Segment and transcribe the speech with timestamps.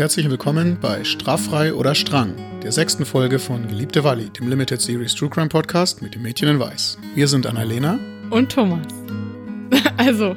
[0.00, 5.14] Herzlich willkommen bei Straffrei oder Strang, der sechsten Folge von Geliebte Walli, dem Limited Series
[5.14, 6.96] True Crime Podcast mit dem Mädchen in Weiß.
[7.14, 7.98] Wir sind Annalena
[8.30, 8.86] und Thomas.
[9.98, 10.34] Also,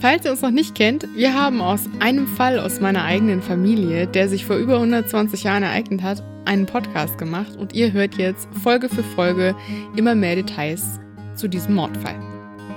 [0.00, 4.08] falls ihr uns noch nicht kennt, wir haben aus einem Fall aus meiner eigenen Familie,
[4.08, 8.48] der sich vor über 120 Jahren ereignet hat, einen Podcast gemacht und ihr hört jetzt
[8.64, 9.54] Folge für Folge
[9.94, 10.98] immer mehr Details
[11.36, 12.27] zu diesem Mordfall.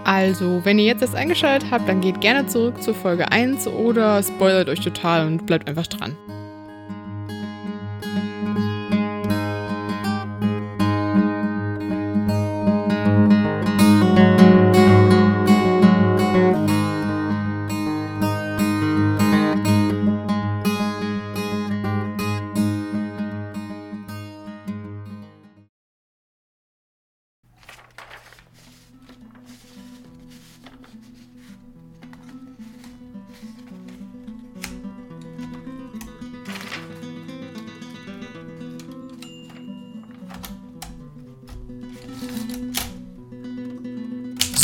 [0.04, 4.22] Also, wenn ihr jetzt das eingeschaltet habt, dann geht gerne zurück zur Folge 1 oder
[4.24, 6.16] spoilert euch total und bleibt einfach dran.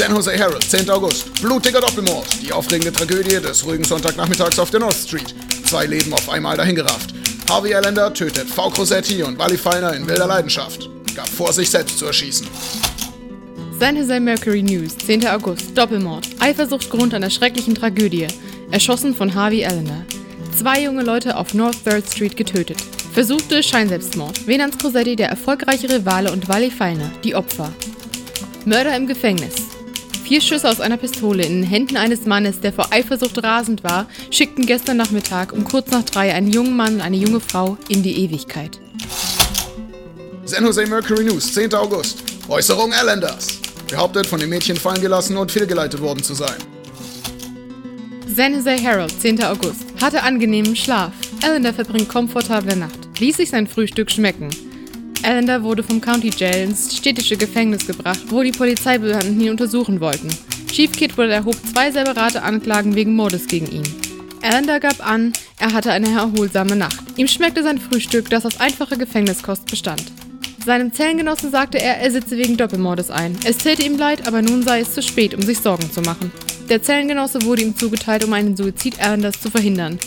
[0.07, 0.89] San Jose Herald, 10.
[0.89, 1.41] August.
[1.41, 2.25] Blutiger Doppelmord.
[2.41, 5.35] Die aufregende Tragödie des ruhigen Sonntagnachmittags auf der North Street.
[5.65, 7.13] Zwei Leben auf einmal dahingerafft.
[7.49, 8.69] Harvey Allender tötet V.
[8.69, 10.89] Crosetti und Wally Feiner in wilder Leidenschaft.
[11.13, 12.47] Gab vor, sich selbst zu erschießen.
[13.77, 15.27] San Jose Mercury News, 10.
[15.27, 15.77] August.
[15.77, 16.25] Doppelmord.
[16.39, 18.27] Eifersuchtgrund an der schrecklichen Tragödie.
[18.71, 20.05] Erschossen von Harvey Allender.
[20.57, 22.77] Zwei junge Leute auf North 3rd Street getötet.
[23.11, 24.47] Versuchte Scheinselbstmord.
[24.47, 27.73] Venans Crosetti, der erfolgreiche Rivale und Wally Feiner, die Opfer.
[28.63, 29.76] Mörder im Gefängnis.
[30.27, 34.09] Vier Schüsse aus einer Pistole in den Händen eines Mannes, der vor Eifersucht rasend war,
[34.29, 38.03] schickten gestern Nachmittag um kurz nach drei einen jungen Mann und eine junge Frau in
[38.03, 38.77] die Ewigkeit.
[40.43, 41.73] San Jose Mercury News, 10.
[41.75, 42.23] August.
[42.49, 43.57] Äußerung Allenders.
[43.89, 46.57] Behauptet, von dem Mädchen fallen gelassen und fehlgeleitet worden zu sein.
[48.27, 49.41] San Jose Herald, 10.
[49.45, 49.85] August.
[50.01, 51.13] Hatte angenehmen Schlaf.
[51.41, 52.99] Allender verbringt komfortable Nacht.
[53.17, 54.49] Ließ sich sein Frühstück schmecken.
[55.23, 60.29] Allender wurde vom County Jail ins städtische Gefängnis gebracht, wo die Polizeibehörden ihn untersuchen wollten.
[60.71, 63.83] Chief Kidwell erhob zwei separate Anklagen wegen Mordes gegen ihn.
[64.41, 67.03] Allender gab an, er hatte eine erholsame Nacht.
[67.17, 70.03] Ihm schmeckte sein Frühstück, das aus einfacher Gefängniskost bestand.
[70.63, 73.37] Seinem Zellengenossen sagte er, er sitze wegen Doppelmordes ein.
[73.45, 76.31] Es täte ihm leid, aber nun sei es zu spät, um sich Sorgen zu machen.
[76.69, 79.97] Der Zellengenosse wurde ihm zugeteilt, um einen Suizid Allenders zu verhindern.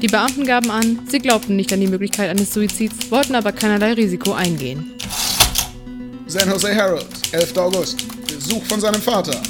[0.00, 3.94] Die Beamten gaben an, sie glaubten nicht an die Möglichkeit eines Suizids, wollten aber keinerlei
[3.94, 4.92] Risiko eingehen.
[6.28, 7.56] San Jose Herald, 11.
[7.56, 8.04] August.
[8.28, 9.40] Besuch von seinem Vater.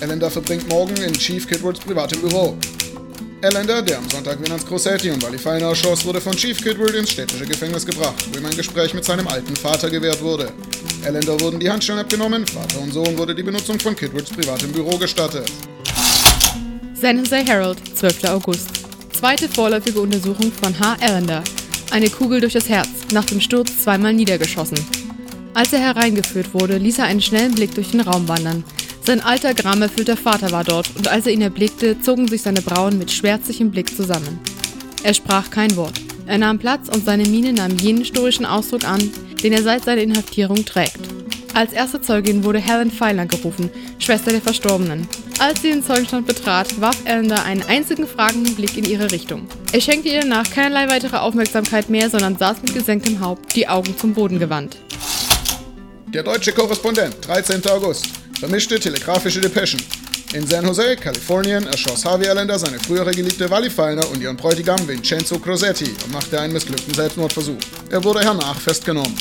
[0.00, 2.56] Allender verbringt morgen in Chief Kidwoods privatem Büro.
[3.42, 7.10] Allender, der am Sonntag Venance Crosetti und Wally Feiner erschoss, wurde von Chief Kidwood ins
[7.10, 10.52] städtische Gefängnis gebracht, wo ihm ein Gespräch mit seinem alten Vater gewährt wurde.
[11.04, 14.96] Allender wurden die Handschellen abgenommen, Vater und Sohn wurde die Benutzung von Kidwoods privatem Büro
[14.96, 15.50] gestattet.
[16.94, 18.24] San Jose Herald, 12.
[18.24, 18.77] August.
[19.18, 20.96] Zweite vorläufige Untersuchung von H.
[21.00, 21.42] Allender.
[21.90, 24.78] Eine Kugel durch das Herz, nach dem Sturz zweimal niedergeschossen.
[25.54, 28.62] Als er hereingeführt wurde, ließ er einen schnellen Blick durch den Raum wandern.
[29.02, 32.96] Sein alter, gramerfüllter Vater war dort, und als er ihn erblickte, zogen sich seine Brauen
[32.96, 34.38] mit schwärzlichem Blick zusammen.
[35.02, 36.00] Er sprach kein Wort.
[36.26, 39.00] Er nahm Platz und seine Miene nahm jenen stoischen Ausdruck an,
[39.42, 41.00] den er seit seiner Inhaftierung trägt.
[41.54, 43.68] Als erste Zeugin wurde Helen Pfeiler gerufen,
[43.98, 45.08] Schwester der Verstorbenen.
[45.40, 49.46] Als sie den Zeugenstand betrat, warf Allender einen einzigen fragenden Blick in ihre Richtung.
[49.72, 53.96] Er schenkte ihr danach keinerlei weitere Aufmerksamkeit mehr, sondern saß mit gesenktem Haupt, die Augen
[53.96, 54.78] zum Boden gewandt.
[56.08, 57.64] Der deutsche Korrespondent, 13.
[57.68, 58.08] August.
[58.40, 59.80] Vermischte telegrafische Depeschen.
[60.32, 64.88] In San Jose, Kalifornien, erschoss Harvey Allender seine frühere Geliebte Wally Feiner und ihren Bräutigam
[64.88, 67.60] Vincenzo Crosetti und machte einen missglückten Selbstmordversuch.
[67.90, 69.14] Er wurde hernach festgenommen.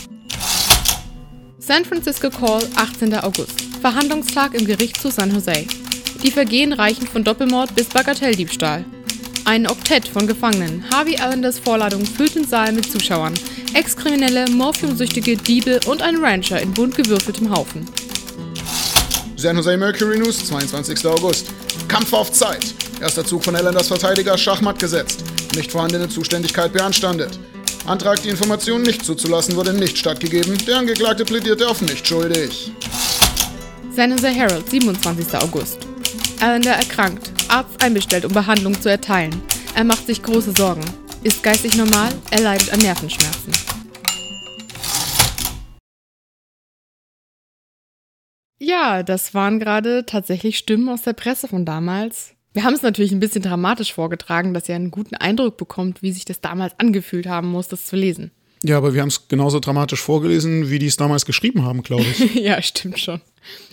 [1.59, 3.13] San Francisco Call, 18.
[3.19, 3.61] August.
[3.81, 5.67] Verhandlungstag im Gericht zu San Jose.
[6.23, 8.83] Die Vergehen reichen von Doppelmord bis Bagatelldiebstahl.
[9.45, 10.83] Ein Oktett von Gefangenen.
[10.91, 13.33] Harvey Allenders Vorladung füllt den Saal mit Zuschauern.
[13.73, 17.87] Ex-Kriminelle, Morphiumsüchtige, Diebe und ein Rancher in bunt gewürfeltem Haufen.
[19.37, 21.05] San Jose Mercury News, 22.
[21.05, 21.47] August.
[21.87, 22.73] Kampf auf Zeit.
[22.99, 25.23] Erster Zug von Allenders Verteidiger Schachmatt gesetzt.
[25.55, 27.39] Nicht vorhandene Zuständigkeit beanstandet.
[27.85, 30.57] Antrag, die Informationen nicht zuzulassen, wurde nicht stattgegeben.
[30.65, 32.71] Der Angeklagte plädierte auf nicht schuldig.
[33.95, 35.35] San Jose Herald, 27.
[35.35, 35.87] August.
[36.41, 37.31] Allender erkrankt.
[37.47, 39.41] Arzt einbestellt, um Behandlung zu erteilen.
[39.75, 40.83] Er macht sich große Sorgen.
[41.23, 43.51] Ist geistig normal, er leidet an Nervenschmerzen.
[48.59, 52.33] Ja, das waren gerade tatsächlich Stimmen aus der Presse von damals.
[52.53, 56.11] Wir haben es natürlich ein bisschen dramatisch vorgetragen, dass ihr einen guten Eindruck bekommt, wie
[56.11, 58.31] sich das damals angefühlt haben muss, das zu lesen.
[58.63, 62.03] Ja, aber wir haben es genauso dramatisch vorgelesen, wie die es damals geschrieben haben, glaube
[62.03, 62.35] ich.
[62.35, 63.21] ja, stimmt schon.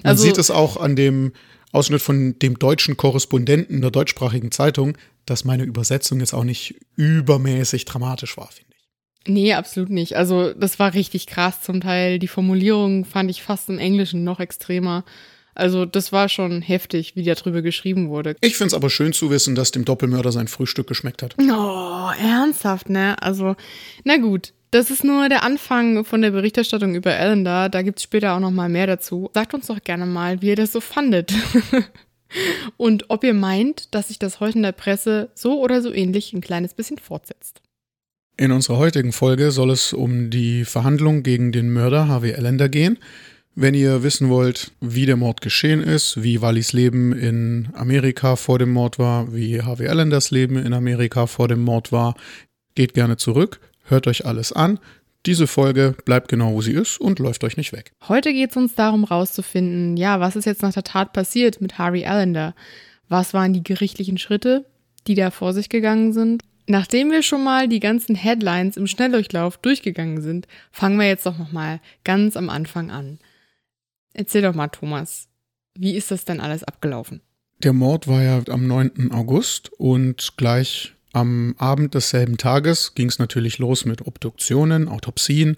[0.02, 1.32] Man also, sieht es auch an dem
[1.74, 4.96] Ausschnitt von dem deutschen Korrespondenten der deutschsprachigen Zeitung.
[5.26, 8.84] dass meine Übersetzung jetzt auch nicht übermäßig dramatisch war, finde ich.
[9.26, 10.16] Nee, absolut nicht.
[10.16, 12.18] Also das war richtig krass zum Teil.
[12.18, 15.02] Die Formulierung fand ich fast im Englischen noch extremer.
[15.54, 18.36] Also das war schon heftig, wie darüber geschrieben wurde.
[18.42, 21.36] Ich finde es aber schön zu wissen, dass dem Doppelmörder sein Frühstück geschmeckt hat.
[21.40, 23.20] Oh, ernsthaft, ne?
[23.22, 23.56] Also,
[24.04, 24.52] na gut.
[24.74, 27.68] Das ist nur der Anfang von der Berichterstattung über Allender.
[27.68, 29.30] Da gibt es später auch noch mal mehr dazu.
[29.32, 31.32] Sagt uns doch gerne mal, wie ihr das so fandet.
[32.76, 36.32] Und ob ihr meint, dass sich das heute in der Presse so oder so ähnlich
[36.32, 37.62] ein kleines bisschen fortsetzt.
[38.36, 42.98] In unserer heutigen Folge soll es um die Verhandlung gegen den Mörder Harvey Allender gehen.
[43.54, 48.58] Wenn ihr wissen wollt, wie der Mord geschehen ist, wie Wallys Leben in Amerika vor
[48.58, 52.16] dem Mord war, wie Harvey Allenders Leben in Amerika vor dem Mord war,
[52.74, 54.78] geht gerne zurück, hört euch alles an.
[55.26, 57.92] Diese Folge bleibt genau, wo sie ist und läuft euch nicht weg.
[58.08, 61.78] Heute geht es uns darum, rauszufinden, ja, was ist jetzt nach der Tat passiert mit
[61.78, 62.54] Harvey Allender?
[63.08, 64.66] Was waren die gerichtlichen Schritte,
[65.06, 66.42] die da vor sich gegangen sind?
[66.66, 71.38] Nachdem wir schon mal die ganzen Headlines im Schnelldurchlauf durchgegangen sind, fangen wir jetzt doch
[71.38, 73.18] nochmal ganz am Anfang an.
[74.14, 75.28] Erzähl doch mal, Thomas,
[75.74, 77.20] wie ist das denn alles abgelaufen?
[77.62, 79.10] Der Mord war ja am 9.
[79.12, 85.56] August und gleich am Abend desselben Tages ging es natürlich los mit Obduktionen, Autopsien.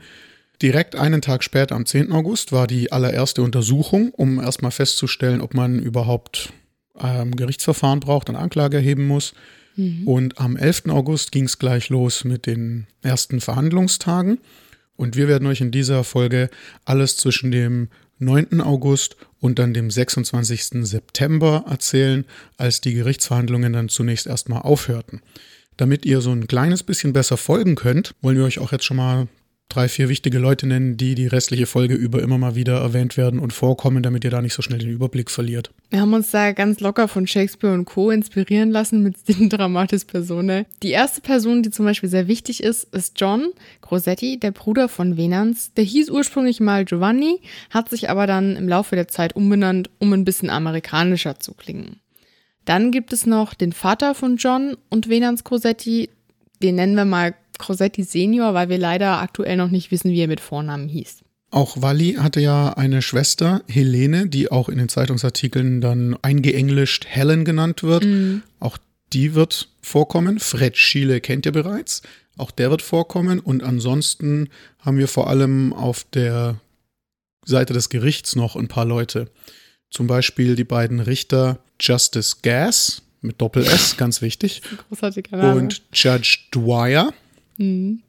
[0.62, 2.12] Direkt einen Tag später, am 10.
[2.12, 6.52] August, war die allererste Untersuchung, um erstmal festzustellen, ob man überhaupt
[6.98, 9.34] ähm, Gerichtsverfahren braucht und Anklage erheben muss.
[9.76, 10.06] Mhm.
[10.06, 10.84] Und am 11.
[10.88, 14.38] August ging es gleich los mit den ersten Verhandlungstagen.
[14.96, 16.50] Und wir werden euch in dieser Folge
[16.84, 17.88] alles zwischen dem
[18.18, 18.60] 9.
[18.60, 20.86] August und dann dem 26.
[20.86, 22.24] September erzählen,
[22.56, 25.20] als die Gerichtsverhandlungen dann zunächst erstmal aufhörten.
[25.76, 28.96] Damit ihr so ein kleines bisschen besser folgen könnt, wollen wir euch auch jetzt schon
[28.96, 29.28] mal
[29.68, 33.40] drei, vier wichtige Leute nennen, die die restliche Folge über immer mal wieder erwähnt werden
[33.40, 35.70] und vorkommen, damit ihr da nicht so schnell den Überblick verliert.
[35.90, 38.10] Wir haben uns da ganz locker von Shakespeare und Co.
[38.10, 40.64] inspirieren lassen mit den Dramatis Personae.
[40.82, 43.48] Die erste Person, die zum Beispiel sehr wichtig ist, ist John
[43.80, 45.72] Grossetti, der Bruder von Venans.
[45.74, 47.40] Der hieß ursprünglich mal Giovanni,
[47.70, 52.00] hat sich aber dann im Laufe der Zeit umbenannt, um ein bisschen amerikanischer zu klingen.
[52.64, 56.10] Dann gibt es noch den Vater von John und Venans Grossetti,
[56.62, 60.28] den nennen wir mal Crosetti Senior, weil wir leider aktuell noch nicht wissen, wie er
[60.28, 61.24] mit Vornamen hieß.
[61.50, 67.44] Auch Wally hatte ja eine Schwester, Helene, die auch in den Zeitungsartikeln dann eingeenglischt Helen
[67.44, 68.04] genannt wird.
[68.04, 68.42] Mhm.
[68.58, 68.78] Auch
[69.12, 70.38] die wird vorkommen.
[70.38, 72.02] Fred Schiele kennt ihr bereits.
[72.36, 73.38] Auch der wird vorkommen.
[73.38, 74.48] Und ansonsten
[74.80, 76.60] haben wir vor allem auf der
[77.44, 79.30] Seite des Gerichts noch ein paar Leute.
[79.90, 84.62] Zum Beispiel die beiden Richter Justice Gas mit Doppel S, ganz wichtig.
[84.88, 85.60] Großartiger Name.
[85.60, 87.14] Und Judge Dwyer.
[87.56, 88.02] Mhm.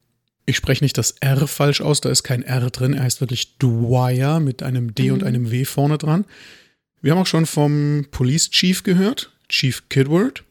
[0.46, 2.94] Ich spreche nicht das R falsch aus, da ist kein R drin.
[2.94, 5.14] Er heißt wirklich Dwyer mit einem D mhm.
[5.14, 6.26] und einem W vorne dran.
[7.02, 10.44] Wir haben auch schon vom Police Chief gehört, Chief Kidward.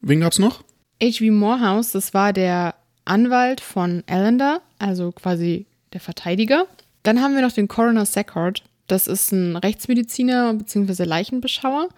[0.00, 0.64] Wen gab's noch?
[1.02, 1.32] H.V.
[1.32, 2.74] Morehouse, das war der
[3.04, 6.66] Anwalt von Allender, also quasi der Verteidiger.
[7.02, 8.62] Dann haben wir noch den Coroner Sackard.
[8.86, 11.04] Das ist ein Rechtsmediziner bzw.
[11.04, 11.88] Leichenbeschauer.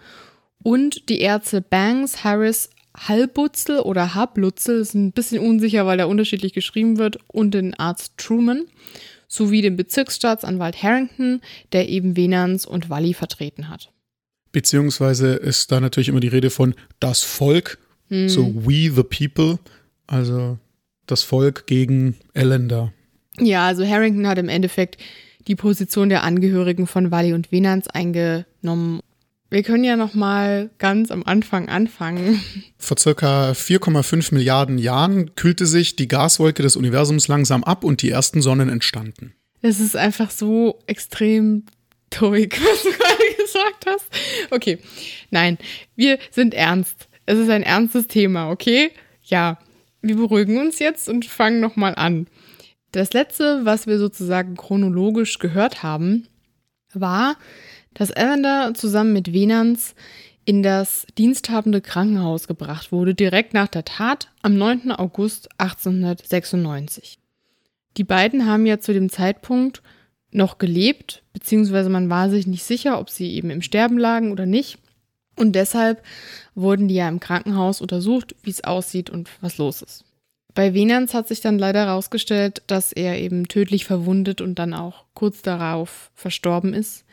[0.63, 6.53] Und die Ärzte Banks, Harris, Halbutzel oder Hablutzel, ist ein bisschen unsicher, weil der unterschiedlich
[6.53, 8.65] geschrieben wird, und den Arzt Truman,
[9.27, 11.41] sowie den Bezirksstaatsanwalt Harrington,
[11.73, 13.91] der eben Venans und Wally vertreten hat.
[14.51, 17.77] Beziehungsweise ist da natürlich immer die Rede von das Volk,
[18.07, 18.29] hm.
[18.29, 19.59] so we the people,
[20.07, 20.57] also
[21.05, 22.93] das Volk gegen Elender.
[23.39, 24.97] Ja, also Harrington hat im Endeffekt
[25.47, 29.01] die Position der Angehörigen von Wally und Venans eingenommen
[29.49, 32.41] wir können ja noch mal ganz am Anfang anfangen.
[32.77, 38.09] Vor circa 4,5 Milliarden Jahren kühlte sich die Gaswolke des Universums langsam ab und die
[38.09, 39.33] ersten Sonnen entstanden.
[39.61, 41.63] Es ist einfach so extrem
[42.09, 44.05] toig, was du gerade gesagt hast.
[44.51, 44.79] Okay,
[45.31, 45.57] nein,
[45.95, 47.07] wir sind ernst.
[47.25, 48.91] Es ist ein ernstes Thema, okay?
[49.23, 49.59] Ja,
[50.01, 52.27] wir beruhigen uns jetzt und fangen noch mal an.
[52.91, 56.27] Das letzte, was wir sozusagen chronologisch gehört haben,
[56.93, 57.35] war,
[57.97, 59.95] dass Evander zusammen mit Venans
[60.45, 64.91] in das diensthabende Krankenhaus gebracht wurde, direkt nach der Tat am 9.
[64.91, 67.17] August 1896.
[67.97, 69.81] Die beiden haben ja zu dem Zeitpunkt
[70.31, 74.45] noch gelebt, beziehungsweise man war sich nicht sicher, ob sie eben im Sterben lagen oder
[74.45, 74.77] nicht.
[75.35, 76.03] Und deshalb
[76.53, 80.05] wurden die ja im Krankenhaus untersucht, wie es aussieht und was los ist.
[80.53, 85.05] Bei Venans hat sich dann leider herausgestellt, dass er eben tödlich verwundet und dann auch
[85.15, 87.05] kurz darauf verstorben ist.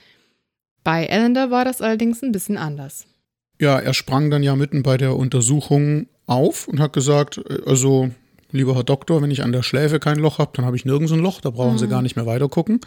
[0.84, 3.06] Bei Allender war das allerdings ein bisschen anders.
[3.60, 8.10] Ja, er sprang dann ja mitten bei der Untersuchung auf und hat gesagt, äh, also
[8.50, 11.12] lieber Herr Doktor, wenn ich an der Schläfe kein Loch habe, dann habe ich nirgends
[11.12, 11.78] ein Loch, da brauchen mhm.
[11.78, 12.80] Sie gar nicht mehr weiter gucken.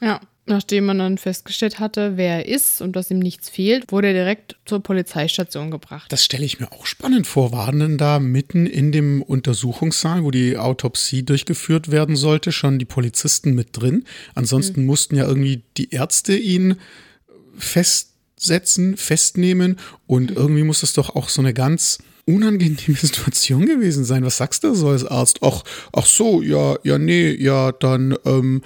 [0.00, 4.08] Ja, nachdem man dann festgestellt hatte, wer er ist und dass ihm nichts fehlt, wurde
[4.08, 6.12] er direkt zur Polizeistation gebracht.
[6.12, 7.52] Das stelle ich mir auch spannend vor.
[7.52, 12.84] Waren denn da mitten in dem Untersuchungssaal, wo die Autopsie durchgeführt werden sollte, schon die
[12.84, 14.04] Polizisten mit drin?
[14.34, 14.86] Ansonsten mhm.
[14.86, 16.76] mussten ja irgendwie die Ärzte ihn
[17.58, 24.24] festsetzen, festnehmen und irgendwie muss es doch auch so eine ganz unangenehme Situation gewesen sein.
[24.24, 25.38] Was sagst du so als Arzt?
[25.42, 28.62] Ach, ach so, ja, ja, nee, ja, dann, ähm,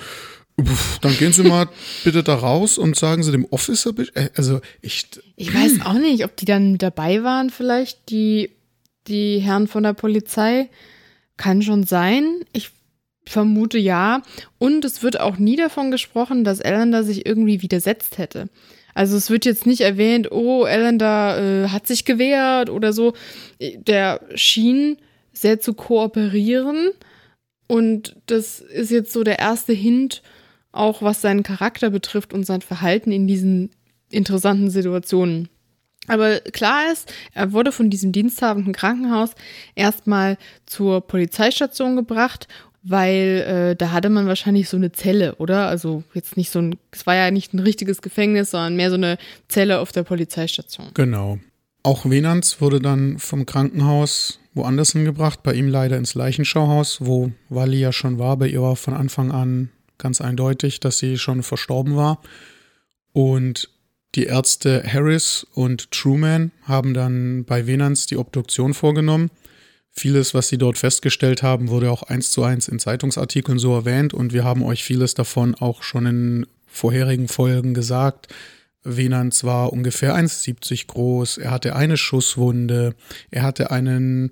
[1.03, 1.69] dann gehen Sie mal
[2.05, 5.07] bitte da raus und sagen Sie dem Officer, äh, also ich.
[5.37, 8.51] Ich weiß auch nicht, ob die dann dabei waren, vielleicht die,
[9.07, 10.69] die Herren von der Polizei.
[11.37, 12.41] Kann schon sein.
[12.53, 12.71] Ich
[13.29, 14.23] vermute ja.
[14.59, 18.49] Und es wird auch nie davon gesprochen, dass Ellender sich irgendwie widersetzt hätte.
[18.99, 23.13] Also es wird jetzt nicht erwähnt, oh, Ellender äh, hat sich gewehrt oder so.
[23.61, 24.97] Der schien
[25.33, 26.91] sehr zu kooperieren.
[27.69, 30.21] Und das ist jetzt so der erste Hint,
[30.73, 33.71] auch was seinen Charakter betrifft und sein Verhalten in diesen
[34.11, 35.49] interessanten Situationen.
[36.09, 39.31] Aber klar ist, er wurde von diesem diensthabenden Krankenhaus
[39.77, 42.49] erstmal zur Polizeistation gebracht,
[42.83, 45.69] weil äh, da hatte man wahrscheinlich so eine Zelle, oder?
[45.69, 48.97] Also jetzt nicht so ein, es war ja nicht ein richtiges Gefängnis, sondern mehr so
[48.97, 49.19] eine
[49.49, 50.91] Zelle auf der Polizeistation.
[50.95, 51.39] Genau.
[51.83, 57.81] Auch Venans wurde dann vom Krankenhaus woanders hingebracht, bei ihm leider ins Leichenschauhaus, wo Wally
[57.81, 58.37] ja schon war.
[58.37, 62.21] Bei ihr war von Anfang an ganz eindeutig, dass sie schon verstorben war.
[63.13, 63.71] Und
[64.15, 69.31] die Ärzte Harris und Truman haben dann bei Venans die Obduktion vorgenommen.
[69.91, 74.15] Vieles, was sie dort festgestellt haben, wurde auch eins zu eins in Zeitungsartikeln so erwähnt
[74.15, 78.29] und wir haben euch vieles davon auch schon in vorherigen Folgen gesagt.
[78.85, 82.95] Venans war ungefähr 1,70 groß, er hatte eine Schusswunde,
[83.31, 84.31] er hatte einen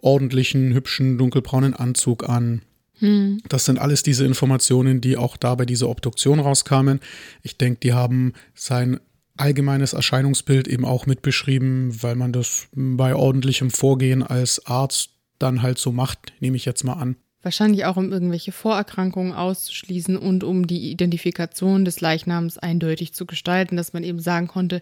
[0.00, 2.62] ordentlichen, hübschen, dunkelbraunen Anzug an.
[2.98, 3.42] Hm.
[3.48, 7.00] Das sind alles diese Informationen, die auch da bei dieser Obduktion rauskamen.
[7.42, 9.00] Ich denke, die haben sein
[9.36, 15.78] allgemeines Erscheinungsbild eben auch mitbeschrieben, weil man das bei ordentlichem Vorgehen als Arzt dann halt
[15.78, 17.16] so macht, nehme ich jetzt mal an.
[17.42, 23.76] Wahrscheinlich auch, um irgendwelche Vorerkrankungen auszuschließen und um die Identifikation des Leichnams eindeutig zu gestalten,
[23.76, 24.80] dass man eben sagen konnte,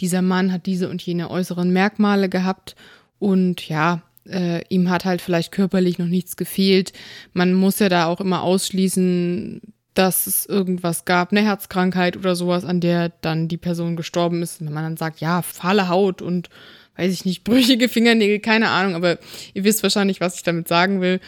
[0.00, 2.76] dieser Mann hat diese und jene äußeren Merkmale gehabt
[3.18, 6.94] und ja, äh, ihm hat halt vielleicht körperlich noch nichts gefehlt.
[7.34, 9.60] Man muss ja da auch immer ausschließen,
[9.94, 14.60] dass es irgendwas gab, eine Herzkrankheit oder sowas, an der dann die Person gestorben ist.
[14.60, 16.48] wenn man dann sagt, ja, fahle Haut und
[16.96, 19.18] weiß ich nicht, brüchige Fingernägel, keine Ahnung, aber
[19.54, 21.20] ihr wisst wahrscheinlich, was ich damit sagen will.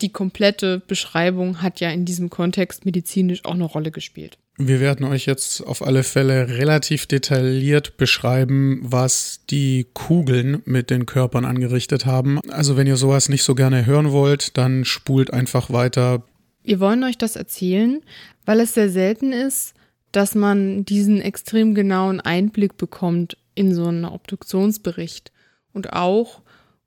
[0.00, 4.38] Die komplette Beschreibung hat ja in diesem Kontext medizinisch auch eine Rolle gespielt.
[4.56, 11.06] Wir werden euch jetzt auf alle Fälle relativ detailliert beschreiben, was die Kugeln mit den
[11.06, 12.38] Körpern angerichtet haben.
[12.50, 16.22] Also wenn ihr sowas nicht so gerne hören wollt, dann spult einfach weiter.
[16.64, 18.00] Wir wollen euch das erzählen,
[18.44, 19.74] weil es sehr selten ist,
[20.10, 25.30] dass man diesen extrem genauen Einblick bekommt in so einen Obduktionsbericht.
[25.72, 26.40] Und auch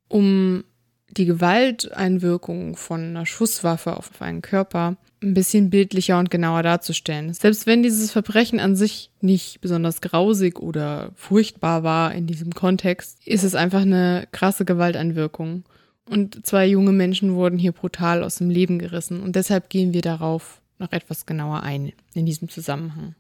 [0.08, 0.64] um
[1.10, 7.34] die Gewalteinwirkung von einer Schusswaffe auf einen Körper ein bisschen bildlicher und genauer darzustellen.
[7.34, 13.18] Selbst wenn dieses Verbrechen an sich nicht besonders grausig oder furchtbar war in diesem Kontext,
[13.26, 15.64] ist es einfach eine krasse Gewalteinwirkung.
[16.10, 19.22] Und zwei junge Menschen wurden hier brutal aus dem Leben gerissen.
[19.22, 23.16] Und deshalb gehen wir darauf noch etwas genauer ein in diesem Zusammenhang.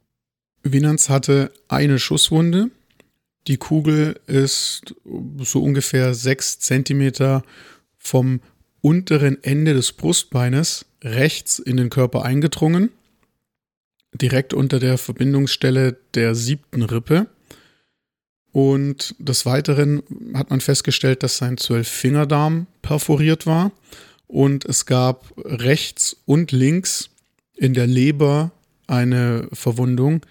[0.64, 2.70] Winans hatte eine Schusswunde.
[3.48, 4.96] Die Kugel ist
[5.40, 7.44] so ungefähr sechs Zentimeter
[7.98, 8.42] vom
[8.82, 12.92] unteren Ende des Brustbeines rechts in den Körper eingedrungen,
[14.14, 17.28] direkt unter der Verbindungsstelle der siebten Rippe.
[18.58, 20.02] Und des Weiteren
[20.34, 23.72] hat man festgestellt, dass sein Zwölffingerdarm perforiert war
[24.26, 27.12] und es gab rechts und links
[27.56, 28.50] in der Leber
[28.88, 30.26] eine Verwundung.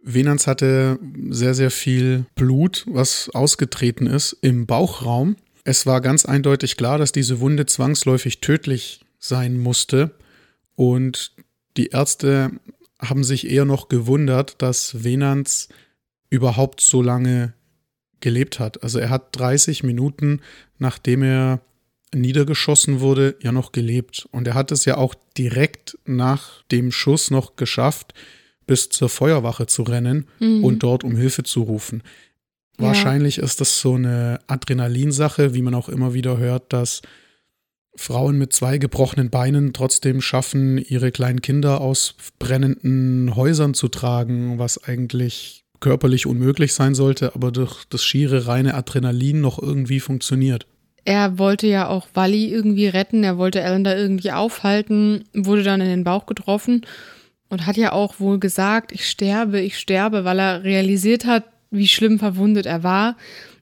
[0.00, 5.34] Venans hatte sehr, sehr viel Blut, was ausgetreten ist im Bauchraum.
[5.64, 10.12] Es war ganz eindeutig klar, dass diese Wunde zwangsläufig tödlich sein musste.
[10.76, 11.32] Und
[11.76, 12.52] die Ärzte
[13.00, 15.68] haben sich eher noch gewundert, dass Venans
[16.30, 17.54] überhaupt so lange
[18.20, 18.82] gelebt hat.
[18.82, 20.40] Also er hat 30 Minuten,
[20.78, 21.60] nachdem er
[22.14, 24.26] niedergeschossen wurde, ja noch gelebt.
[24.30, 28.14] Und er hat es ja auch direkt nach dem Schuss noch geschafft,
[28.66, 30.64] bis zur Feuerwache zu rennen mhm.
[30.64, 32.02] und dort um Hilfe zu rufen.
[32.78, 32.86] Ja.
[32.86, 37.02] Wahrscheinlich ist das so eine Adrenalinsache, wie man auch immer wieder hört, dass
[37.96, 44.58] Frauen mit zwei gebrochenen Beinen trotzdem schaffen, ihre kleinen Kinder aus brennenden Häusern zu tragen,
[44.58, 50.66] was eigentlich körperlich unmöglich sein sollte, aber durch das schiere reine Adrenalin noch irgendwie funktioniert.
[51.04, 55.80] Er wollte ja auch Wally irgendwie retten, er wollte Ellen da irgendwie aufhalten, wurde dann
[55.80, 56.86] in den Bauch getroffen
[57.48, 61.88] und hat ja auch wohl gesagt, ich sterbe, ich sterbe, weil er realisiert hat, wie
[61.88, 63.16] schlimm verwundet er war,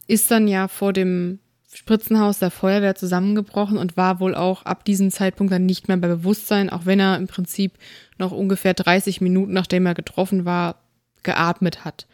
[0.08, 1.38] ist dann ja vor dem
[1.72, 6.08] Spritzenhaus der Feuerwehr zusammengebrochen und war wohl auch ab diesem Zeitpunkt dann nicht mehr bei
[6.08, 7.72] Bewusstsein, auch wenn er im Prinzip
[8.16, 10.76] noch ungefähr 30 Minuten nachdem er getroffen war,
[11.28, 12.06] geatmet hat.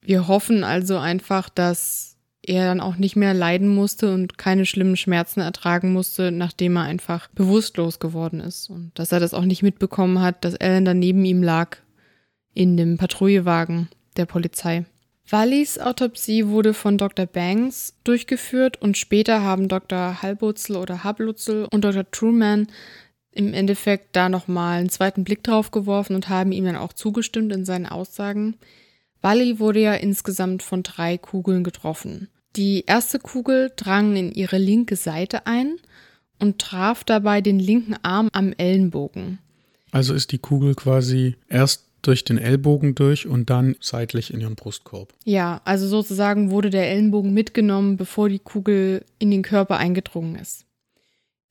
[0.00, 4.96] Wir hoffen also einfach, dass er dann auch nicht mehr leiden musste und keine schlimmen
[4.96, 9.62] Schmerzen ertragen musste, nachdem er einfach bewusstlos geworden ist und dass er das auch nicht
[9.62, 11.76] mitbekommen hat, dass Ellen dann neben ihm lag
[12.54, 14.84] in dem Patrouillewagen der Polizei.
[15.30, 17.26] Wallys Autopsie wurde von Dr.
[17.26, 20.20] Banks durchgeführt und später haben Dr.
[20.20, 22.10] Halbutzel oder Hablutzel und Dr.
[22.10, 22.66] Truman
[23.32, 27.52] im Endeffekt da nochmal einen zweiten Blick drauf geworfen und haben ihm dann auch zugestimmt
[27.52, 28.56] in seinen Aussagen.
[29.22, 32.28] Wally wurde ja insgesamt von drei Kugeln getroffen.
[32.56, 35.76] Die erste Kugel drang in ihre linke Seite ein
[36.38, 39.38] und traf dabei den linken Arm am Ellenbogen.
[39.90, 44.56] Also ist die Kugel quasi erst durch den Ellbogen durch und dann seitlich in ihren
[44.56, 45.14] Brustkorb.
[45.24, 50.66] Ja, also sozusagen wurde der Ellenbogen mitgenommen, bevor die Kugel in den Körper eingedrungen ist.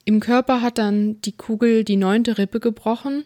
[0.06, 3.26] Im Körper hat dann die Kugel die neunte Rippe gebrochen,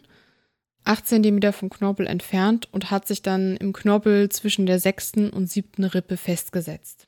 [0.84, 5.50] acht Zentimeter vom Knorpel entfernt und hat sich dann im Knorpel zwischen der sechsten und
[5.50, 7.08] siebten Rippe festgesetzt.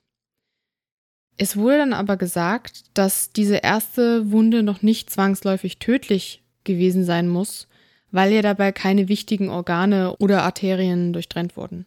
[1.37, 7.27] Es wurde dann aber gesagt, dass diese erste Wunde noch nicht zwangsläufig tödlich gewesen sein
[7.27, 7.67] muss,
[8.11, 11.85] weil ja dabei keine wichtigen Organe oder Arterien durchtrennt wurden.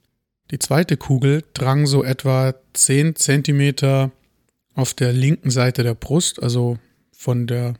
[0.52, 4.12] Die zweite Kugel drang so etwa 10 Zentimeter
[4.74, 6.78] auf der linken Seite der Brust, also
[7.20, 7.74] von der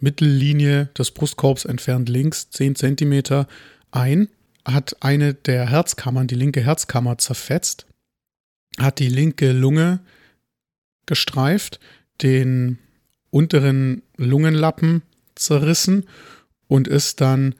[0.00, 3.46] Mittellinie des Brustkorbs entfernt links 10 Zentimeter
[3.90, 4.28] ein,
[4.64, 7.84] hat eine der Herzkammern, die linke Herzkammer zerfetzt,
[8.78, 10.00] hat die linke Lunge
[11.04, 11.80] gestreift,
[12.22, 12.78] den
[13.28, 15.02] unteren Lungenlappen
[15.34, 16.06] zerrissen
[16.66, 17.56] und ist dann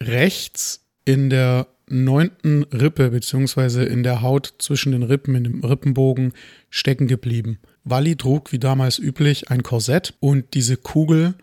[0.00, 6.32] rechts in der neunten Rippe beziehungsweise in der Haut zwischen den Rippen, in dem Rippenbogen
[6.68, 7.60] stecken geblieben.
[7.84, 11.34] Wally trug wie damals üblich ein Korsett und diese Kugel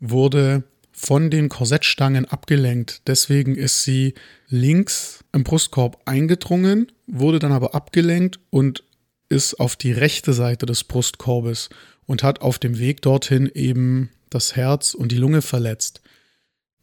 [0.00, 3.02] wurde von den Korsettstangen abgelenkt.
[3.06, 4.14] Deswegen ist sie
[4.48, 8.84] links im Brustkorb eingedrungen, wurde dann aber abgelenkt und
[9.28, 11.68] ist auf die rechte Seite des Brustkorbes
[12.06, 16.00] und hat auf dem Weg dorthin eben das Herz und die Lunge verletzt.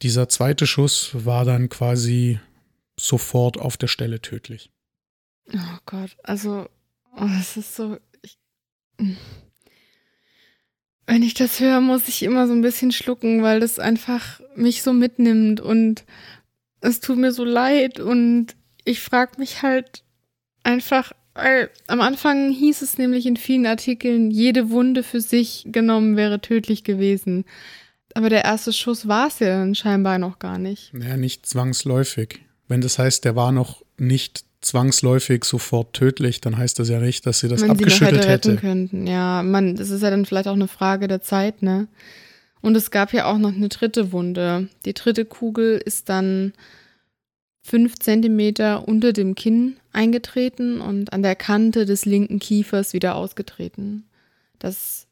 [0.02, 2.40] Dieser zweite Schuss war dann quasi
[3.00, 4.72] sofort auf der Stelle tödlich.
[5.54, 6.70] Oh Gott, also,
[7.18, 7.98] oh, es ist so.
[11.08, 14.82] Wenn ich das höre, muss ich immer so ein bisschen schlucken, weil das einfach mich
[14.82, 16.04] so mitnimmt und
[16.82, 20.04] es tut mir so leid und ich frage mich halt
[20.64, 26.16] einfach, weil am Anfang hieß es nämlich in vielen Artikeln, jede Wunde für sich genommen
[26.16, 27.46] wäre tödlich gewesen.
[28.14, 30.94] Aber der erste Schuss war es ja dann scheinbar noch gar nicht.
[30.94, 32.40] Naja, nicht zwangsläufig.
[32.68, 37.26] Wenn das heißt, der war noch nicht zwangsläufig sofort tödlich, dann heißt das ja nicht,
[37.26, 38.52] dass sie das Man abgeschüttet sie hätte.
[38.52, 38.56] hätte.
[38.58, 39.06] Könnten.
[39.06, 41.88] Ja, man, das ist ja dann vielleicht auch eine Frage der Zeit, ne?
[42.62, 44.70] Und es gab ja auch noch eine dritte Wunde.
[44.86, 46.54] Die dritte Kugel ist dann
[47.62, 54.06] fünf Zentimeter unter dem Kinn eingetreten und an der Kante des linken Kiefers wieder ausgetreten.
[54.58, 55.06] Das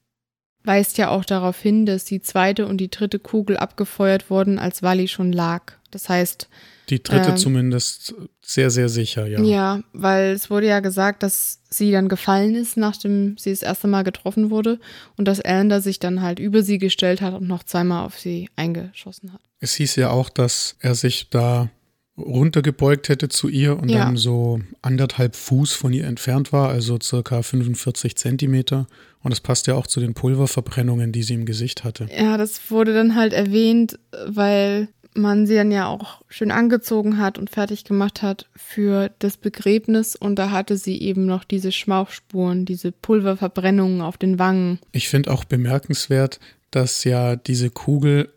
[0.63, 4.81] weist ja auch darauf hin, dass die zweite und die dritte Kugel abgefeuert wurden, als
[4.81, 5.73] Wally schon lag.
[5.91, 6.49] Das heißt.
[6.89, 9.41] Die dritte äh, zumindest sehr, sehr sicher, ja.
[9.41, 13.87] Ja, weil es wurde ja gesagt, dass sie dann gefallen ist, nachdem sie das erste
[13.87, 14.79] Mal getroffen wurde
[15.17, 18.49] und dass Elander sich dann halt über sie gestellt hat und noch zweimal auf sie
[18.55, 19.41] eingeschossen hat.
[19.59, 21.69] Es hieß ja auch, dass er sich da
[22.17, 24.05] runtergebeugt hätte zu ihr und ja.
[24.05, 28.87] dann so anderthalb Fuß von ihr entfernt war, also circa 45 Zentimeter.
[29.23, 32.07] Und das passt ja auch zu den Pulververbrennungen, die sie im Gesicht hatte.
[32.15, 37.37] Ja, das wurde dann halt erwähnt, weil man sie dann ja auch schön angezogen hat
[37.37, 42.65] und fertig gemacht hat für das Begräbnis und da hatte sie eben noch diese Schmauchspuren,
[42.65, 44.79] diese Pulververbrennungen auf den Wangen.
[44.91, 46.39] Ich finde auch bemerkenswert,
[46.71, 48.33] dass ja diese Kugel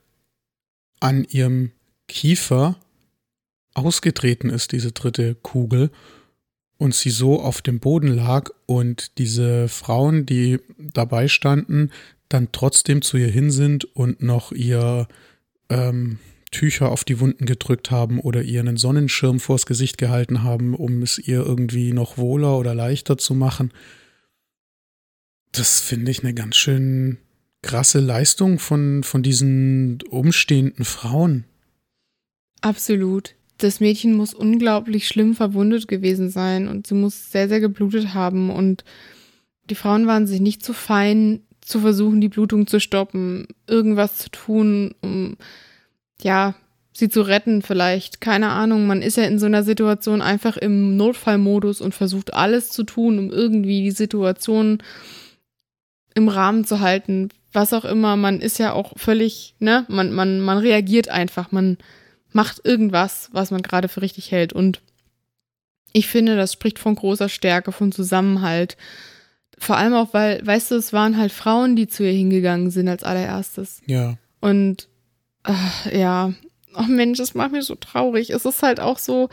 [1.00, 1.72] an ihrem
[2.08, 2.76] Kiefer
[3.74, 5.90] ausgetreten ist, diese dritte Kugel,
[6.78, 11.90] und sie so auf dem Boden lag und diese Frauen, die dabei standen,
[12.28, 15.08] dann trotzdem zu ihr hin sind und noch ihr
[15.70, 16.18] ähm,
[16.50, 21.02] Tücher auf die Wunden gedrückt haben oder ihr einen Sonnenschirm vors Gesicht gehalten haben, um
[21.02, 23.72] es ihr irgendwie noch wohler oder leichter zu machen.
[25.52, 27.18] Das finde ich eine ganz schön
[27.62, 31.44] krasse Leistung von, von diesen umstehenden Frauen.
[32.60, 38.14] Absolut das Mädchen muss unglaublich schlimm verwundet gewesen sein und sie muss sehr, sehr geblutet
[38.14, 38.50] haben.
[38.50, 38.84] Und
[39.70, 44.30] die Frauen waren sich nicht zu fein, zu versuchen, die Blutung zu stoppen, irgendwas zu
[44.30, 45.36] tun, um,
[46.22, 46.54] ja,
[46.92, 48.20] sie zu retten vielleicht.
[48.20, 52.70] Keine Ahnung, man ist ja in so einer Situation einfach im Notfallmodus und versucht alles
[52.70, 54.82] zu tun, um irgendwie die Situation
[56.14, 57.28] im Rahmen zu halten.
[57.52, 61.78] Was auch immer, man ist ja auch völlig, ne, man, man, man reagiert einfach, man
[62.32, 64.52] macht irgendwas, was man gerade für richtig hält.
[64.52, 64.80] Und
[65.92, 68.76] ich finde, das spricht von großer Stärke, von Zusammenhalt.
[69.58, 72.88] Vor allem auch, weil, weißt du, es waren halt Frauen, die zu ihr hingegangen sind
[72.88, 73.80] als allererstes.
[73.86, 74.18] Ja.
[74.40, 74.88] Und
[75.46, 76.32] ach, ja,
[76.74, 78.30] oh Mensch, das macht mich so traurig.
[78.30, 79.28] Es ist halt auch so,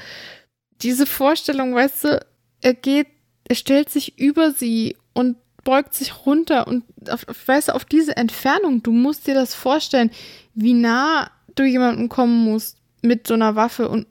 [0.81, 2.25] diese Vorstellung, weißt du,
[2.61, 3.07] er geht,
[3.45, 8.17] er stellt sich über sie und beugt sich runter und auf, weißt du, auf diese
[8.17, 10.11] Entfernung, du musst dir das vorstellen,
[10.53, 14.07] wie nah du jemanden kommen musst mit so einer Waffe und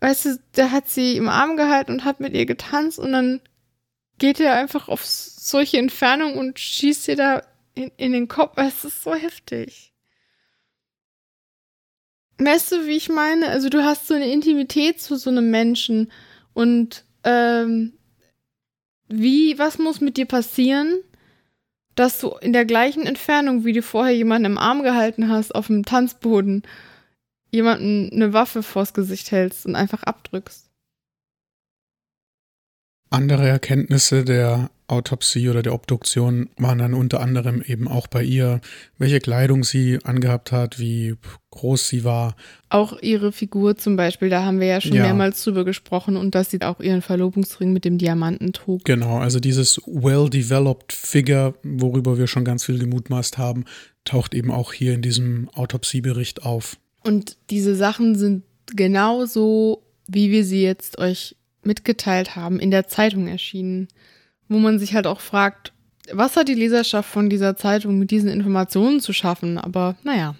[0.00, 3.40] weißt du, der hat sie im Arm gehalten und hat mit ihr getanzt und dann
[4.18, 7.42] geht er einfach auf solche Entfernung und schießt ihr da
[7.74, 8.54] in, in den Kopf.
[8.56, 9.92] Es ist so heftig.
[12.38, 13.48] Weißt du, wie ich meine?
[13.48, 16.12] Also du hast so eine Intimität zu so einem Menschen
[16.52, 17.92] und ähm,
[19.08, 20.98] wie, was muss mit dir passieren,
[21.94, 25.68] dass du in der gleichen Entfernung, wie du vorher jemanden im Arm gehalten hast, auf
[25.68, 26.62] dem Tanzboden,
[27.50, 30.70] jemanden eine Waffe vors Gesicht hältst und einfach abdrückst?
[33.08, 38.60] Andere Erkenntnisse der Autopsie oder der Obduktion waren dann unter anderem eben auch bei ihr,
[38.98, 41.16] welche Kleidung sie angehabt hat, wie
[41.50, 42.36] groß sie war.
[42.68, 45.02] Auch ihre Figur zum Beispiel, da haben wir ja schon ja.
[45.02, 48.84] mehrmals drüber gesprochen und dass sie auch ihren Verlobungsring mit dem Diamanten trug.
[48.84, 53.64] Genau, also dieses well-developed Figure, worüber wir schon ganz viel gemutmaßt haben,
[54.04, 56.76] taucht eben auch hier in diesem Autopsiebericht auf.
[57.02, 58.44] Und diese Sachen sind
[58.74, 63.88] genauso, wie wir sie jetzt euch mitgeteilt haben, in der Zeitung erschienen
[64.48, 65.72] wo man sich halt auch fragt,
[66.12, 69.58] was hat die Leserschaft von dieser Zeitung mit diesen Informationen zu schaffen?
[69.58, 70.36] Aber naja,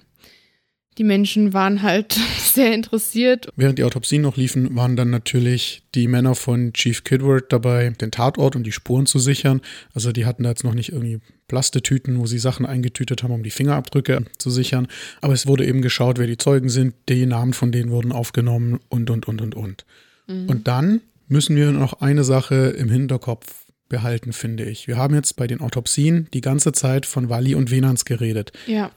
[0.98, 3.48] die Menschen waren halt sehr interessiert.
[3.56, 8.10] Während die Autopsien noch liefen, waren dann natürlich die Männer von Chief Kidward dabei, den
[8.10, 9.60] Tatort und die Spuren zu sichern.
[9.92, 13.42] Also die hatten da jetzt noch nicht irgendwie Plastetüten, wo sie Sachen eingetütet haben, um
[13.42, 14.88] die Fingerabdrücke zu sichern.
[15.20, 18.80] Aber es wurde eben geschaut, wer die Zeugen sind, die Namen von denen wurden aufgenommen
[18.88, 19.84] und, und, und, und, und.
[20.26, 20.48] Mhm.
[20.48, 24.86] Und dann müssen wir noch eine Sache im Hinterkopf behalten, finde ich.
[24.86, 28.52] Wir haben jetzt bei den Autopsien die ganze Zeit von Walli und Venans geredet.
[28.66, 28.90] Ja.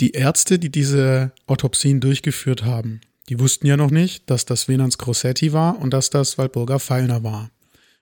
[0.00, 4.98] Die Ärzte, die diese Autopsien durchgeführt haben, die wussten ja noch nicht, dass das Venans
[4.98, 7.50] Grossetti war und dass das Waldburger Feilner war.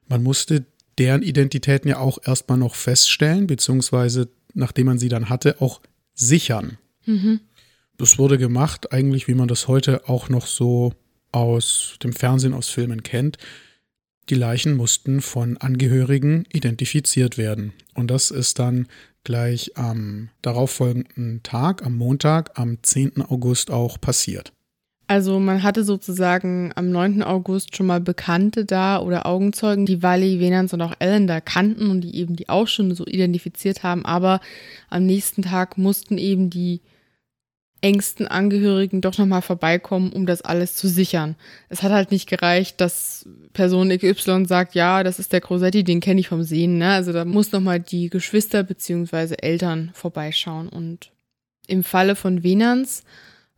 [0.07, 0.65] Man musste
[0.97, 5.81] deren Identitäten ja auch erstmal noch feststellen, beziehungsweise nachdem man sie dann hatte, auch
[6.15, 6.79] sichern.
[7.05, 7.41] Mhm.
[7.97, 10.93] Das wurde gemacht, eigentlich wie man das heute auch noch so
[11.33, 13.39] aus dem Fernsehen, aus Filmen kennt.
[14.31, 17.73] Die Leichen mussten von Angehörigen identifiziert werden.
[17.95, 18.87] Und das ist dann
[19.25, 23.23] gleich am darauffolgenden Tag, am Montag, am 10.
[23.23, 24.53] August auch passiert.
[25.07, 27.23] Also man hatte sozusagen am 9.
[27.23, 31.91] August schon mal Bekannte da oder Augenzeugen, die Wally, Venans und auch Ellen da kannten
[31.91, 34.05] und die eben die auch schon so identifiziert haben.
[34.05, 34.41] Aber
[34.91, 36.83] am nächsten Tag mussten eben die
[37.81, 41.37] engsten Angehörigen doch nochmal vorbeikommen, um das alles zu sichern.
[41.69, 46.01] Es hat halt nicht gereicht, dass Person XY sagt, ja, das ist der Crosetti, den
[46.01, 46.79] kenne ich vom Sehen.
[46.79, 46.91] Ne?
[46.91, 49.37] Also da muss nochmal die Geschwister bzw.
[49.41, 50.69] Eltern vorbeischauen.
[50.69, 51.13] Und
[51.67, 53.05] im Falle von Venans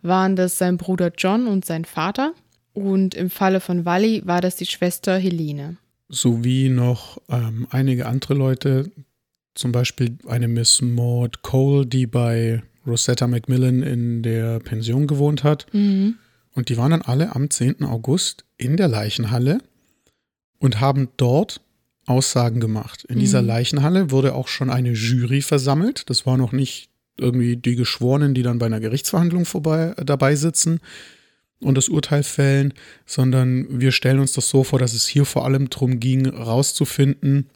[0.02, 2.34] waren das sein Bruder John und sein Vater.
[2.72, 5.76] Und im Falle von Wally war das die Schwester Helene.
[6.08, 8.90] Sowie noch ähm, einige andere Leute,
[9.54, 15.66] zum Beispiel eine Miss Maud Cole, die bei Rosetta Macmillan in der Pension gewohnt hat.
[15.72, 16.16] Mhm.
[16.52, 17.84] Und die waren dann alle am 10.
[17.84, 19.58] August in der Leichenhalle
[20.58, 21.60] und haben dort
[22.06, 23.04] Aussagen gemacht.
[23.04, 23.20] In mhm.
[23.20, 26.08] dieser Leichenhalle wurde auch schon eine Jury versammelt.
[26.10, 30.34] Das war noch nicht irgendwie die Geschworenen, die dann bei einer Gerichtsverhandlung vorbei, äh, dabei
[30.34, 30.80] sitzen
[31.60, 32.72] und das Urteil fällen,
[33.04, 37.50] sondern wir stellen uns das so vor, dass es hier vor allem darum ging, rauszufinden,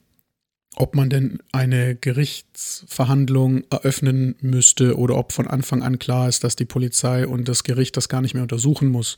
[0.76, 6.56] ob man denn eine Gerichtsverhandlung eröffnen müsste oder ob von Anfang an klar ist, dass
[6.56, 9.16] die Polizei und das Gericht das gar nicht mehr untersuchen muss.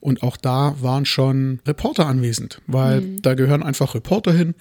[0.00, 3.22] Und auch da waren schon Reporter anwesend, weil mhm.
[3.22, 4.54] da gehören einfach Reporter hin.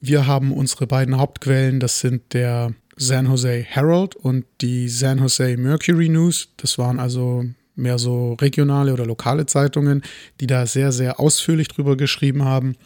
[0.00, 5.56] Wir haben unsere beiden Hauptquellen, das sind der San Jose Herald und die San Jose
[5.56, 6.48] Mercury News.
[6.56, 7.44] Das waren also
[7.76, 10.02] mehr so regionale oder lokale Zeitungen,
[10.40, 12.76] die da sehr, sehr ausführlich drüber geschrieben haben.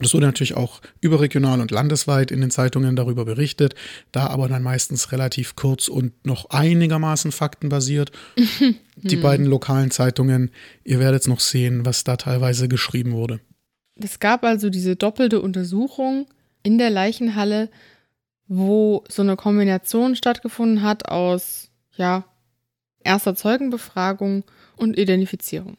[0.00, 3.74] Und es wurde natürlich auch überregional und landesweit in den Zeitungen darüber berichtet,
[4.12, 8.10] da aber dann meistens relativ kurz und noch einigermaßen faktenbasiert.
[8.96, 9.22] Die hm.
[9.22, 10.52] beiden lokalen Zeitungen,
[10.84, 13.40] ihr werdet noch sehen, was da teilweise geschrieben wurde.
[14.02, 16.26] Es gab also diese doppelte Untersuchung
[16.62, 17.68] in der Leichenhalle,
[18.48, 22.24] wo so eine Kombination stattgefunden hat aus, ja,
[23.04, 24.44] erster Zeugenbefragung
[24.76, 25.76] und Identifizierung.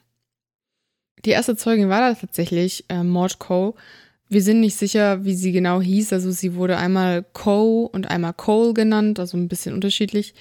[1.26, 3.74] Die erste Zeugin war da tatsächlich äh, Maud Coe.
[4.32, 6.14] Wir sind nicht sicher, wie sie genau hieß.
[6.14, 10.34] Also sie wurde einmal Coe und einmal Cole genannt, also ein bisschen unterschiedlich.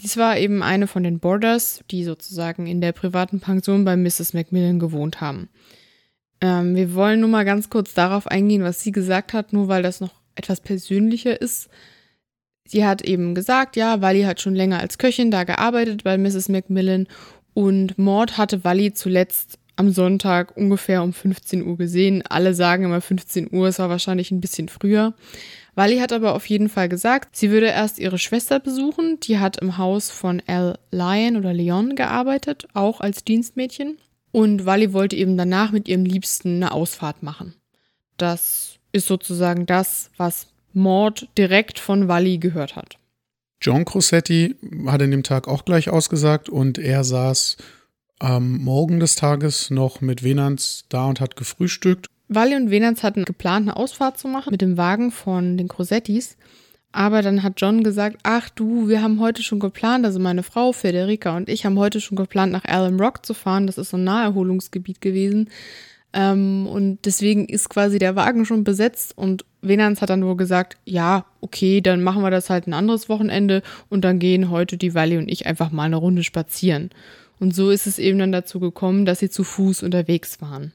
[0.00, 4.32] Dies war eben eine von den Borders, die sozusagen in der privaten Pension bei Mrs.
[4.32, 5.50] Macmillan gewohnt haben.
[6.40, 9.82] Ähm, wir wollen nur mal ganz kurz darauf eingehen, was sie gesagt hat, nur weil
[9.82, 11.68] das noch etwas persönlicher ist.
[12.64, 16.48] Sie hat eben gesagt, ja, Wally hat schon länger als Köchin da gearbeitet bei Mrs.
[16.48, 17.08] Macmillan
[17.52, 22.22] und Maud hatte Wally zuletzt am Sonntag ungefähr um 15 Uhr gesehen.
[22.22, 25.14] Alle sagen immer 15 Uhr, es war wahrscheinlich ein bisschen früher.
[25.74, 29.18] Wally hat aber auf jeden Fall gesagt, sie würde erst ihre Schwester besuchen.
[29.20, 33.98] Die hat im Haus von Al Lyon oder Leon gearbeitet, auch als Dienstmädchen.
[34.30, 37.54] Und Wally wollte eben danach mit ihrem Liebsten eine Ausfahrt machen.
[38.16, 42.96] Das ist sozusagen das, was Maud direkt von Wally gehört hat.
[43.60, 44.56] John Crossetti
[44.86, 47.56] hat in dem Tag auch gleich ausgesagt und er saß
[48.18, 52.08] am Morgen des Tages noch mit Venans da und hat gefrühstückt.
[52.28, 56.36] Wally und Venans hatten geplant, eine Ausfahrt zu machen mit dem Wagen von den Crosettis.
[56.92, 60.72] Aber dann hat John gesagt, ach du, wir haben heute schon geplant, also meine Frau
[60.72, 63.66] Federica und ich haben heute schon geplant, nach Allen Rock zu fahren.
[63.66, 65.50] Das ist so ein Naherholungsgebiet gewesen.
[66.12, 70.76] Ähm, und deswegen ist quasi der Wagen schon besetzt und Venans hat dann wohl gesagt,
[70.84, 74.94] ja, okay, dann machen wir das halt ein anderes Wochenende und dann gehen heute die
[74.94, 76.90] Wally und ich einfach mal eine Runde spazieren.
[77.44, 80.72] Und so ist es eben dann dazu gekommen, dass sie zu Fuß unterwegs waren.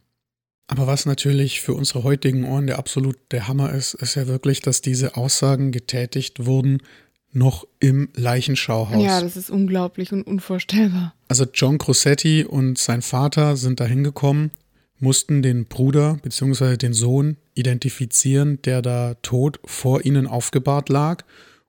[0.67, 4.60] Aber was natürlich für unsere heutigen Ohren der absolut der Hammer ist, ist ja wirklich,
[4.60, 6.84] dass diese Aussagen getätigt wurden
[7.32, 9.03] noch im Leichenschauhaus.
[9.03, 11.15] Ja, das ist unglaublich und unvorstellbar.
[11.27, 14.51] Also John Crossetti und sein Vater sind da hingekommen,
[14.99, 16.77] mussten den Bruder bzw.
[16.77, 21.23] den Sohn identifizieren, der da tot vor ihnen aufgebahrt lag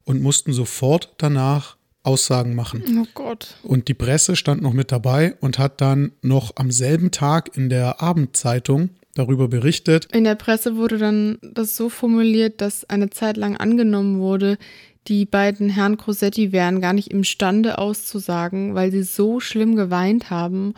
[0.04, 2.82] und mussten sofort danach Aussagen machen.
[3.02, 3.56] Oh Gott.
[3.62, 7.68] Und die Presse stand noch mit dabei und hat dann noch am selben Tag in
[7.68, 10.06] der Abendzeitung darüber berichtet.
[10.12, 14.56] In der Presse wurde dann das so formuliert, dass eine Zeit lang angenommen wurde,
[15.08, 20.74] die beiden Herren Crosetti wären gar nicht imstande auszusagen, weil sie so schlimm geweint haben,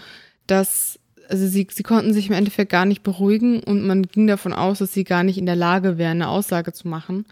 [0.46, 4.52] dass also sie, sie konnten sich im Endeffekt gar nicht beruhigen und man ging davon
[4.52, 7.24] aus, dass sie gar nicht in der Lage wären, eine Aussage zu machen.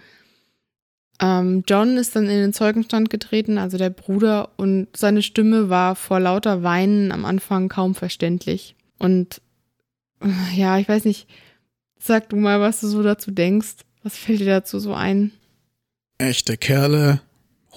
[1.21, 5.95] Ähm, John ist dann in den Zeugenstand getreten, also der Bruder, und seine Stimme war
[5.95, 8.75] vor lauter Weinen am Anfang kaum verständlich.
[8.99, 9.43] Und
[10.55, 11.29] ja, ich weiß nicht,
[11.99, 13.77] sag du mal, was du so dazu denkst.
[14.03, 15.33] Was fällt dir dazu so ein?
[16.17, 17.21] Echte Kerle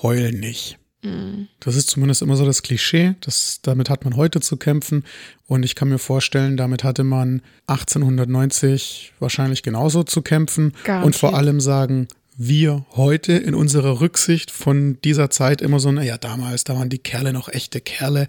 [0.02, 0.78] heulen nicht.
[1.02, 1.50] Mhm.
[1.60, 3.16] Das ist zumindest immer so das Klischee.
[3.20, 5.04] Das, damit hat man heute zu kämpfen.
[5.48, 10.74] Und ich kann mir vorstellen, damit hatte man 1890 wahrscheinlich genauso zu kämpfen.
[10.86, 11.06] Garantiert.
[11.06, 16.18] Und vor allem sagen, wir heute in unserer Rücksicht von dieser Zeit immer so, naja,
[16.18, 18.28] damals, da waren die Kerle noch echte Kerle.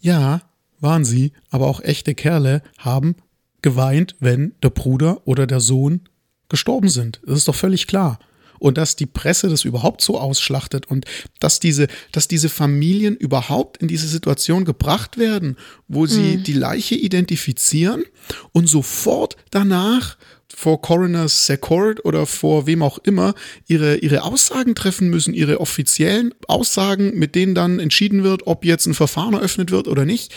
[0.00, 0.42] Ja,
[0.80, 3.16] waren sie, aber auch echte Kerle haben
[3.62, 6.08] geweint, wenn der Bruder oder der Sohn
[6.48, 7.20] gestorben sind.
[7.24, 8.18] Das ist doch völlig klar.
[8.58, 11.04] Und dass die Presse das überhaupt so ausschlachtet und
[11.40, 15.56] dass diese, dass diese Familien überhaupt in diese Situation gebracht werden,
[15.88, 16.42] wo sie mhm.
[16.44, 18.04] die Leiche identifizieren
[18.52, 20.16] und sofort danach
[20.54, 23.34] vor Coroner's Court oder vor wem auch immer
[23.66, 28.86] ihre, ihre Aussagen treffen müssen, ihre offiziellen Aussagen, mit denen dann entschieden wird, ob jetzt
[28.86, 30.32] ein Verfahren eröffnet wird oder nicht.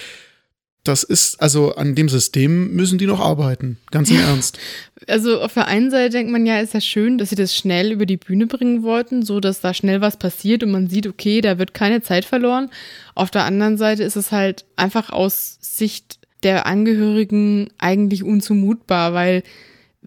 [0.85, 4.27] Das ist, also an dem System müssen die noch arbeiten, ganz im ja.
[4.27, 4.59] Ernst.
[5.07, 7.91] Also auf der einen Seite denkt man ja, ist ja schön, dass sie das schnell
[7.91, 11.41] über die Bühne bringen wollten, so dass da schnell was passiert und man sieht, okay,
[11.41, 12.69] da wird keine Zeit verloren.
[13.15, 19.41] Auf der anderen Seite ist es halt einfach aus Sicht der Angehörigen eigentlich unzumutbar, weil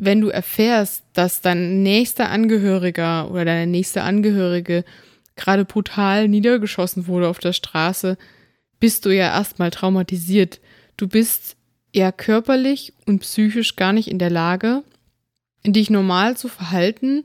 [0.01, 4.85] wenn du erfährst, dass dein nächster Angehöriger oder deine nächste Angehörige
[5.37, 8.17] gerade brutal niedergeschossen wurde auf der Straße,
[8.81, 10.61] bist du ja erstmal traumatisiert.
[10.97, 11.57] Du bist
[11.93, 14.83] eher körperlich und psychisch gar nicht in der Lage,
[15.67, 17.25] dich normal zu verhalten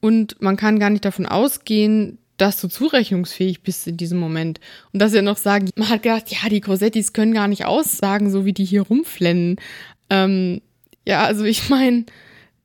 [0.00, 4.60] und man kann gar nicht davon ausgehen, dass du zurechnungsfähig bist in diesem Moment.
[4.92, 8.30] Und dass er noch sagen, man hat gedacht, ja, die Cosettis können gar nicht aussagen,
[8.30, 9.56] so wie die hier rumflennen.
[10.08, 10.60] Ähm,
[11.08, 12.04] ja, also ich meine,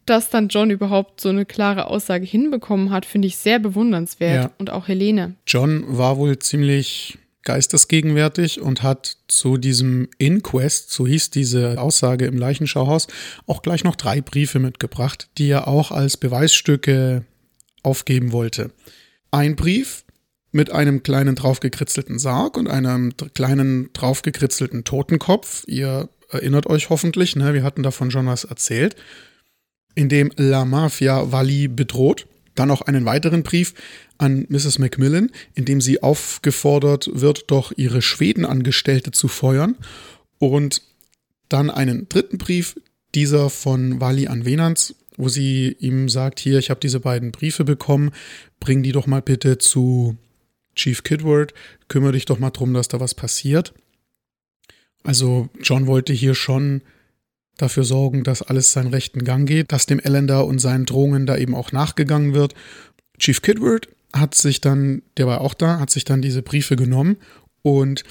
[0.05, 4.43] dass dann John überhaupt so eine klare Aussage hinbekommen hat, finde ich sehr bewundernswert.
[4.43, 4.51] Ja.
[4.57, 5.35] Und auch Helene.
[5.47, 12.37] John war wohl ziemlich geistesgegenwärtig und hat zu diesem Inquest, so hieß diese Aussage im
[12.37, 13.07] Leichenschauhaus,
[13.47, 17.23] auch gleich noch drei Briefe mitgebracht, die er auch als Beweisstücke
[17.81, 18.71] aufgeben wollte.
[19.31, 20.03] Ein Brief
[20.51, 25.63] mit einem kleinen draufgekritzelten Sarg und einem kleinen draufgekritzelten Totenkopf.
[25.67, 27.53] Ihr erinnert euch hoffentlich, ne?
[27.53, 28.95] wir hatten davon schon was erzählt,
[29.95, 32.27] in dem La Mafia Wally bedroht.
[32.55, 33.73] Dann noch einen weiteren Brief
[34.19, 34.77] an Mrs.
[34.77, 39.75] Macmillan, in dem sie aufgefordert wird, doch ihre Schwedenangestellte zu feuern.
[40.37, 40.83] Und
[41.49, 42.75] dann einen dritten Brief,
[43.15, 47.63] dieser von Wally an Venans, wo sie ihm sagt, hier, ich habe diese beiden Briefe
[47.63, 48.11] bekommen,
[48.59, 50.17] bring die doch mal bitte zu
[50.75, 51.53] Chief Kidward,
[51.87, 53.73] kümmere dich doch mal drum, dass da was passiert.
[55.03, 56.81] Also John wollte hier schon
[57.57, 61.37] dafür sorgen, dass alles seinen rechten Gang geht, dass dem Ellender und seinen Drohungen da
[61.37, 62.55] eben auch nachgegangen wird.
[63.19, 67.17] Chief Kidward hat sich dann, der war auch da, hat sich dann diese Briefe genommen
[67.61, 68.03] und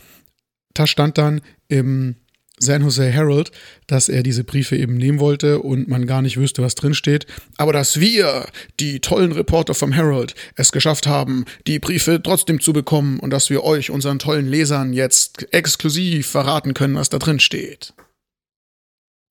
[0.75, 2.17] da stand dann im
[2.63, 3.51] San Jose Herald,
[3.87, 7.27] dass er diese Briefe eben nehmen wollte und man gar nicht wüsste, was drin steht.
[7.57, 8.47] Aber dass wir,
[8.79, 13.51] die tollen Reporter vom Herald, es geschafft haben, die Briefe trotzdem zu bekommen und dass
[13.51, 17.95] wir euch, unseren tollen Lesern, jetzt exklusiv verraten können, was da drin steht.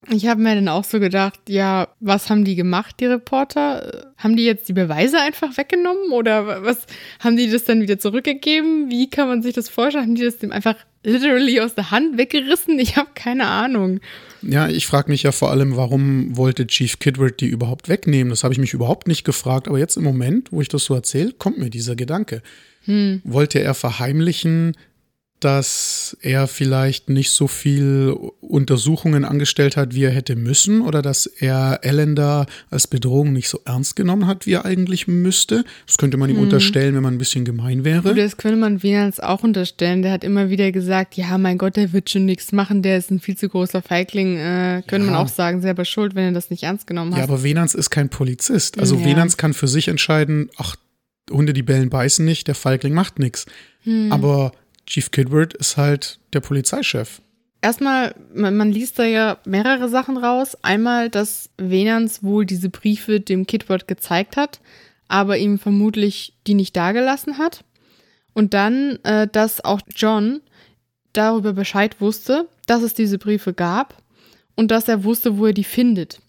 [0.09, 4.11] Ich habe mir dann auch so gedacht, ja, was haben die gemacht, die Reporter?
[4.17, 6.87] Haben die jetzt die Beweise einfach weggenommen oder was
[7.19, 8.89] haben die das dann wieder zurückgegeben?
[8.89, 10.05] Wie kann man sich das vorstellen?
[10.05, 12.79] Haben die das dem einfach literally aus der Hand weggerissen?
[12.79, 13.99] Ich habe keine Ahnung.
[14.41, 18.31] Ja, ich frage mich ja vor allem, warum wollte Chief Kidward die überhaupt wegnehmen?
[18.31, 20.95] Das habe ich mich überhaupt nicht gefragt, aber jetzt im Moment, wo ich das so
[20.95, 22.41] erzähle, kommt mir dieser Gedanke.
[22.85, 23.21] Hm.
[23.23, 24.75] Wollte er verheimlichen,
[25.43, 31.25] dass er vielleicht nicht so viel Untersuchungen angestellt hat, wie er hätte müssen, oder dass
[31.25, 35.63] er Ellender als Bedrohung nicht so ernst genommen hat, wie er eigentlich müsste.
[35.87, 36.43] Das könnte man ihm hm.
[36.43, 38.13] unterstellen, wenn man ein bisschen gemein wäre.
[38.13, 40.03] Das könnte man Venans auch unterstellen.
[40.03, 43.11] Der hat immer wieder gesagt, ja, mein Gott, der wird schon nichts machen, der ist
[43.11, 44.37] ein viel zu großer Feigling.
[44.37, 45.13] Äh, könnte ja.
[45.13, 47.17] man auch sagen, selber schuld, wenn er das nicht ernst genommen hat.
[47.17, 48.79] Ja, aber Venans ist kein Polizist.
[48.79, 49.05] Also ja.
[49.05, 50.75] Venans kann für sich entscheiden, ach,
[51.31, 53.45] Hunde, die bellen, beißen nicht, der Feigling macht nichts.
[53.83, 54.11] Hm.
[54.11, 54.51] Aber
[54.91, 57.21] Chief Kidward ist halt der Polizeichef.
[57.61, 60.57] Erstmal, man, man, liest da ja mehrere Sachen raus.
[60.63, 64.59] Einmal, dass Venans wohl diese Briefe dem Kidward gezeigt hat,
[65.07, 67.63] aber ihm vermutlich die nicht dagelassen hat.
[68.33, 70.41] Und dann, äh, dass auch John
[71.13, 74.03] darüber Bescheid wusste, dass es diese Briefe gab
[74.57, 76.21] und dass er wusste, wo er die findet.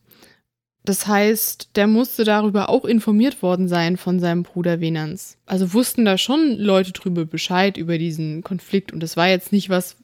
[0.85, 5.39] Das heißt, der musste darüber auch informiert worden sein von seinem Bruder Venans.
[5.47, 9.69] Also wussten da schon Leute drüber Bescheid über diesen Konflikt und das war jetzt nicht
[9.69, 9.97] was,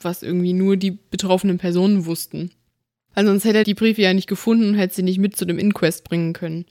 [0.00, 2.50] was irgendwie nur die betroffenen Personen wussten.
[3.14, 5.44] Weil sonst hätte er die Briefe ja nicht gefunden und hätte sie nicht mit zu
[5.44, 6.64] dem Inquest bringen können.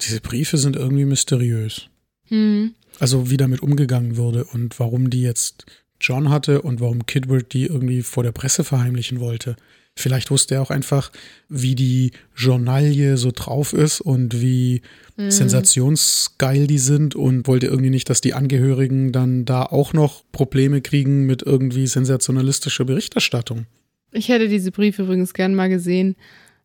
[0.00, 1.88] Diese Briefe sind irgendwie mysteriös.
[2.28, 2.74] Hm.
[3.00, 5.66] Also wie damit umgegangen wurde und warum die jetzt
[6.00, 9.56] John hatte und warum Kidward die irgendwie vor der Presse verheimlichen wollte.
[9.96, 11.10] Vielleicht wusste er auch einfach,
[11.48, 14.82] wie die Journalie so drauf ist und wie
[15.16, 15.30] mhm.
[15.30, 20.80] sensationsgeil die sind und wollte irgendwie nicht, dass die Angehörigen dann da auch noch Probleme
[20.80, 23.66] kriegen mit irgendwie sensationalistischer Berichterstattung.
[24.12, 26.16] Ich hätte diese Briefe übrigens gern mal gesehen,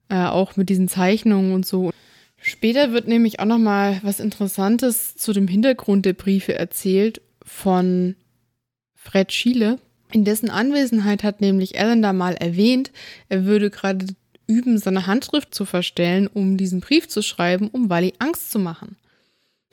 [0.10, 1.92] äh, auch mit diesen Zeichnungen und so.
[2.38, 8.16] Später wird nämlich auch noch mal was Interessantes zu dem Hintergrund der Briefe erzählt von
[8.94, 9.80] Fred Schiele.
[10.16, 12.94] In dessen Anwesenheit hat nämlich Allender mal erwähnt,
[13.28, 14.08] er würde gerade
[14.48, 18.96] üben, seine Handschrift zu verstellen, um diesen Brief zu schreiben, um Wally Angst zu machen.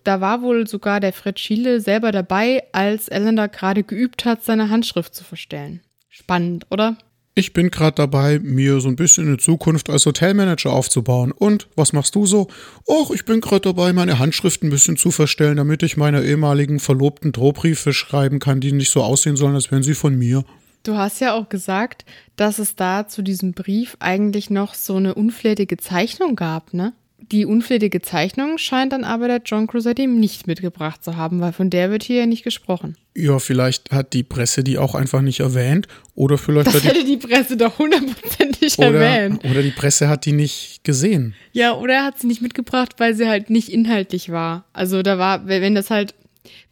[0.03, 4.69] Da war wohl sogar der Fred Schiele selber dabei, als Allender gerade geübt hat, seine
[4.69, 5.81] Handschrift zu verstellen.
[6.09, 6.97] Spannend, oder?
[7.35, 11.33] Ich bin gerade dabei, mir so ein bisschen eine Zukunft als Hotelmanager aufzubauen.
[11.33, 12.49] Und was machst du so?
[12.87, 16.79] Och, ich bin gerade dabei, meine Handschrift ein bisschen zu verstellen, damit ich meiner ehemaligen
[16.79, 20.45] Verlobten Drohbriefe schreiben kann, die nicht so aussehen sollen, als wären sie von mir.
[20.83, 22.05] Du hast ja auch gesagt,
[22.37, 26.93] dass es da zu diesem Brief eigentlich noch so eine unflätige Zeichnung gab, ne?
[27.31, 31.71] Die unflätige Zeichnung scheint dann aber der John Crusader nicht mitgebracht zu haben, weil von
[31.71, 32.97] der wird hier ja nicht gesprochen.
[33.15, 35.87] Ja, vielleicht hat die Presse die auch einfach nicht erwähnt.
[36.15, 39.45] Oder vielleicht das hat die, hätte die Presse doch hundertprozentig erwähnt.
[39.45, 41.35] Oder die Presse hat die nicht gesehen.
[41.53, 44.65] Ja, oder er hat sie nicht mitgebracht, weil sie halt nicht inhaltlich war.
[44.73, 46.15] Also da war, wenn das halt,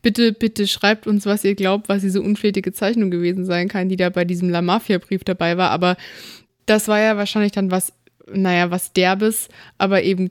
[0.03, 3.97] bitte, bitte schreibt uns, was ihr glaubt, was diese unflätige Zeichnung gewesen sein kann, die
[3.97, 5.71] da bei diesem La Mafia-Brief dabei war.
[5.71, 5.97] Aber
[6.67, 7.93] das war ja wahrscheinlich dann was,
[8.33, 9.49] naja, was Derbes,
[9.79, 10.31] aber eben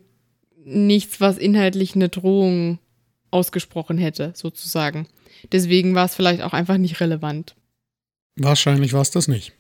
[0.65, 2.79] nichts, was inhaltlich eine Drohung
[3.31, 5.07] ausgesprochen hätte, sozusagen.
[5.51, 7.55] Deswegen war es vielleicht auch einfach nicht relevant.
[8.35, 9.53] Wahrscheinlich war es das nicht.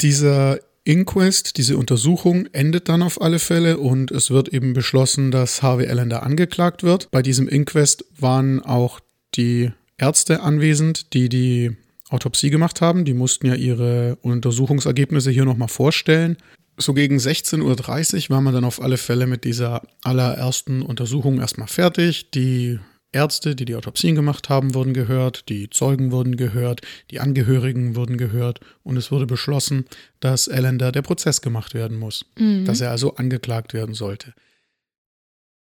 [0.00, 5.62] Dieser Inquest, diese Untersuchung endet dann auf alle Fälle und es wird eben beschlossen, dass
[5.62, 7.10] Harvey Allender angeklagt wird.
[7.12, 8.98] Bei diesem Inquest waren auch
[9.36, 11.76] die Ärzte anwesend, die die
[12.12, 13.04] Autopsie gemacht haben.
[13.04, 16.36] Die mussten ja ihre Untersuchungsergebnisse hier nochmal vorstellen
[16.78, 21.68] so gegen 16.30 Uhr war man dann auf alle Fälle mit dieser allerersten Untersuchung erstmal
[21.68, 22.30] fertig.
[22.30, 22.78] Die
[23.12, 28.16] Ärzte, die die Autopsien gemacht haben, wurden gehört, die Zeugen wurden gehört, die Angehörigen wurden
[28.16, 29.84] gehört und es wurde beschlossen,
[30.20, 32.64] dass Allender der Prozess gemacht werden muss, mhm.
[32.64, 34.32] dass er also angeklagt werden sollte.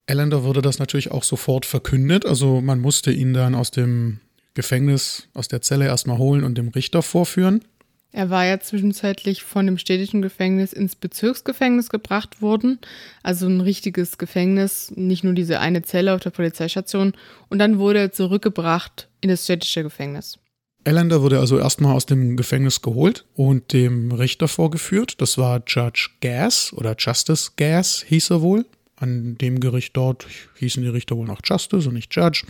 [0.07, 2.25] Ellender wurde das natürlich auch sofort verkündet.
[2.25, 4.19] Also man musste ihn dann aus dem
[4.57, 7.63] Gefängnis, aus der Zelle erstmal holen und dem Richter vorführen.
[8.11, 12.79] Er war ja zwischenzeitlich von dem städtischen Gefängnis ins Bezirksgefängnis gebracht worden.
[13.21, 17.13] Also ein richtiges Gefängnis, nicht nur diese eine Zelle auf der Polizeistation.
[17.49, 20.39] Und dann wurde er zurückgebracht in das städtische Gefängnis.
[20.83, 25.21] Ellender wurde also erstmal aus dem Gefängnis geholt und dem Richter vorgeführt.
[25.21, 28.65] Das war Judge Gas oder Justice Gas hieß er wohl.
[28.95, 32.47] An dem Gericht dort hießen die Richter wohl noch Justice und nicht Judge.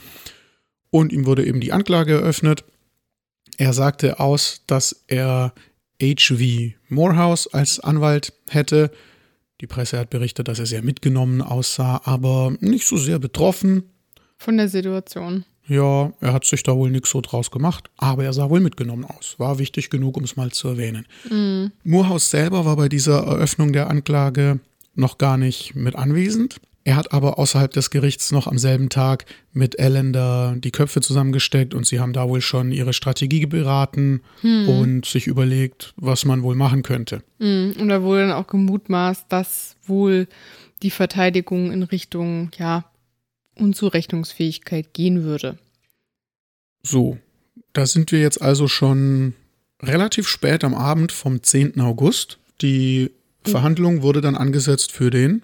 [0.89, 2.63] Und ihm wurde eben die Anklage eröffnet.
[3.57, 5.53] Er sagte aus, dass er
[6.01, 6.73] H.V.
[6.89, 8.91] Morehouse als Anwalt hätte.
[9.61, 13.83] Die Presse hat berichtet, dass er sehr mitgenommen aussah, aber nicht so sehr betroffen.
[14.37, 15.43] Von der Situation.
[15.67, 19.03] Ja, er hat sich da wohl nichts so draus gemacht, aber er sah wohl mitgenommen
[19.03, 19.35] aus.
[19.37, 21.05] War wichtig genug, um es mal zu erwähnen.
[21.29, 21.71] Mhm.
[21.83, 24.59] Morehouse selber war bei dieser Eröffnung der Anklage
[24.95, 26.61] noch gar nicht mit anwesend.
[26.87, 31.73] Er hat aber außerhalb des Gerichts noch am selben Tag mit Ellender die Köpfe zusammengesteckt
[31.73, 34.69] und sie haben da wohl schon ihre Strategie beraten hm.
[34.69, 37.23] und sich überlegt, was man wohl machen könnte.
[37.41, 37.73] Hm.
[37.77, 40.29] Und da wurde dann auch gemutmaßt, dass wohl
[40.81, 42.85] die Verteidigung in Richtung, ja,
[43.55, 45.57] Unzurechnungsfähigkeit gehen würde.
[46.83, 47.17] So,
[47.73, 49.33] da sind wir jetzt also schon
[49.83, 51.81] relativ spät am Abend vom 10.
[51.81, 52.37] August.
[52.61, 53.11] Die
[53.43, 55.41] Verhandlung wurde dann angesetzt für den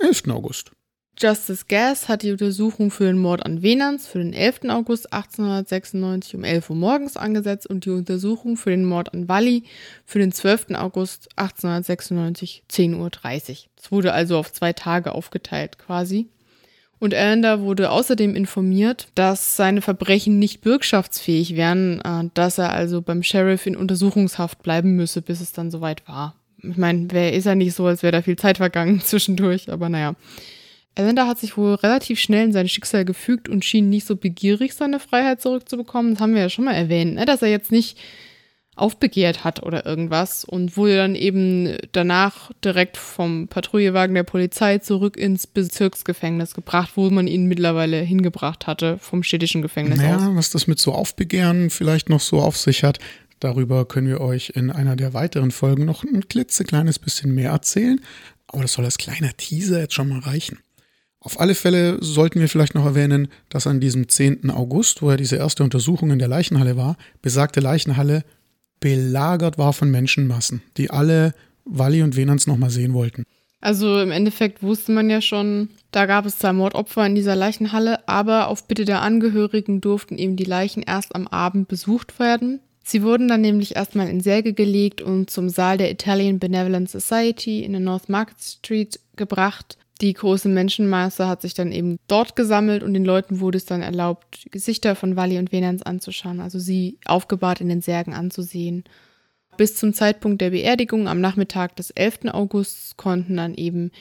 [0.00, 0.28] 11.
[0.28, 0.71] August.
[1.18, 4.62] Justice Gas hat die Untersuchung für den Mord an Venans für den 11.
[4.68, 9.64] August 1896 um 11 Uhr morgens angesetzt und die Untersuchung für den Mord an Wally
[10.04, 10.74] für den 12.
[10.74, 13.56] August 1896 10.30 Uhr.
[13.80, 16.28] Es wurde also auf zwei Tage aufgeteilt quasi.
[16.98, 23.02] Und Allender wurde außerdem informiert, dass seine Verbrechen nicht bürgschaftsfähig wären, äh, dass er also
[23.02, 26.36] beim Sheriff in Untersuchungshaft bleiben müsse, bis es dann soweit war.
[26.62, 29.88] Ich meine, wer ist ja nicht so, als wäre da viel Zeit vergangen zwischendurch, aber
[29.88, 30.14] naja.
[30.94, 34.74] Allender hat sich wohl relativ schnell in sein Schicksal gefügt und schien nicht so begierig,
[34.74, 36.14] seine Freiheit zurückzubekommen.
[36.14, 37.24] Das haben wir ja schon mal erwähnt, ne?
[37.24, 37.98] dass er jetzt nicht
[38.74, 45.18] aufbegehrt hat oder irgendwas und wurde dann eben danach direkt vom Patrouillewagen der Polizei zurück
[45.18, 50.36] ins Bezirksgefängnis gebracht, wo man ihn mittlerweile hingebracht hatte vom städtischen Gefängnis naja, aus.
[50.36, 52.98] was das mit so Aufbegehren vielleicht noch so auf sich hat,
[53.42, 58.00] Darüber können wir euch in einer der weiteren Folgen noch ein klitzekleines bisschen mehr erzählen.
[58.46, 60.60] Aber das soll als kleiner Teaser jetzt schon mal reichen.
[61.24, 64.50] Auf alle Fälle sollten wir vielleicht noch erwähnen, dass an diesem 10.
[64.50, 68.24] August, wo ja diese erste Untersuchung in der Leichenhalle war, besagte Leichenhalle
[68.80, 71.32] belagert war von Menschenmassen, die alle
[71.64, 73.22] Walli und Venans nochmal sehen wollten.
[73.60, 78.08] Also im Endeffekt wusste man ja schon, da gab es zwei Mordopfer in dieser Leichenhalle,
[78.08, 82.58] aber auf Bitte der Angehörigen durften eben die Leichen erst am Abend besucht werden.
[82.82, 87.62] Sie wurden dann nämlich erstmal in Särge gelegt und zum Saal der Italian Benevolent Society
[87.62, 89.78] in der North Market Street gebracht.
[90.02, 93.82] Die große Menschenmasse hat sich dann eben dort gesammelt und den Leuten wurde es dann
[93.82, 98.82] erlaubt, Gesichter von Walli und Venans anzuschauen, also sie aufgebahrt in den Särgen anzusehen.
[99.56, 102.32] Bis zum Zeitpunkt der Beerdigung am Nachmittag des 11.
[102.32, 103.92] August konnten dann eben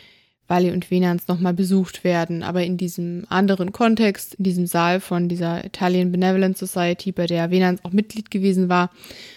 [0.48, 5.30] Walli und Venans nochmal besucht werden, aber in diesem anderen Kontext, in diesem Saal von
[5.30, 8.90] dieser Italian Benevolent Society, bei der Venans auch Mitglied gewesen war.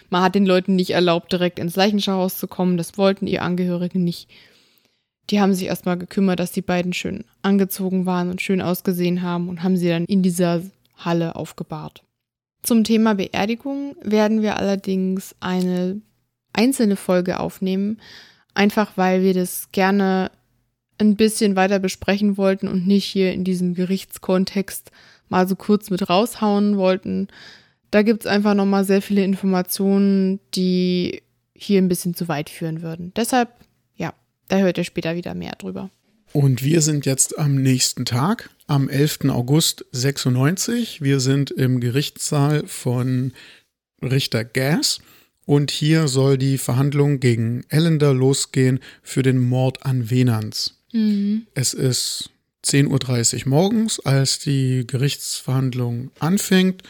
[0.08, 3.98] Man hat den Leuten nicht erlaubt, direkt ins Leichenschauhaus zu kommen, das wollten ihr Angehörige
[3.98, 4.30] nicht.
[5.30, 9.48] Die haben sich erstmal gekümmert, dass die beiden schön angezogen waren und schön ausgesehen haben
[9.48, 10.62] und haben sie dann in dieser
[10.96, 12.02] Halle aufgebahrt.
[12.62, 16.00] Zum Thema Beerdigung werden wir allerdings eine
[16.52, 18.00] einzelne Folge aufnehmen,
[18.54, 20.30] einfach weil wir das gerne
[20.98, 24.90] ein bisschen weiter besprechen wollten und nicht hier in diesem Gerichtskontext
[25.28, 27.28] mal so kurz mit raushauen wollten.
[27.90, 31.22] Da gibt es einfach nochmal sehr viele Informationen, die
[31.54, 33.12] hier ein bisschen zu weit führen würden.
[33.16, 33.50] Deshalb,
[34.48, 35.90] da hört ihr später wieder mehr drüber.
[36.32, 39.26] Und wir sind jetzt am nächsten Tag, am 11.
[39.28, 41.00] August 96.
[41.00, 43.32] Wir sind im Gerichtssaal von
[44.02, 45.00] Richter Gas.
[45.46, 50.80] Und hier soll die Verhandlung gegen Ellender losgehen für den Mord an Venans.
[50.92, 51.46] Mhm.
[51.54, 52.30] Es ist
[52.64, 56.82] 10.30 Uhr morgens, als die Gerichtsverhandlung anfängt.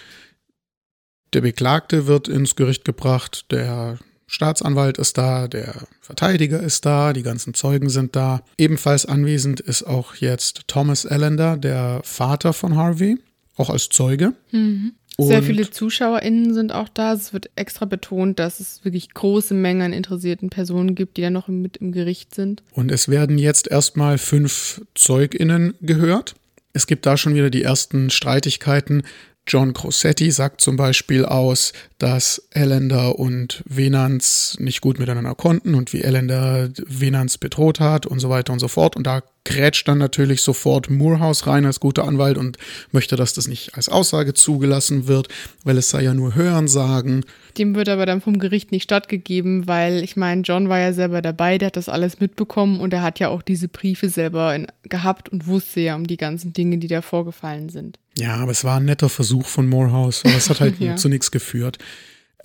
[1.33, 7.23] Der Beklagte wird ins Gericht gebracht, der Staatsanwalt ist da, der Verteidiger ist da, die
[7.23, 8.43] ganzen Zeugen sind da.
[8.59, 13.19] Ebenfalls anwesend ist auch jetzt Thomas Allender, der Vater von Harvey,
[13.57, 14.33] auch als Zeuge.
[14.51, 14.93] Mhm.
[15.17, 17.13] Sehr viele ZuschauerInnen sind auch da.
[17.13, 21.31] Es wird extra betont, dass es wirklich große Mengen an interessierten Personen gibt, die ja
[21.31, 22.65] noch mit im Gericht sind.
[22.73, 26.35] Und es werden jetzt erstmal fünf ZeugInnen gehört.
[26.73, 29.05] Es gibt da schon wieder die ersten Streitigkeiten.
[29.47, 31.73] John Crossetti sagt zum Beispiel aus,
[32.05, 38.21] dass Ellender und Venans nicht gut miteinander konnten und wie Ellender Venans bedroht hat und
[38.21, 38.95] so weiter und so fort.
[38.95, 42.59] Und da grätscht dann natürlich sofort Moorhouse rein als guter Anwalt und
[42.93, 45.29] möchte, dass das nicht als Aussage zugelassen wird,
[45.65, 47.25] weil es sei ja nur Hörensagen.
[47.57, 51.23] Dem wird aber dann vom Gericht nicht stattgegeben, weil ich meine, John war ja selber
[51.23, 54.67] dabei, der hat das alles mitbekommen und er hat ja auch diese Briefe selber in,
[54.83, 57.99] gehabt und wusste ja um die ganzen Dinge, die da vorgefallen sind.
[58.17, 60.97] Ja, aber es war ein netter Versuch von Morehouse, aber es hat halt ja.
[60.97, 61.79] zu nichts geführt.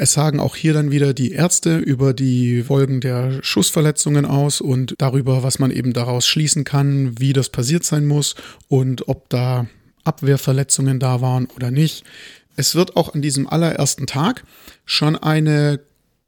[0.02, 4.96] Es sagen auch hier dann wieder die Ärzte über die Folgen der Schussverletzungen aus und
[4.98, 8.36] darüber, was man eben daraus schließen kann, wie das passiert sein muss
[8.70, 9.68] und ob da
[10.06, 12.06] Abwehrverletzungen da waren oder nicht.
[12.56, 14.46] Es wird auch an diesem allerersten Tag
[14.86, 15.82] schon eine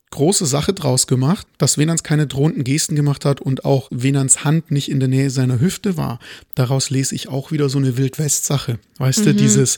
[0.09, 4.69] große Sache draus gemacht, dass Venans keine drohenden Gesten gemacht hat und auch Venans Hand
[4.69, 6.19] nicht in der Nähe seiner Hüfte war.
[6.55, 8.79] Daraus lese ich auch wieder so eine Wildwest-Sache.
[8.97, 9.23] Weißt mhm.
[9.23, 9.77] du, dieses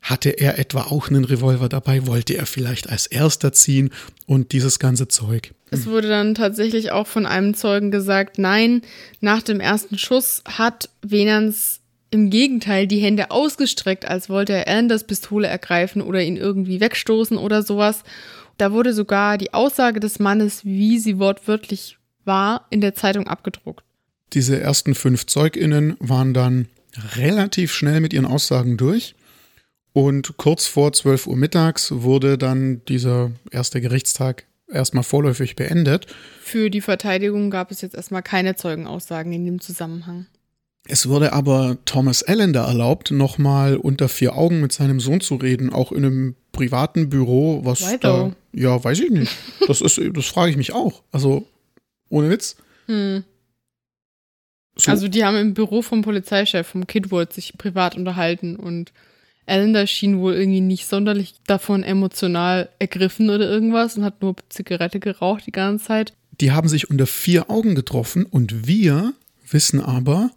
[0.00, 2.06] hatte er etwa auch einen Revolver dabei?
[2.06, 3.90] Wollte er vielleicht als erster ziehen
[4.26, 5.52] und dieses ganze Zeug?
[5.70, 8.82] Es wurde dann tatsächlich auch von einem Zeugen gesagt, nein,
[9.20, 11.80] nach dem ersten Schuss hat Venans
[12.10, 17.36] im Gegenteil die Hände ausgestreckt, als wollte er Anders Pistole ergreifen oder ihn irgendwie wegstoßen
[17.36, 18.02] oder sowas.
[18.56, 23.84] Da wurde sogar die Aussage des Mannes, wie sie wortwörtlich war, in der Zeitung abgedruckt.
[24.32, 26.68] Diese ersten fünf ZeugInnen waren dann
[27.16, 29.14] relativ schnell mit ihren Aussagen durch.
[29.98, 36.06] Und kurz vor 12 Uhr mittags wurde dann dieser erste Gerichtstag erstmal vorläufig beendet.
[36.40, 40.26] Für die Verteidigung gab es jetzt erstmal keine Zeugenaussagen in dem Zusammenhang.
[40.86, 45.72] Es wurde aber Thomas Allender erlaubt, nochmal unter vier Augen mit seinem Sohn zu reden,
[45.72, 49.36] auch in einem privaten Büro, was da, ja, weiß ich nicht.
[49.66, 51.02] Das ist, das frage ich mich auch.
[51.10, 51.44] Also,
[52.08, 52.54] ohne Witz.
[52.86, 53.24] Hm.
[54.76, 54.92] So.
[54.92, 58.92] Also, die haben im Büro vom Polizeichef, vom Kidwood, sich privat unterhalten und
[59.48, 65.00] Allender schien wohl irgendwie nicht sonderlich davon emotional ergriffen oder irgendwas und hat nur Zigarette
[65.00, 66.12] geraucht die ganze Zeit.
[66.40, 69.14] Die haben sich unter vier Augen getroffen und wir
[69.50, 70.30] wissen aber,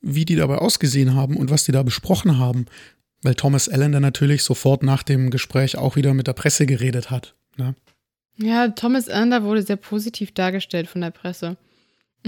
[0.00, 2.66] wie die dabei ausgesehen haben und was die da besprochen haben.
[3.22, 7.34] Weil Thomas Allender natürlich sofort nach dem Gespräch auch wieder mit der Presse geredet hat.
[7.56, 7.74] Ne?
[8.36, 11.56] Ja, Thomas Allender wurde sehr positiv dargestellt von der Presse.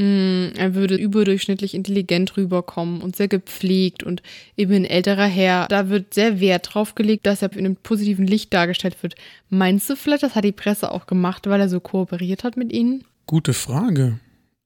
[0.01, 4.23] Mm, er würde überdurchschnittlich intelligent rüberkommen und sehr gepflegt und
[4.57, 5.67] eben ein älterer Herr.
[5.69, 9.15] Da wird sehr Wert drauf gelegt, dass er in einem positiven Licht dargestellt wird.
[9.51, 12.73] Meinst du vielleicht, das hat die Presse auch gemacht, weil er so kooperiert hat mit
[12.73, 13.05] ihnen?
[13.27, 14.19] Gute Frage.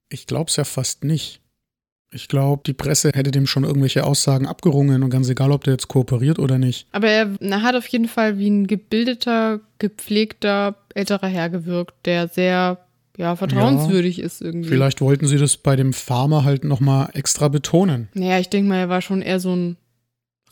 [0.09, 1.41] Ich glaube es ja fast nicht.
[2.13, 5.73] Ich glaube, die Presse hätte dem schon irgendwelche Aussagen abgerungen und ganz egal, ob der
[5.73, 6.87] jetzt kooperiert oder nicht.
[6.93, 12.29] Aber er, er hat auf jeden Fall wie ein gebildeter, gepflegter, älterer Herr gewirkt, der
[12.29, 12.84] sehr
[13.17, 14.69] ja, vertrauenswürdig ja, ist irgendwie.
[14.69, 18.09] Vielleicht wollten sie das bei dem Farmer halt nochmal extra betonen.
[18.15, 19.77] Naja, ich denke mal, er war schon eher so ein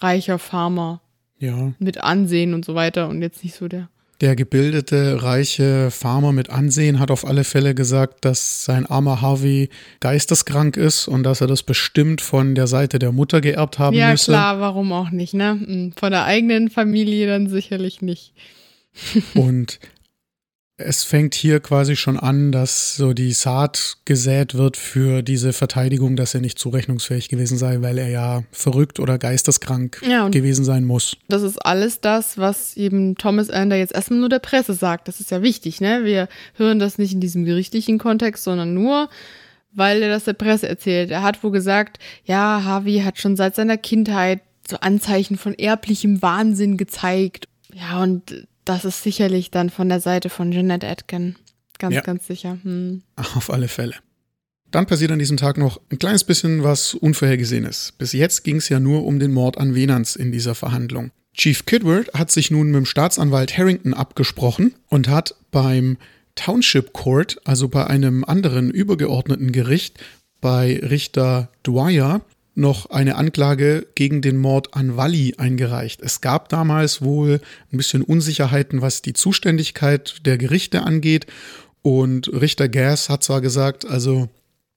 [0.00, 1.00] reicher Farmer.
[1.38, 1.72] Ja.
[1.80, 3.88] Mit Ansehen und so weiter und jetzt nicht so der
[4.22, 9.68] der gebildete, reiche Farmer mit Ansehen hat auf alle Fälle gesagt, dass sein armer Harvey
[9.98, 14.12] geisteskrank ist und dass er das bestimmt von der Seite der Mutter geerbt haben ja,
[14.12, 14.30] müsse.
[14.30, 15.58] Ja, klar, warum auch nicht, ne?
[15.60, 18.32] Hm, von der eigenen Familie dann sicherlich nicht.
[19.34, 19.80] und
[20.86, 26.16] es fängt hier quasi schon an, dass so die Saat gesät wird für diese Verteidigung,
[26.16, 30.84] dass er nicht zurechnungsfähig gewesen sei, weil er ja verrückt oder geisteskrank ja, gewesen sein
[30.84, 31.16] muss.
[31.28, 35.08] Das ist alles das, was eben Thomas Ander jetzt erstmal nur der Presse sagt.
[35.08, 36.04] Das ist ja wichtig, ne?
[36.04, 39.08] Wir hören das nicht in diesem gerichtlichen Kontext, sondern nur,
[39.72, 41.10] weil er das der Presse erzählt.
[41.10, 46.22] Er hat wohl gesagt, ja, Harvey hat schon seit seiner Kindheit so Anzeichen von erblichem
[46.22, 47.48] Wahnsinn gezeigt.
[47.74, 51.36] Ja, und das ist sicherlich dann von der Seite von Jeanette Atkin.
[51.78, 52.00] Ganz, ja.
[52.00, 52.58] ganz sicher.
[52.62, 53.02] Hm.
[53.16, 53.94] Auf alle Fälle.
[54.70, 57.92] Dann passiert an diesem Tag noch ein kleines bisschen was Unvorhergesehenes.
[57.98, 61.10] Bis jetzt ging es ja nur um den Mord an Venans in dieser Verhandlung.
[61.34, 65.98] Chief Kidward hat sich nun mit dem Staatsanwalt Harrington abgesprochen und hat beim
[66.34, 69.98] Township Court, also bei einem anderen übergeordneten Gericht,
[70.40, 72.22] bei Richter Dwyer,
[72.54, 76.02] noch eine Anklage gegen den Mord an Walli eingereicht.
[76.02, 77.40] Es gab damals wohl
[77.72, 81.26] ein bisschen Unsicherheiten, was die Zuständigkeit der Gerichte angeht.
[81.80, 84.28] Und Richter Gass hat zwar gesagt, also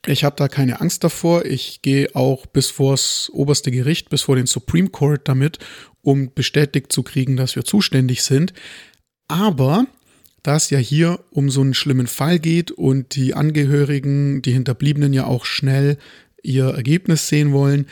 [0.07, 4.36] ich habe da keine Angst davor, ich gehe auch bis vors oberste Gericht, bis vor
[4.36, 5.59] den Supreme Court damit,
[6.01, 8.53] um bestätigt zu kriegen, dass wir zuständig sind.
[9.28, 9.86] Aber
[10.43, 15.11] da es ja hier um so einen schlimmen Fall geht und die Angehörigen, die Hinterbliebenen
[15.11, 15.97] ja auch schnell
[16.46, 17.88] ihr Ergebnis sehen wollen,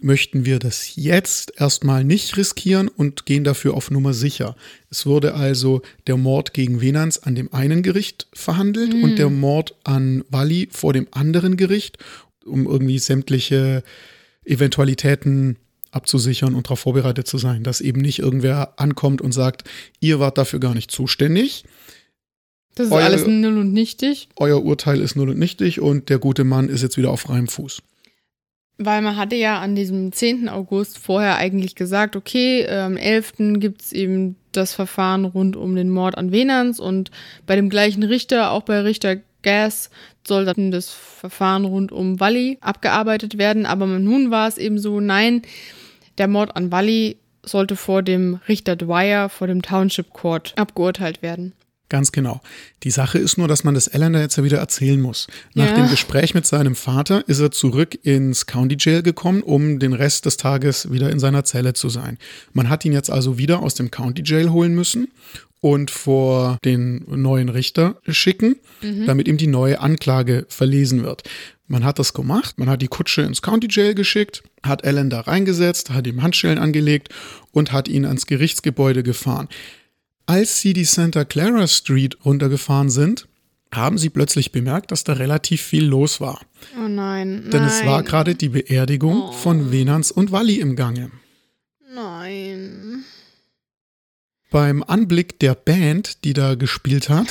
[0.00, 4.54] möchten wir das jetzt erstmal nicht riskieren und gehen dafür auf Nummer sicher.
[4.90, 9.04] Es wurde also der Mord gegen Venans an dem einen Gericht verhandelt mhm.
[9.04, 11.98] und der Mord an Walli vor dem anderen Gericht,
[12.44, 13.82] um irgendwie sämtliche
[14.44, 15.56] Eventualitäten
[15.90, 19.64] abzusichern und darauf vorbereitet zu sein, dass eben nicht irgendwer ankommt und sagt,
[19.98, 21.64] ihr wart dafür gar nicht zuständig.
[22.76, 24.28] Das ist Euer- alles null und nichtig.
[24.36, 27.48] Euer Urteil ist null und nichtig und der gute Mann ist jetzt wieder auf freiem
[27.48, 27.82] Fuß.
[28.78, 30.50] Weil man hatte ja an diesem 10.
[30.50, 33.58] August vorher eigentlich gesagt, okay, am 11.
[33.58, 37.10] gibt's eben das Verfahren rund um den Mord an Venans und
[37.46, 39.88] bei dem gleichen Richter, auch bei Richter Gas,
[40.28, 43.64] soll dann das Verfahren rund um Wally abgearbeitet werden.
[43.64, 45.40] Aber nun war es eben so, nein,
[46.18, 51.54] der Mord an Wally sollte vor dem Richter Dwyer, vor dem Township Court abgeurteilt werden.
[51.88, 52.40] Ganz genau.
[52.82, 55.28] Die Sache ist nur, dass man das Ellender jetzt ja wieder erzählen muss.
[55.54, 55.74] Nach Ja.
[55.76, 60.26] dem Gespräch mit seinem Vater ist er zurück ins County Jail gekommen, um den Rest
[60.26, 62.18] des Tages wieder in seiner Zelle zu sein.
[62.52, 65.08] Man hat ihn jetzt also wieder aus dem County Jail holen müssen
[65.60, 68.56] und vor den neuen Richter schicken,
[69.06, 71.22] damit ihm die neue Anklage verlesen wird.
[71.68, 75.20] Man hat das gemacht, man hat die Kutsche ins County Jail geschickt, hat Ellen da
[75.20, 77.08] reingesetzt, hat ihm Handschellen angelegt
[77.52, 79.48] und hat ihn ans Gerichtsgebäude gefahren.
[80.26, 83.28] Als sie die Santa Clara Street runtergefahren sind,
[83.72, 86.40] haben sie plötzlich bemerkt, dass da relativ viel los war.
[86.78, 87.50] Oh nein.
[87.50, 87.70] Denn nein.
[87.70, 91.10] es war gerade die Beerdigung von Venans und Wally im Gange.
[91.94, 93.04] Nein.
[94.50, 97.28] Beim Anblick der Band, die da gespielt hat,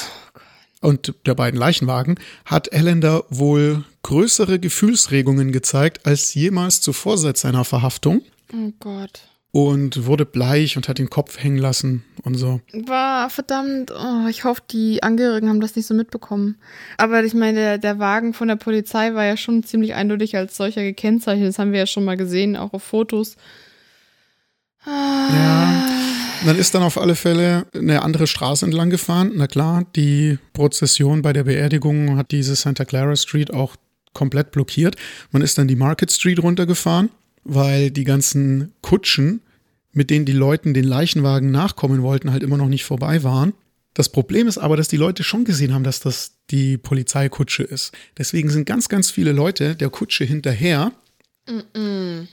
[0.81, 7.65] und der beiden Leichenwagen, hat Allender wohl größere Gefühlsregungen gezeigt als jemals zuvor seit seiner
[7.65, 8.21] Verhaftung
[8.53, 9.21] Oh Gott.
[9.55, 12.59] Und wurde bleich und hat den Kopf hängen lassen und so.
[12.73, 13.89] War verdammt.
[13.89, 16.57] Oh, ich hoffe, die Angehörigen haben das nicht so mitbekommen.
[16.97, 20.57] Aber ich meine, der, der Wagen von der Polizei war ja schon ziemlich eindeutig als
[20.57, 21.47] solcher gekennzeichnet.
[21.47, 23.37] Das haben wir ja schon mal gesehen, auch auf Fotos.
[24.85, 25.87] Ja,
[26.45, 29.31] dann ist dann auf alle Fälle eine andere Straße entlang gefahren.
[29.35, 33.77] Na klar, die Prozession bei der Beerdigung hat diese Santa Clara Street auch
[34.11, 34.97] komplett blockiert.
[35.31, 37.09] Man ist dann die Market Street runtergefahren,
[37.45, 39.39] weil die ganzen Kutschen,
[39.95, 43.53] mit denen die Leuten den Leichenwagen nachkommen wollten, halt immer noch nicht vorbei waren.
[43.95, 47.93] Das Problem ist aber, dass die Leute schon gesehen haben, dass das die Polizeikutsche ist.
[48.17, 50.91] Deswegen sind ganz, ganz viele Leute der Kutsche hinterher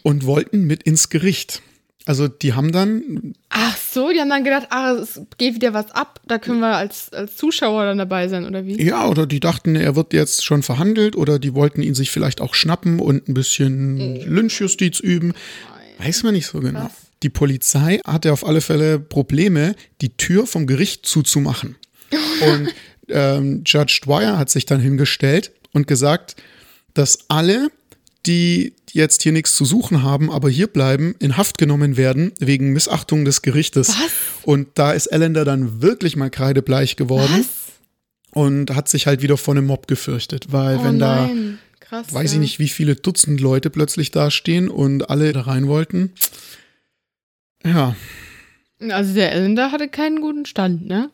[0.02, 1.62] und wollten mit ins Gericht.
[2.04, 5.92] Also die haben dann Ach so, die haben dann gedacht, ah, es geht wieder was
[5.92, 6.20] ab.
[6.26, 8.82] Da können wir als, als Zuschauer dann dabei sein, oder wie?
[8.82, 12.40] Ja, oder die dachten, er wird jetzt schon verhandelt oder die wollten ihn sich vielleicht
[12.40, 15.32] auch schnappen und ein bisschen Lynchjustiz üben.
[15.98, 16.90] Weiß man nicht so genau.
[17.22, 21.76] Die Polizei hatte auf alle Fälle Probleme, die Tür vom Gericht zuzumachen.
[22.40, 22.74] Und
[23.08, 26.36] ähm, Judge Dwyer hat sich dann hingestellt und gesagt,
[26.94, 27.70] dass alle,
[28.26, 32.72] die jetzt hier nichts zu suchen haben, aber hier bleiben, in Haft genommen werden wegen
[32.72, 33.88] Missachtung des Gerichtes.
[33.88, 34.10] Was?
[34.42, 37.46] Und da ist Ellender dann wirklich mal kreidebleich geworden Was?
[38.32, 41.30] und hat sich halt wieder vor einem Mob gefürchtet, weil Oh wenn da.
[41.80, 42.12] Krass.
[42.12, 42.36] weiß ja.
[42.36, 46.12] ich nicht, wie viele Dutzend Leute plötzlich da stehen und alle da rein wollten.
[47.64, 47.94] Ja,
[48.90, 51.10] Also der Ellender hatte keinen guten Stand, ne?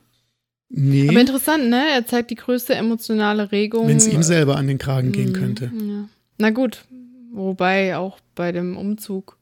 [0.71, 1.83] nee, Aber interessant, ne?
[1.95, 3.89] Er zeigt die größte emotionale Regung.
[3.89, 5.65] wenn es ihm selber an den Kragen gehen Mhm, könnte.
[5.75, 6.09] Ja.
[6.39, 6.85] Na gut,
[7.33, 9.37] wobei auch bei dem Umzug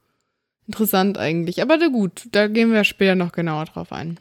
[0.67, 1.63] interessant eigentlich.
[1.63, 4.19] Aber na gut, da gehen wir später noch genauer drauf ein.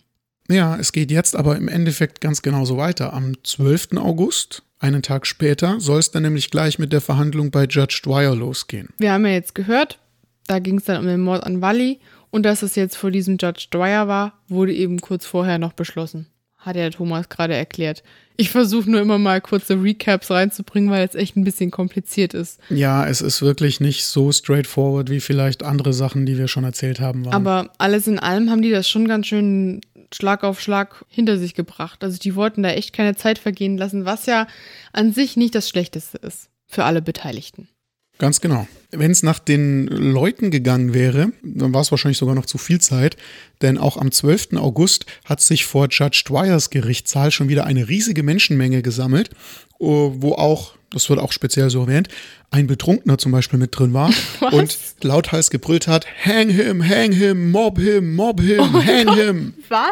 [0.50, 3.14] Ja, es geht jetzt aber im Endeffekt ganz genauso weiter.
[3.14, 3.98] Am 12.
[3.98, 8.36] August, einen Tag später, soll es dann nämlich gleich mit der Verhandlung bei Judge Dwyer
[8.36, 8.90] losgehen.
[9.00, 9.98] Wir haben ja jetzt gehört,
[10.46, 12.00] da ging es dann um den Mord an Wally
[12.36, 16.28] und dass es jetzt vor diesem Judge Dwyer war, wurde eben kurz vorher noch beschlossen.
[16.58, 18.04] Hat ja Thomas gerade erklärt.
[18.36, 22.60] Ich versuche nur immer mal kurze Recaps reinzubringen, weil es echt ein bisschen kompliziert ist.
[22.70, 27.00] Ja, es ist wirklich nicht so straightforward wie vielleicht andere Sachen, die wir schon erzählt
[27.00, 27.24] haben.
[27.24, 27.34] Waren.
[27.34, 29.80] Aber alles in allem haben die das schon ganz schön
[30.14, 32.04] Schlag auf Schlag hinter sich gebracht.
[32.04, 34.46] Also die wollten da echt keine Zeit vergehen lassen, was ja
[34.92, 37.70] an sich nicht das Schlechteste ist für alle Beteiligten.
[38.18, 38.68] Ganz genau.
[38.92, 42.80] Wenn es nach den Leuten gegangen wäre, dann war es wahrscheinlich sogar noch zu viel
[42.80, 43.18] Zeit,
[43.62, 44.54] denn auch am 12.
[44.56, 49.32] August hat sich vor Judge Dwyers Gerichtssaal schon wieder eine riesige Menschenmenge gesammelt,
[49.80, 52.08] oh, wo auch, das wird auch speziell so erwähnt,
[52.52, 54.54] ein Betrunkener zum Beispiel mit drin war Was?
[54.54, 59.18] und lauthals gebrüllt hat, hang him, hang him, mob him, mob him, Oh hang Gott.
[59.18, 59.54] him.
[59.68, 59.90] Was?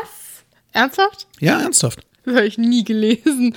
[0.71, 1.28] Ernsthaft?
[1.41, 1.99] Ja, ernsthaft.
[2.26, 3.53] Das habe ich nie gelesen.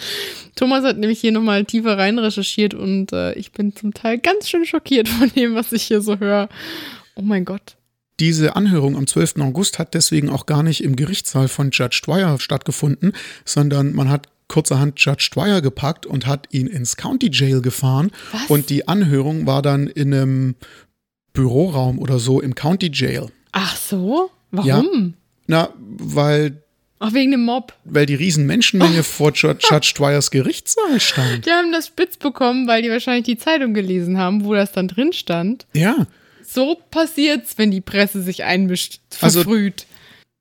[0.57, 4.49] Thomas hat nämlich hier nochmal tiefer rein recherchiert und äh, ich bin zum Teil ganz
[4.49, 6.49] schön schockiert von dem, was ich hier so höre.
[7.14, 7.77] Oh mein Gott.
[8.19, 9.37] Diese Anhörung am 12.
[9.41, 13.12] August hat deswegen auch gar nicht im Gerichtssaal von Judge Dwyer stattgefunden,
[13.45, 18.11] sondern man hat kurzerhand Judge Dwyer gepackt und hat ihn ins County Jail gefahren.
[18.33, 18.49] Was?
[18.49, 20.55] Und die Anhörung war dann in einem
[21.33, 23.27] Büroraum oder so im County Jail.
[23.53, 24.31] Ach so?
[24.51, 25.14] Warum?
[25.47, 26.62] Na, weil,
[26.99, 27.75] Ach, wegen dem Mob.
[27.85, 31.45] weil die riesen Menschenmenge vor Judge, Dwyers Gerichtssaal stand.
[31.47, 34.89] Die haben das spitz bekommen, weil die wahrscheinlich die Zeitung gelesen haben, wo das dann
[34.89, 35.67] drin stand.
[35.75, 36.07] Ja,
[36.43, 39.87] So passiert's, wenn die Presse sich einmischt, Also- verfrüht.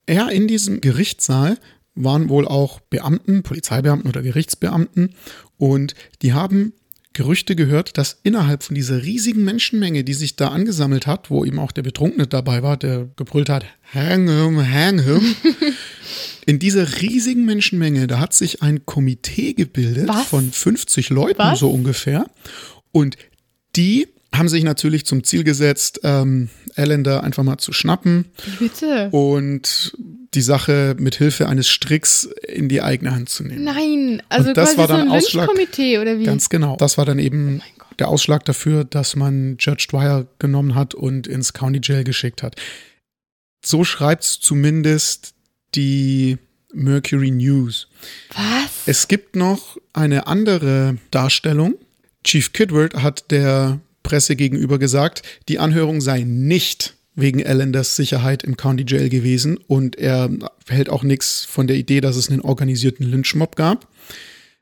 [0.09, 1.57] Ja, in diesem Gerichtssaal
[1.95, 5.15] waren wohl auch Beamten, Polizeibeamten oder Gerichtsbeamten
[5.57, 6.73] und die haben
[7.15, 11.59] Gerüchte gehört, dass innerhalb von dieser riesigen Menschenmenge, die sich da angesammelt hat, wo eben
[11.59, 15.35] auch der Betrunkene dabei war, der gebrüllt hat, hang him, hang him.
[16.45, 20.27] In dieser riesigen Menschenmenge, da hat sich ein Komitee gebildet Was?
[20.27, 21.59] von 50 Leuten Was?
[21.59, 22.25] so ungefähr.
[22.91, 23.17] Und
[23.75, 24.07] die
[24.37, 28.25] haben sich natürlich zum Ziel gesetzt, ähm, Allender einfach mal zu schnappen
[28.59, 29.09] bitte?
[29.11, 29.95] und
[30.33, 33.63] die Sache mit Hilfe eines Stricks in die eigene Hand zu nehmen.
[33.63, 36.23] Nein, also Und das quasi war so dann ein Ausschlag- Lynchkomitee oder wie?
[36.25, 36.75] Ganz genau.
[36.77, 41.27] Das war dann eben Oh der Ausschlag dafür, dass man Judge Dwyer genommen hat und
[41.27, 42.55] ins County Jail geschickt hat.
[43.63, 45.33] So schreibt's zumindest
[45.75, 46.37] die
[46.73, 47.87] Mercury News.
[48.33, 48.71] Was?
[48.85, 51.75] Es gibt noch eine andere Darstellung.
[52.25, 58.55] Chief Kidward hat der Presse gegenüber gesagt, die Anhörung sei nicht wegen Allenders Sicherheit im
[58.55, 60.29] County Jail gewesen und er
[60.67, 63.87] hält auch nichts von der Idee, dass es einen organisierten Lynchmob gab.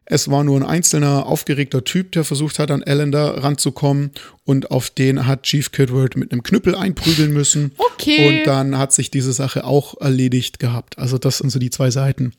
[0.06, 4.12] Es war nur ein einzelner aufgeregter Typ, der versucht hat, an Allender ranzukommen
[4.44, 7.72] und auf den hat Chief Kidward mit einem Knüppel einprügeln müssen.
[7.78, 8.28] Okay.
[8.28, 10.98] Und dann hat sich diese Sache auch erledigt gehabt.
[10.98, 12.34] Also das sind so die zwei Seiten.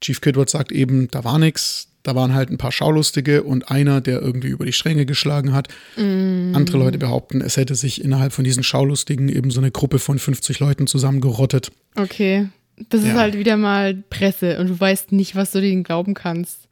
[0.00, 4.00] Chief Kidward sagt eben, da war nix, da waren halt ein paar Schaulustige und einer,
[4.00, 5.68] der irgendwie über die Stränge geschlagen hat.
[5.96, 10.18] Andere Leute behaupten, es hätte sich innerhalb von diesen Schaulustigen eben so eine Gruppe von
[10.18, 11.72] 50 Leuten zusammengerottet.
[11.96, 12.48] Okay.
[12.90, 13.14] Das ist Ja.
[13.14, 16.68] halt wieder mal Presse und du weißt nicht, was du denen glauben kannst.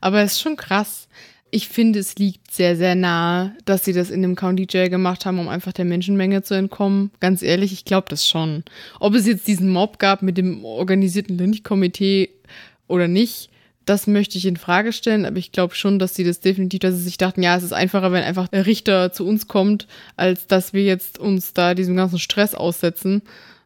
[0.00, 1.08] Aber es ist schon krass.
[1.50, 5.24] Ich finde, es liegt sehr, sehr nahe, dass sie das in dem County Jail gemacht
[5.24, 7.10] haben, um einfach der Menschenmenge zu entkommen.
[7.20, 8.64] Ganz ehrlich, ich glaube das schon.
[9.00, 12.28] Ob es jetzt diesen Mob gab mit dem organisierten Lynchkomitee
[12.88, 13.48] oder nicht,
[13.86, 16.96] das möchte ich in Frage stellen, aber ich glaube schon, dass sie das definitiv, dass
[16.96, 20.48] sie sich dachten, ja, es ist einfacher, wenn einfach der Richter zu uns kommt, als
[20.48, 23.22] dass wir jetzt uns da diesem ganzen Stress aussetzen.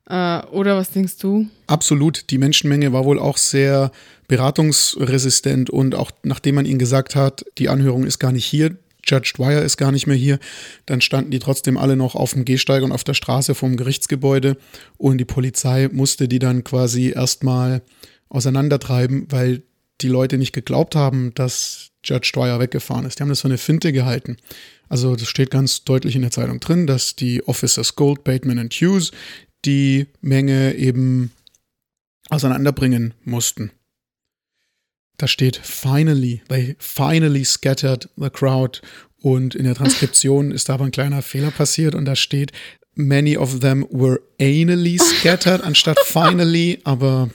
[0.09, 1.49] Äh, oder was denkst du?
[1.67, 3.93] Absolut, die Menschenmenge war wohl auch sehr
[4.29, 9.33] beratungsresistent und auch nachdem man ihnen gesagt hat, die Anhörung ist gar nicht hier, Judge
[9.37, 10.39] Dwyer ist gar nicht mehr hier,
[10.85, 14.59] dann standen die trotzdem alle noch auf dem Gehsteig und auf der Straße vom Gerichtsgebäude
[14.99, 17.81] und die Polizei musste die dann quasi erstmal
[18.29, 19.63] auseinandertreiben, weil
[20.01, 23.19] die Leute nicht geglaubt haben, dass Judge Dwyer weggefahren ist.
[23.19, 24.37] Die haben das für eine Finte gehalten.
[24.89, 28.73] Also das steht ganz deutlich in der Zeitung drin, dass die Officers Gold, Bateman und
[28.75, 29.13] Hughes
[29.65, 31.33] die Menge eben
[32.31, 33.71] auseinanderbringen mussten.
[35.19, 38.81] Da steht finally, they finally scattered the crowd
[39.21, 42.53] und in der Transkription ist da aber ein kleiner Fehler passiert und da steht
[42.95, 47.31] many of them were anally scattered anstatt finally, aber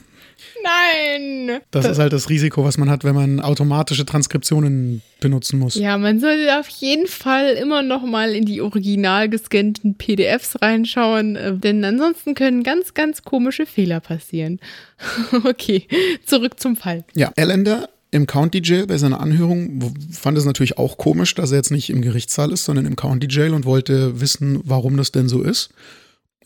[0.65, 1.61] Nein!
[1.71, 5.75] das ist halt das Risiko, was man hat, wenn man automatische Transkriptionen benutzen muss.
[5.75, 11.35] Ja, man sollte auf jeden Fall immer noch mal in die original gescannten PDFs reinschauen,
[11.35, 14.59] äh, denn ansonsten können ganz, ganz komische Fehler passieren.
[15.43, 15.87] okay,
[16.25, 17.03] zurück zum Fall.
[17.13, 21.57] Ja, Allender im County Jail bei seiner Anhörung fand es natürlich auch komisch, dass er
[21.57, 25.27] jetzt nicht im Gerichtssaal ist, sondern im County Jail und wollte wissen, warum das denn
[25.27, 25.69] so ist.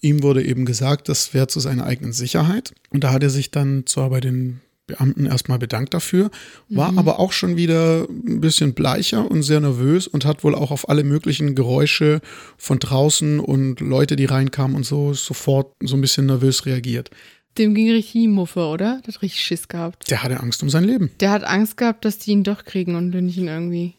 [0.02, 2.74] Ihm wurde eben gesagt, das wäre zu seiner eigenen Sicherheit.
[2.89, 6.32] Und da hat er sich dann zwar bei den Beamten erstmal bedankt dafür,
[6.68, 10.72] war aber auch schon wieder ein bisschen bleicher und sehr nervös und hat wohl auch
[10.72, 12.22] auf alle möglichen Geräusche
[12.58, 17.12] von draußen und Leute, die reinkamen und so, sofort so ein bisschen nervös reagiert.
[17.58, 19.00] Dem ging richtig Muffe, oder?
[19.06, 20.10] Der hat richtig Schiss gehabt.
[20.10, 21.12] Der hatte Angst um sein Leben.
[21.20, 23.93] Der hat Angst gehabt, dass die ihn doch kriegen und lynchen irgendwie.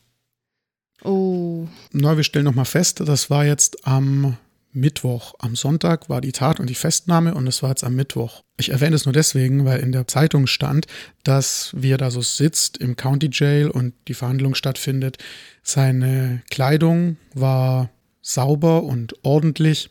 [1.05, 1.67] Oh.
[1.93, 4.37] Na, wir stellen nochmal fest, das war jetzt am
[4.73, 5.35] Mittwoch.
[5.39, 8.43] Am Sonntag war die Tat und die Festnahme und es war jetzt am Mittwoch.
[8.57, 10.87] Ich erwähne es nur deswegen, weil in der Zeitung stand,
[11.25, 15.19] dass wie er da so sitzt im County Jail und die Verhandlung stattfindet,
[15.63, 17.91] seine Kleidung war
[18.23, 19.91] sauber und ordentlich,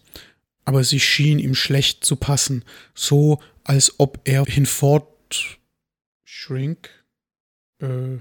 [0.65, 2.63] aber sie schien ihm schlecht zu passen.
[2.93, 5.59] So, als ob er hinfort
[6.23, 6.89] shrink,
[7.79, 8.19] äh,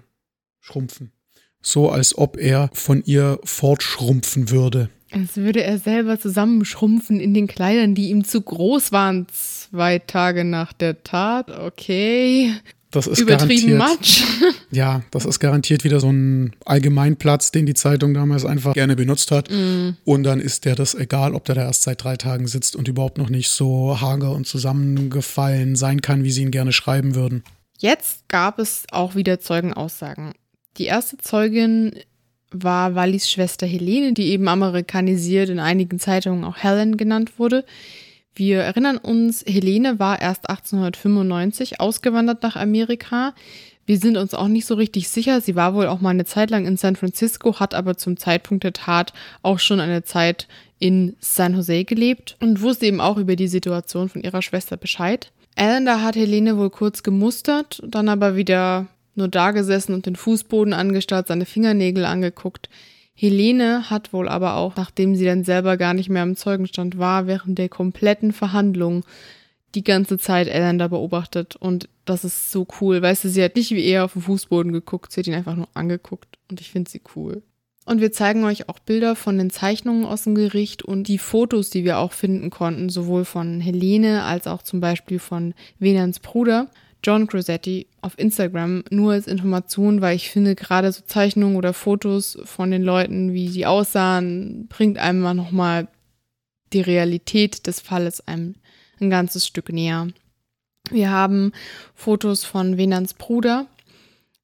[0.61, 1.12] schrumpfen.
[1.61, 4.90] So, als ob er von ihr fortschrumpfen würde.
[5.11, 10.44] Als würde er selber zusammenschrumpfen in den Kleidern, die ihm zu groß waren, zwei Tage
[10.44, 11.50] nach der Tat.
[11.50, 12.52] Okay.
[12.90, 14.00] Das ist Übertrieben garantiert.
[14.00, 14.22] Matsch.
[14.70, 19.30] Ja, das ist garantiert wieder so ein Allgemeinplatz, den die Zeitung damals einfach gerne benutzt
[19.30, 19.50] hat.
[19.50, 22.88] Und dann ist der das egal, ob der da erst seit drei Tagen sitzt und
[22.88, 27.44] überhaupt noch nicht so hager und zusammengefallen sein kann, wie sie ihn gerne schreiben würden.
[27.78, 30.32] Jetzt gab es auch wieder Zeugenaussagen.
[30.76, 31.92] Die erste Zeugin
[32.51, 37.64] war Wallis Schwester Helene, die eben amerikanisiert in einigen Zeitungen auch Helen genannt wurde.
[38.34, 43.34] Wir erinnern uns, Helene war erst 1895 ausgewandert nach Amerika.
[43.84, 45.40] Wir sind uns auch nicht so richtig sicher.
[45.40, 48.64] Sie war wohl auch mal eine Zeit lang in San Francisco, hat aber zum Zeitpunkt
[48.64, 50.46] der Tat auch schon eine Zeit
[50.78, 55.32] in San Jose gelebt und wusste eben auch über die Situation von ihrer Schwester Bescheid.
[55.57, 58.86] Allender hat Helene wohl kurz gemustert, dann aber wieder
[59.19, 62.71] nur da gesessen und den Fußboden angestarrt, seine Fingernägel angeguckt.
[63.14, 67.27] Helene hat wohl aber auch, nachdem sie dann selber gar nicht mehr im Zeugenstand war,
[67.27, 69.05] während der kompletten Verhandlung
[69.75, 71.57] die ganze Zeit Allender beobachtet.
[71.57, 73.03] Und das ist so cool.
[73.03, 75.57] Weißt du, sie hat nicht wie er auf den Fußboden geguckt, sie hat ihn einfach
[75.57, 76.39] nur angeguckt.
[76.51, 77.43] Und ich finde sie cool.
[77.85, 81.71] Und wir zeigen euch auch Bilder von den Zeichnungen aus dem Gericht und die Fotos,
[81.71, 86.69] die wir auch finden konnten, sowohl von Helene als auch zum Beispiel von Venans Bruder.
[87.05, 92.38] John Crosetti auf Instagram nur als Information, weil ich finde, gerade so Zeichnungen oder Fotos
[92.44, 95.88] von den Leuten, wie sie aussahen, bringt einem mal nochmal
[96.72, 98.57] die Realität des Falles einem
[99.01, 100.09] ein ganzes Stück näher.
[100.90, 101.53] Wir haben
[101.94, 103.66] Fotos von Venans Bruder,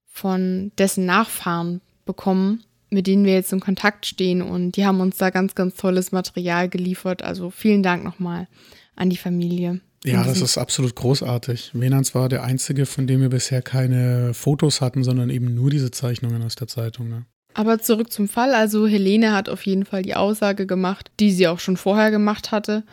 [0.06, 5.16] von dessen Nachfahren bekommen, mit denen wir jetzt in Kontakt stehen und die haben uns
[5.16, 7.22] da ganz, ganz tolles Material geliefert.
[7.22, 8.46] Also vielen Dank nochmal
[8.94, 9.80] an die Familie.
[10.04, 11.70] Ja, das ist absolut großartig.
[11.72, 15.90] Venans war der einzige, von dem wir bisher keine Fotos hatten, sondern eben nur diese
[15.90, 17.08] Zeichnungen aus der Zeitung.
[17.08, 17.24] Ne?
[17.54, 18.52] Aber zurück zum Fall.
[18.52, 22.52] Also Helene hat auf jeden Fall die Aussage gemacht, die sie auch schon vorher gemacht
[22.52, 22.84] hatte,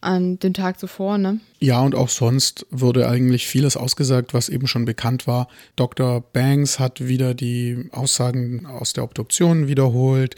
[0.00, 1.40] an dem Tag zuvor, ne?
[1.58, 5.48] Ja, und auch sonst wurde eigentlich vieles ausgesagt, was eben schon bekannt war.
[5.74, 6.20] Dr.
[6.20, 10.36] Banks hat wieder die Aussagen aus der Obduktion wiederholt.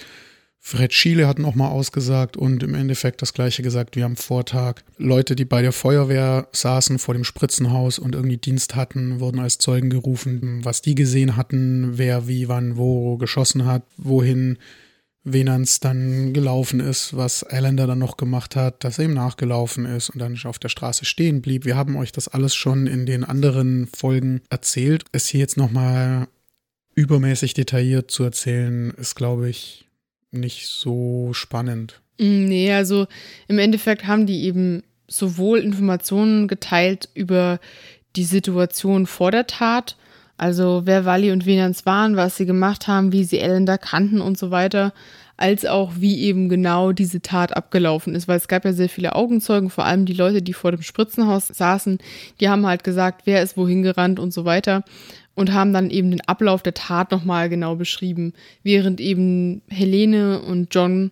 [0.62, 4.82] Fred Schiele hat nochmal ausgesagt und im Endeffekt das gleiche gesagt wie am Vortag.
[4.98, 9.58] Leute, die bei der Feuerwehr saßen vor dem Spritzenhaus und irgendwie Dienst hatten, wurden als
[9.58, 14.58] Zeugen gerufen, was die gesehen hatten, wer wie wann wo geschossen hat, wohin
[15.24, 20.10] Venans dann gelaufen ist, was Allender dann noch gemacht hat, dass er ihm nachgelaufen ist
[20.10, 21.64] und dann auf der Straße stehen blieb.
[21.64, 25.04] Wir haben euch das alles schon in den anderen Folgen erzählt.
[25.12, 26.28] Es hier jetzt nochmal
[26.94, 29.89] übermäßig detailliert zu erzählen, ist, glaube ich,
[30.30, 32.00] nicht so spannend.
[32.18, 33.06] Mm, nee, also
[33.48, 37.58] im Endeffekt haben die eben sowohl Informationen geteilt über
[38.16, 39.96] die Situation vor der Tat,
[40.36, 44.38] also wer Wally und Venans waren, was sie gemacht haben, wie sie Ellender kannten und
[44.38, 44.92] so weiter,
[45.36, 49.14] als auch wie eben genau diese Tat abgelaufen ist, weil es gab ja sehr viele
[49.14, 51.98] Augenzeugen, vor allem die Leute, die vor dem Spritzenhaus saßen,
[52.40, 54.84] die haben halt gesagt, wer ist wohin gerannt und so weiter
[55.34, 60.74] und haben dann eben den Ablauf der Tat nochmal genau beschrieben, während eben Helene und
[60.74, 61.10] John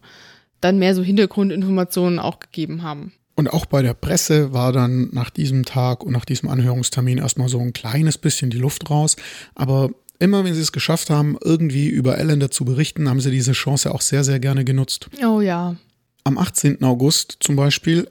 [0.60, 3.12] dann mehr so Hintergrundinformationen auch gegeben haben.
[3.36, 7.48] Und auch bei der Presse war dann nach diesem Tag und nach diesem Anhörungstermin erstmal
[7.48, 9.14] so ein kleines bisschen die Luft raus.
[9.54, 13.52] Aber immer wenn sie es geschafft haben, irgendwie über Ellender zu berichten, haben sie diese
[13.52, 15.08] Chance auch sehr, sehr gerne genutzt.
[15.24, 15.76] Oh ja.
[16.24, 16.82] Am 18.
[16.82, 18.08] August zum Beispiel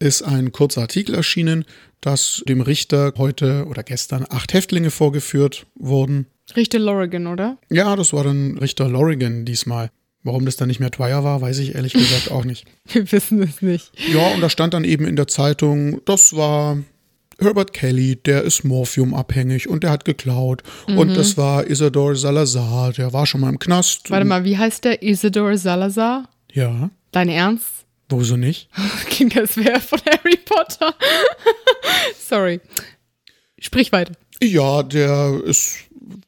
[0.00, 1.64] ist ein kurzer Artikel erschienen,
[2.00, 6.26] dass dem Richter heute oder gestern acht Häftlinge vorgeführt wurden.
[6.56, 7.58] Richter Lorigan, oder?
[7.70, 9.90] Ja, das war dann Richter Lorigan diesmal.
[10.22, 12.66] Warum das dann nicht mehr Dwyer war, weiß ich ehrlich gesagt auch nicht.
[12.84, 13.92] Wir wissen es nicht.
[14.12, 16.78] Ja, und da stand dann eben in der Zeitung, das war
[17.38, 20.62] Herbert Kelly, der ist morphiumabhängig und der hat geklaut.
[20.88, 20.98] Mhm.
[20.98, 24.10] Und das war Isidore Salazar, der war schon mal im Knast.
[24.10, 26.28] Warte mal, wie heißt der Isidore Salazar?
[26.52, 26.90] Ja.
[27.12, 27.79] Dein Ernst?
[28.10, 28.68] Wieso nicht?
[29.06, 30.94] Klingt, als wäre von Harry Potter.
[32.18, 32.60] Sorry.
[33.58, 34.14] Sprich weiter.
[34.42, 35.78] Ja, der ist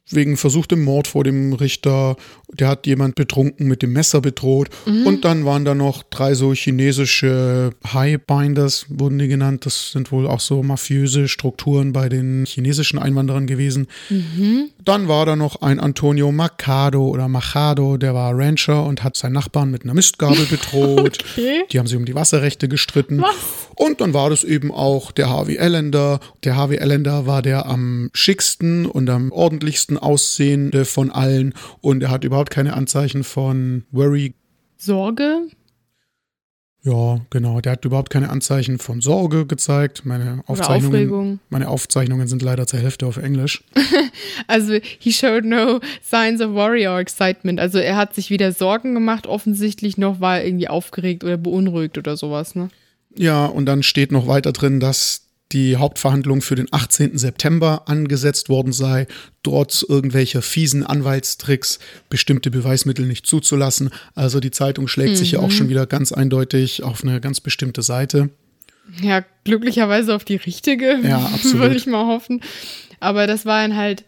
[0.09, 2.15] wegen versuchtem Mord vor dem Richter.
[2.51, 4.69] Der hat jemand betrunken mit dem Messer bedroht.
[4.85, 5.07] Mhm.
[5.07, 9.65] Und dann waren da noch drei so chinesische Highbinders, wurden die genannt.
[9.65, 13.87] Das sind wohl auch so mafiöse Strukturen bei den chinesischen Einwanderern gewesen.
[14.09, 14.69] Mhm.
[14.83, 19.33] Dann war da noch ein Antonio Macado oder Machado, der war Rancher und hat seinen
[19.33, 21.19] Nachbarn mit einer Mistgabel bedroht.
[21.31, 21.63] okay.
[21.71, 23.21] Die haben sich um die Wasserrechte gestritten.
[23.21, 23.33] Was?
[23.75, 26.19] Und dann war das eben auch der Harvey Ellender.
[26.43, 32.11] Der Harvey Ellender war der am schicksten und am ordentlichsten aussehende von allen und er
[32.11, 34.33] hat überhaupt keine Anzeichen von Worry.
[34.77, 35.47] Sorge?
[36.85, 37.61] Ja, genau.
[37.61, 40.05] Der hat überhaupt keine Anzeichen von Sorge gezeigt.
[40.05, 43.63] Meine Aufzeichnungen, meine Aufzeichnungen sind leider zur Hälfte auf Englisch.
[44.47, 47.61] also, he showed no signs of worry or excitement.
[47.61, 51.97] Also, er hat sich wieder Sorgen gemacht, offensichtlich noch war er irgendwie aufgeregt oder beunruhigt
[51.97, 52.69] oder sowas, ne?
[53.15, 55.22] Ja, und dann steht noch weiter drin, dass
[55.53, 57.17] die Hauptverhandlung für den 18.
[57.17, 59.07] September angesetzt worden sei,
[59.43, 61.79] trotz irgendwelcher fiesen Anwaltstricks
[62.09, 63.91] bestimmte Beweismittel nicht zuzulassen.
[64.15, 65.15] Also die Zeitung schlägt mhm.
[65.15, 65.51] sich ja auch mhm.
[65.51, 68.29] schon wieder ganz eindeutig auf eine ganz bestimmte Seite.
[69.01, 71.61] Ja, glücklicherweise auf die richtige, ja, absolut.
[71.61, 72.41] würde ich mal hoffen.
[72.99, 74.03] Aber das war dann halt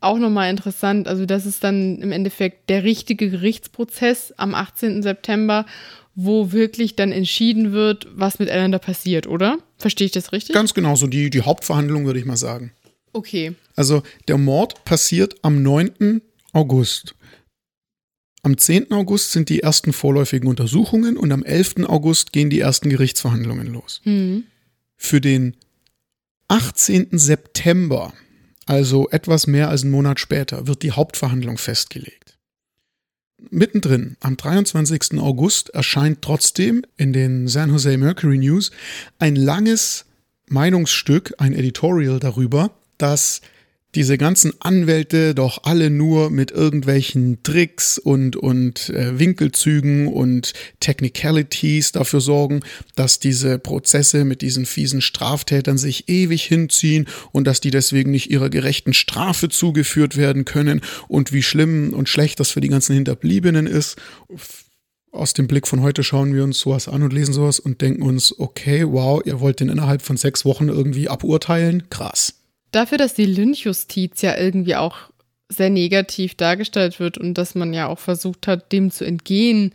[0.00, 1.06] auch nochmal interessant.
[1.08, 5.02] Also das ist dann im Endeffekt der richtige Gerichtsprozess am 18.
[5.02, 5.64] September
[6.14, 9.58] wo wirklich dann entschieden wird, was mit Ellen passiert, oder?
[9.78, 10.54] Verstehe ich das richtig?
[10.54, 12.72] Ganz genau, so die, die Hauptverhandlung würde ich mal sagen.
[13.12, 13.54] Okay.
[13.76, 16.20] Also der Mord passiert am 9.
[16.52, 17.14] August.
[18.42, 18.90] Am 10.
[18.90, 21.86] August sind die ersten vorläufigen Untersuchungen und am 11.
[21.86, 24.00] August gehen die ersten Gerichtsverhandlungen los.
[24.04, 24.44] Mhm.
[24.96, 25.56] Für den
[26.48, 27.08] 18.
[27.12, 28.12] September,
[28.66, 32.21] also etwas mehr als einen Monat später, wird die Hauptverhandlung festgelegt.
[33.50, 35.18] Mittendrin, am 23.
[35.18, 38.70] August, erscheint trotzdem in den San Jose Mercury News
[39.18, 40.06] ein langes
[40.48, 43.42] Meinungsstück, ein Editorial darüber, dass
[43.94, 51.92] diese ganzen Anwälte doch alle nur mit irgendwelchen Tricks und, und äh, Winkelzügen und Technicalities
[51.92, 52.60] dafür sorgen,
[52.96, 58.30] dass diese Prozesse mit diesen fiesen Straftätern sich ewig hinziehen und dass die deswegen nicht
[58.30, 62.94] ihrer gerechten Strafe zugeführt werden können und wie schlimm und schlecht das für die ganzen
[62.94, 63.96] Hinterbliebenen ist.
[65.10, 68.00] Aus dem Blick von heute schauen wir uns sowas an und lesen sowas und denken
[68.00, 71.82] uns, okay, wow, ihr wollt den innerhalb von sechs Wochen irgendwie aburteilen?
[71.90, 72.41] Krass.
[72.72, 74.96] Dafür, dass die Lynchjustiz ja irgendwie auch
[75.48, 79.72] sehr negativ dargestellt wird und dass man ja auch versucht hat, dem zu entgehen,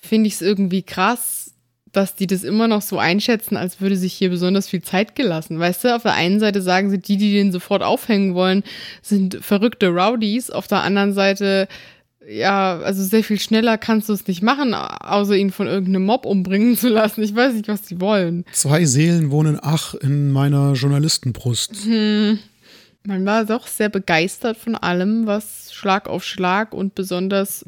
[0.00, 1.54] finde ich es irgendwie krass,
[1.96, 5.58] dass die das immer noch so einschätzen, als würde sich hier besonders viel Zeit gelassen.
[5.58, 8.62] Weißt du, auf der einen Seite sagen sie, die, die den sofort aufhängen wollen,
[9.00, 10.50] sind verrückte Rowdies.
[10.50, 11.68] Auf der anderen Seite
[12.28, 16.26] ja, also sehr viel schneller kannst du es nicht machen, außer ihn von irgendeinem Mob
[16.26, 17.22] umbringen zu lassen.
[17.22, 18.44] Ich weiß nicht, was die wollen.
[18.52, 21.84] Zwei Seelen wohnen ach in meiner Journalistenbrust.
[21.84, 22.38] Hm.
[23.04, 27.64] Man war doch sehr begeistert von allem, was Schlag auf Schlag und besonders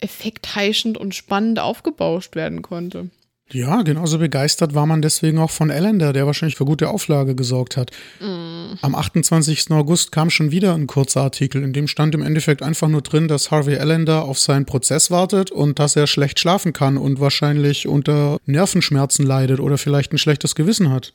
[0.00, 3.10] effektheischend und spannend aufgebauscht werden konnte.
[3.50, 7.78] Ja, genauso begeistert war man deswegen auch von Ellender, der wahrscheinlich für gute Auflage gesorgt
[7.78, 7.90] hat.
[8.20, 8.74] Mm.
[8.82, 9.70] Am 28.
[9.70, 13.26] August kam schon wieder ein kurzer Artikel, in dem stand im Endeffekt einfach nur drin,
[13.26, 17.88] dass Harvey Ellender auf seinen Prozess wartet und dass er schlecht schlafen kann und wahrscheinlich
[17.88, 21.14] unter Nervenschmerzen leidet oder vielleicht ein schlechtes Gewissen hat.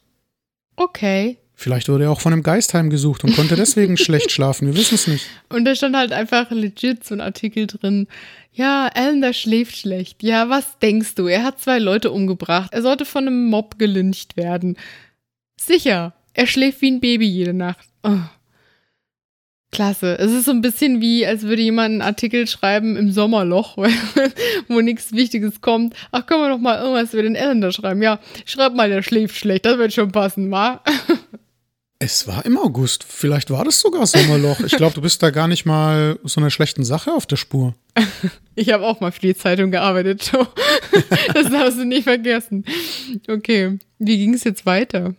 [0.75, 1.37] Okay.
[1.55, 4.67] Vielleicht wurde er auch von einem Geist heimgesucht und konnte deswegen schlecht schlafen.
[4.67, 5.25] Wir wissen es nicht.
[5.49, 8.07] Und da stand halt einfach legit so ein Artikel drin.
[8.51, 10.23] Ja, Alan, der schläft schlecht.
[10.23, 11.27] Ja, was denkst du?
[11.27, 12.73] Er hat zwei Leute umgebracht.
[12.73, 14.77] Er sollte von einem Mob gelyncht werden.
[15.59, 17.87] Sicher, er schläft wie ein Baby jede Nacht.
[18.03, 18.19] Oh.
[19.71, 20.19] Klasse.
[20.19, 23.75] Es ist so ein bisschen wie, als würde jemand einen Artikel schreiben im Sommerloch,
[24.67, 25.95] wo nichts Wichtiges kommt.
[26.11, 28.01] Ach, können wir doch mal irgendwas über den Alan da schreiben?
[28.01, 29.65] Ja, schreib mal, der schläft schlecht.
[29.65, 30.81] Das wird schon passen, wa?
[32.05, 33.05] Es war im August.
[33.07, 34.59] Vielleicht war das sogar Sommerloch.
[34.59, 37.75] Ich glaube, du bist da gar nicht mal so einer schlechten Sache auf der Spur.
[38.55, 40.31] Ich habe auch mal für die Zeitung gearbeitet.
[41.33, 42.65] Das darfst du nicht vergessen.
[43.27, 45.15] Okay, wie ging es jetzt weiter?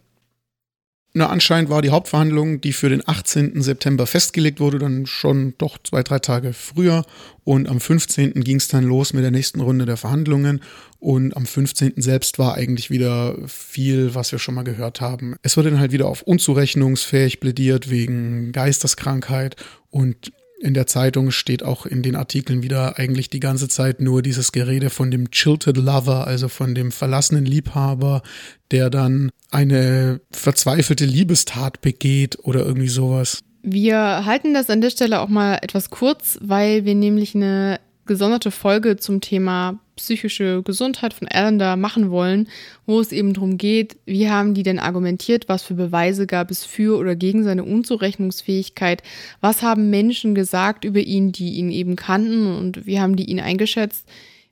[1.16, 3.62] Na, anscheinend war die Hauptverhandlung, die für den 18.
[3.62, 7.04] September festgelegt wurde, dann schon doch zwei, drei Tage früher.
[7.44, 8.32] Und am 15.
[8.42, 10.60] ging es dann los mit der nächsten Runde der Verhandlungen.
[10.98, 11.92] Und am 15.
[11.98, 15.36] selbst war eigentlich wieder viel, was wir schon mal gehört haben.
[15.42, 19.54] Es wurde dann halt wieder auf unzurechnungsfähig plädiert wegen Geisteskrankheit
[19.90, 20.32] und
[20.64, 24.50] in der Zeitung steht auch in den Artikeln wieder eigentlich die ganze Zeit nur dieses
[24.50, 28.22] Gerede von dem Chilted Lover, also von dem verlassenen Liebhaber,
[28.70, 33.40] der dann eine verzweifelte Liebestat begeht oder irgendwie sowas.
[33.62, 38.50] Wir halten das an der Stelle auch mal etwas kurz, weil wir nämlich eine gesonderte
[38.50, 42.48] Folge zum Thema psychische Gesundheit von Allender machen wollen,
[42.86, 46.64] wo es eben darum geht, wie haben die denn argumentiert, was für Beweise gab es
[46.64, 49.02] für oder gegen seine Unzurechnungsfähigkeit,
[49.40, 53.40] was haben Menschen gesagt über ihn, die ihn eben kannten und wie haben die ihn
[53.40, 54.06] eingeschätzt,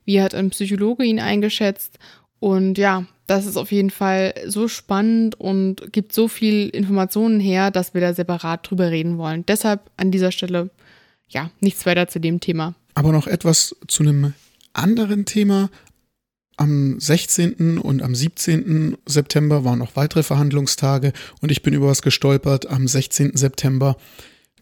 [0.05, 1.99] wie hat ein Psychologe ihn eingeschätzt
[2.39, 7.71] und ja, das ist auf jeden Fall so spannend und gibt so viel Informationen her,
[7.71, 9.45] dass wir da separat drüber reden wollen.
[9.45, 10.69] Deshalb an dieser Stelle
[11.29, 12.75] ja, nichts weiter zu dem Thema.
[12.95, 14.33] Aber noch etwas zu einem
[14.73, 15.69] anderen Thema.
[16.55, 17.79] Am 16.
[17.79, 18.97] und am 17.
[19.07, 21.11] September waren noch weitere Verhandlungstage
[21.41, 23.35] und ich bin über was gestolpert am 16.
[23.35, 23.97] September.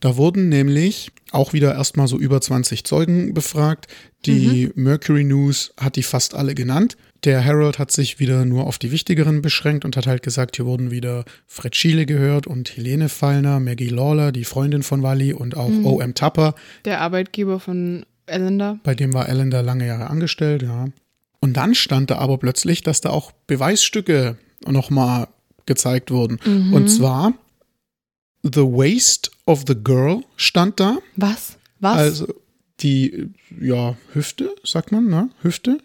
[0.02, 3.88] Da wurden nämlich auch wieder erstmal so über 20 Zeugen befragt.
[4.26, 4.84] Die mhm.
[4.84, 6.98] Mercury News hat die fast alle genannt.
[7.24, 10.66] Der Herald hat sich wieder nur auf die wichtigeren beschränkt und hat halt gesagt, hier
[10.66, 15.56] wurden wieder Fred Schiele gehört und Helene Fallner, Maggie Lawler, die Freundin von Wally und
[15.56, 15.86] auch mhm.
[15.86, 16.16] O.M.
[16.16, 16.56] Tapper.
[16.84, 18.80] Der Arbeitgeber von Ellender.
[18.84, 20.88] Bei dem war Ellender lange Jahre angestellt, ja.
[21.40, 25.28] Und dann stand da aber plötzlich, dass da auch Beweisstücke nochmal
[25.66, 26.40] gezeigt wurden.
[26.46, 26.74] Mhm.
[26.74, 27.34] Und zwar
[28.44, 30.98] The Waist of the Girl stand da.
[31.16, 31.58] Was?
[31.80, 31.98] Was?
[31.98, 32.34] Also
[32.80, 33.30] die,
[33.60, 35.30] ja, Hüfte, sagt man, ne?
[35.42, 35.80] Hüfte?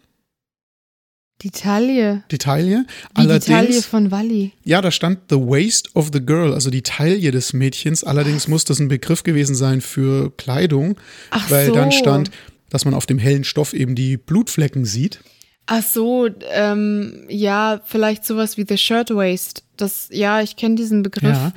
[1.43, 2.23] Die Taille.
[2.31, 2.87] Die Taille.
[3.15, 4.53] Wie allerdings, die Taille von Wally.
[4.65, 8.05] Ja, da stand The Waist of the Girl, also die Taille des Mädchens.
[8.05, 10.97] Allerdings muss das ein Begriff gewesen sein für Kleidung,
[11.31, 11.75] Ach weil so.
[11.75, 12.31] dann stand,
[12.71, 15.21] dass man auf dem hellen Stoff eben die Blutflecken sieht.
[15.67, 19.65] Ach so, ähm, ja, vielleicht sowas wie The Shirtwaist.
[19.77, 21.37] Das, ja, ich kenne diesen Begriff.
[21.37, 21.53] Ja.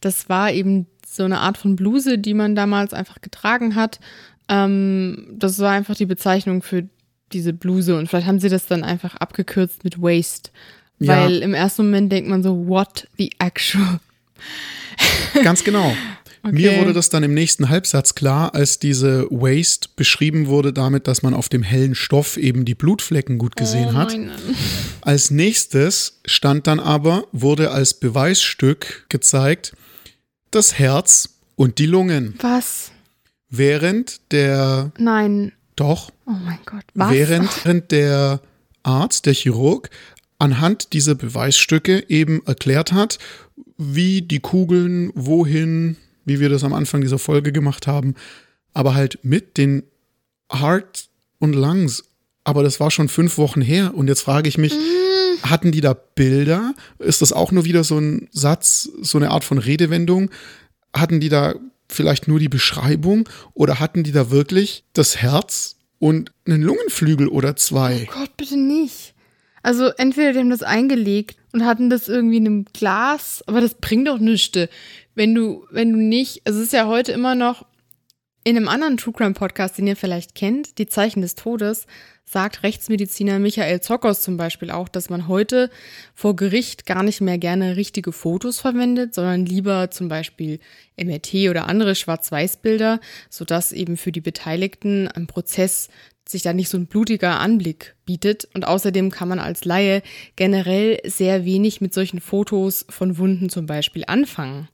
[0.00, 4.00] Das war eben so eine Art von Bluse, die man damals einfach getragen hat.
[4.48, 6.88] Ähm, das war einfach die Bezeichnung für
[7.34, 10.50] diese Bluse und vielleicht haben sie das dann einfach abgekürzt mit Waist.
[10.98, 11.16] Ja.
[11.16, 14.00] Weil im ersten Moment denkt man so, what the actual?
[15.42, 15.94] Ganz genau.
[16.44, 16.54] Okay.
[16.54, 21.22] Mir wurde das dann im nächsten Halbsatz klar, als diese Waste beschrieben wurde damit, dass
[21.22, 24.16] man auf dem hellen Stoff eben die Blutflecken gut gesehen oh, hat.
[25.02, 29.76] Als nächstes stand dann aber, wurde als Beweisstück gezeigt,
[30.50, 32.34] das Herz und die Lungen.
[32.40, 32.90] Was?
[33.48, 35.52] Während der, Nein.
[35.76, 36.84] Doch, Oh mein Gott.
[36.94, 37.10] Was?
[37.12, 38.40] während während der
[38.82, 39.90] Arzt, der Chirurg,
[40.38, 43.18] anhand dieser Beweisstücke eben erklärt hat,
[43.78, 48.14] wie die Kugeln wohin, wie wir das am Anfang dieser Folge gemacht haben,
[48.74, 49.84] aber halt mit den
[50.52, 51.08] Heart
[51.38, 52.04] und Lungs.
[52.44, 54.74] Aber das war schon fünf Wochen her und jetzt frage ich mich,
[55.42, 56.74] hatten die da Bilder?
[56.98, 60.30] Ist das auch nur wieder so ein Satz, so eine Art von Redewendung?
[60.94, 61.54] Hatten die da
[61.94, 67.56] vielleicht nur die Beschreibung oder hatten die da wirklich das Herz und einen Lungenflügel oder
[67.56, 68.08] zwei?
[68.10, 69.14] Oh Gott, bitte nicht.
[69.62, 73.74] Also entweder die haben das eingelegt und hatten das irgendwie in einem Glas, aber das
[73.74, 74.58] bringt doch nichts.
[75.14, 77.66] Wenn du, wenn du nicht, also es ist ja heute immer noch
[78.44, 81.86] in einem anderen True Crime Podcast, den ihr vielleicht kennt, Die Zeichen des Todes,
[82.24, 85.70] sagt Rechtsmediziner Michael Zockers zum Beispiel auch, dass man heute
[86.14, 90.58] vor Gericht gar nicht mehr gerne richtige Fotos verwendet, sondern lieber zum Beispiel
[90.96, 95.88] MRT oder andere Schwarz-Weiß-Bilder, sodass eben für die Beteiligten am Prozess
[96.26, 98.48] sich da nicht so ein blutiger Anblick bietet.
[98.54, 100.02] Und außerdem kann man als Laie
[100.36, 104.68] generell sehr wenig mit solchen Fotos von Wunden zum Beispiel anfangen.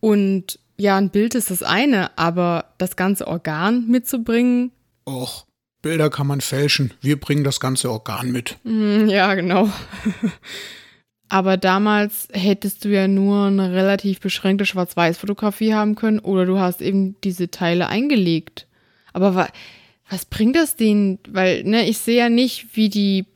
[0.00, 4.72] Und ja, ein Bild ist das eine, aber das ganze Organ mitzubringen,
[5.08, 5.46] Och,
[5.82, 6.92] Bilder kann man fälschen.
[7.00, 8.56] Wir bringen das ganze Organ mit.
[8.64, 9.70] Mm, Ja, genau.
[11.28, 16.80] Aber damals hättest du ja nur eine relativ beschränkte Schwarz-Weiß-Fotografie haben können oder du hast
[16.80, 18.66] eben diese Teile eingelegt.
[19.12, 19.48] Aber wa
[20.08, 21.18] was bringt das denen?
[21.28, 23.26] Weil, ne, ich sehe ja nicht, wie die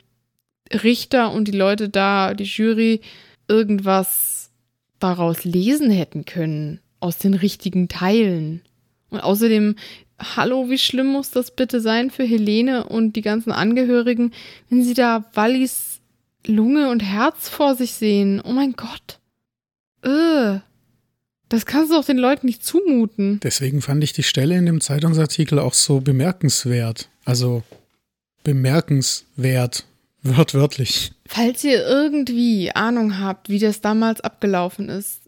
[0.73, 3.01] Richter und die Leute da, die Jury,
[3.49, 4.53] irgendwas
[5.01, 6.79] daraus lesen hätten können.
[7.01, 8.63] Aus den richtigen Teilen.
[9.11, 9.77] Und außerdem,
[10.19, 14.33] hallo, wie schlimm muss das bitte sein für Helene und die ganzen Angehörigen,
[14.69, 16.01] wenn sie da Wallis
[16.47, 18.41] Lunge und Herz vor sich sehen?
[18.45, 19.19] Oh mein Gott.
[20.03, 20.61] Äh.
[21.49, 23.41] Das kannst du doch den Leuten nicht zumuten.
[23.43, 27.09] Deswegen fand ich die Stelle in dem Zeitungsartikel auch so bemerkenswert.
[27.25, 27.65] Also
[28.45, 29.85] bemerkenswert,
[30.23, 31.11] wörtwörtlich.
[31.27, 35.20] Falls ihr irgendwie Ahnung habt, wie das damals abgelaufen ist,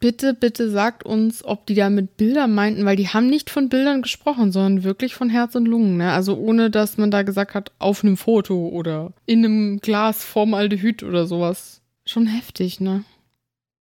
[0.00, 3.68] bitte, bitte sagt uns, ob die da mit Bildern meinten, weil die haben nicht von
[3.68, 5.96] Bildern gesprochen, sondern wirklich von Herz und Lungen.
[5.98, 6.12] Ne?
[6.12, 11.02] Also ohne, dass man da gesagt hat, auf einem Foto oder in einem Glas Formaldehyd
[11.02, 11.80] oder sowas.
[12.04, 13.04] Schon heftig, ne?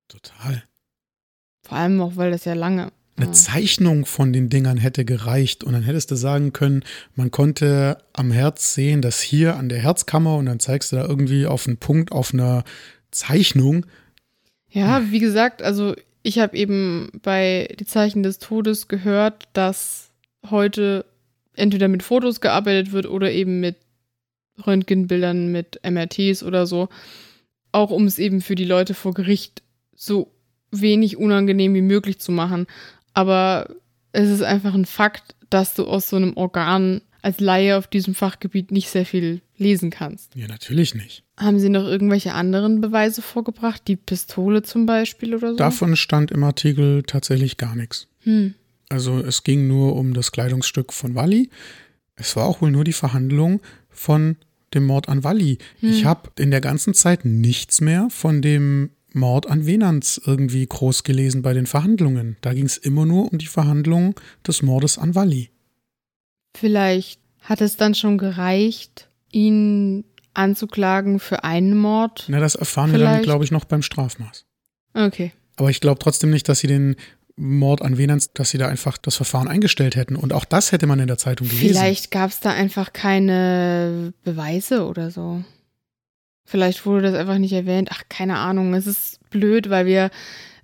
[0.09, 0.63] Total.
[1.63, 2.91] Vor allem auch, weil das ja lange.
[3.17, 3.33] Eine Ja.
[3.33, 8.31] Zeichnung von den Dingern hätte gereicht und dann hättest du sagen können, man konnte am
[8.31, 11.79] Herz sehen, dass hier an der Herzkammer und dann zeigst du da irgendwie auf einen
[11.79, 12.63] Punkt auf einer
[13.11, 13.87] Zeichnung.
[14.71, 15.95] Ja, wie gesagt, also
[16.27, 20.11] ich habe eben bei Die Zeichen des Todes gehört, dass
[20.51, 21.05] heute
[21.55, 23.77] entweder mit Fotos gearbeitet wird oder eben mit
[24.67, 26.89] Röntgenbildern, mit MRTs oder so.
[27.71, 29.63] Auch um es eben für die Leute vor Gericht
[29.95, 30.33] so
[30.73, 32.67] wenig unangenehm wie möglich zu machen.
[33.15, 33.77] Aber
[34.11, 38.15] es ist einfach ein Fakt, dass du aus so einem Organ als Laie auf diesem
[38.15, 40.37] Fachgebiet nicht sehr viel lesen kannst.
[40.37, 41.25] Ja, natürlich nicht.
[41.37, 43.83] Haben Sie noch irgendwelche anderen Beweise vorgebracht?
[43.89, 45.57] Die Pistole zum Beispiel oder so?
[45.57, 48.07] Davon stand im Artikel tatsächlich gar nichts.
[48.21, 48.55] Hm.
[48.89, 51.51] Also es ging nur um das Kleidungsstück von Wally.
[52.15, 54.37] Es war auch wohl nur die Verhandlung von
[54.73, 55.59] dem Mord an Wally.
[55.81, 61.03] Ich habe in der ganzen Zeit nichts mehr von dem Mord an Venans irgendwie groß
[61.03, 62.37] gelesen bei den Verhandlungen.
[62.41, 64.15] Da ging es immer nur um die Verhandlung
[64.47, 65.51] des Mordes an Wally.
[66.59, 70.05] Vielleicht hat es dann schon gereicht, ihn
[70.35, 72.25] anzuklagen für einen Mord.
[72.29, 74.45] Na, das erfahren wir dann, Vielleicht- glaube ich, noch beim Strafmaß.
[74.95, 75.33] Okay.
[75.57, 76.97] Aber ich glaube trotzdem nicht, dass sie den
[77.37, 80.17] Mord an Venans, dass sie da einfach das Verfahren eingestellt hätten.
[80.17, 81.69] Und auch das hätte man in der Zeitung gelesen.
[81.69, 85.45] Vielleicht gab es da einfach keine Beweise oder so.
[86.45, 87.89] Vielleicht wurde das einfach nicht erwähnt.
[87.93, 88.73] Ach, keine Ahnung.
[88.75, 90.11] Es ist blöd, weil wir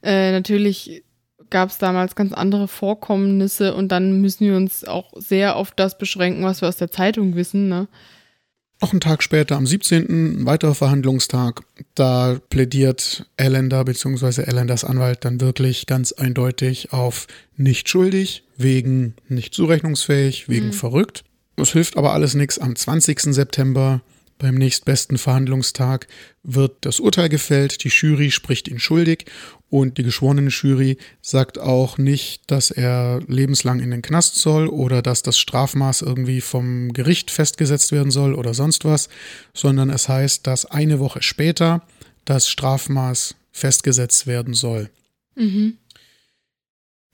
[0.03, 1.05] äh, natürlich
[1.53, 5.97] gab es damals ganz andere Vorkommnisse und dann müssen wir uns auch sehr auf das
[5.97, 7.69] beschränken, was wir aus der Zeitung wissen.
[7.69, 7.87] Ne?
[8.81, 10.07] Noch einen Tag später, am 17.,
[10.41, 11.63] ein weiterer Verhandlungstag,
[11.95, 14.43] da plädiert Allender bzw.
[14.47, 20.73] Allenders Anwalt dann wirklich ganz eindeutig auf nicht schuldig, wegen nicht zurechnungsfähig, wegen Mhm.
[20.73, 21.23] verrückt.
[21.57, 22.59] Es hilft aber alles nichts.
[22.59, 23.33] Am 20.
[23.33, 24.01] September
[24.43, 26.09] Beim nächstbesten Verhandlungstag
[26.43, 29.27] wird das Urteil gefällt, die Jury spricht ihn schuldig
[29.71, 35.01] und die geschworene Jury sagt auch nicht, dass er lebenslang in den Knast soll oder
[35.01, 39.09] dass das Strafmaß irgendwie vom Gericht festgesetzt werden soll oder sonst was,
[39.55, 41.87] sondern es heißt, dass eine Woche später
[42.25, 44.91] das Strafmaß festgesetzt werden soll.
[45.37, 45.79] Mhm.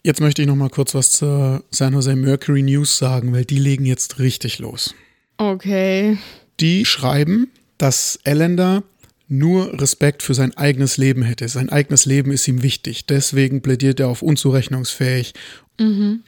[0.03, 3.59] Jetzt möchte ich noch mal kurz was zur San Jose Mercury News sagen, weil die
[3.59, 4.95] legen jetzt richtig los.
[5.37, 6.17] Okay.
[6.61, 8.83] Die schreiben, dass Ellender
[9.29, 11.49] nur Respekt für sein eigenes Leben hätte.
[11.49, 13.07] Sein eigenes Leben ist ihm wichtig.
[13.07, 15.35] Deswegen plädiert er auf unzurechnungsfähig.
[15.79, 16.25] Mhm.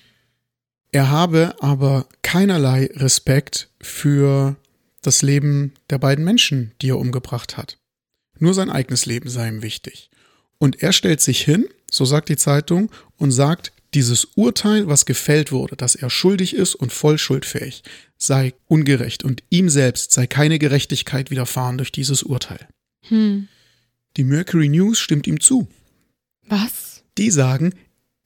[0.93, 4.57] Er habe aber keinerlei Respekt für
[5.03, 7.79] das Leben der beiden Menschen, die er umgebracht hat.
[8.39, 10.11] Nur sein eigenes Leben sei ihm wichtig.
[10.59, 15.53] Und er stellt sich hin, so sagt die Zeitung, und sagt, dieses Urteil, was gefällt
[15.53, 17.83] wurde, dass er schuldig ist und voll schuldfähig,
[18.17, 22.69] sei ungerecht und ihm selbst sei keine Gerechtigkeit widerfahren durch dieses Urteil.
[23.09, 23.49] Hm.
[24.17, 25.69] Die Mercury News stimmt ihm zu.
[26.47, 27.03] Was?
[27.19, 27.75] Die sagen,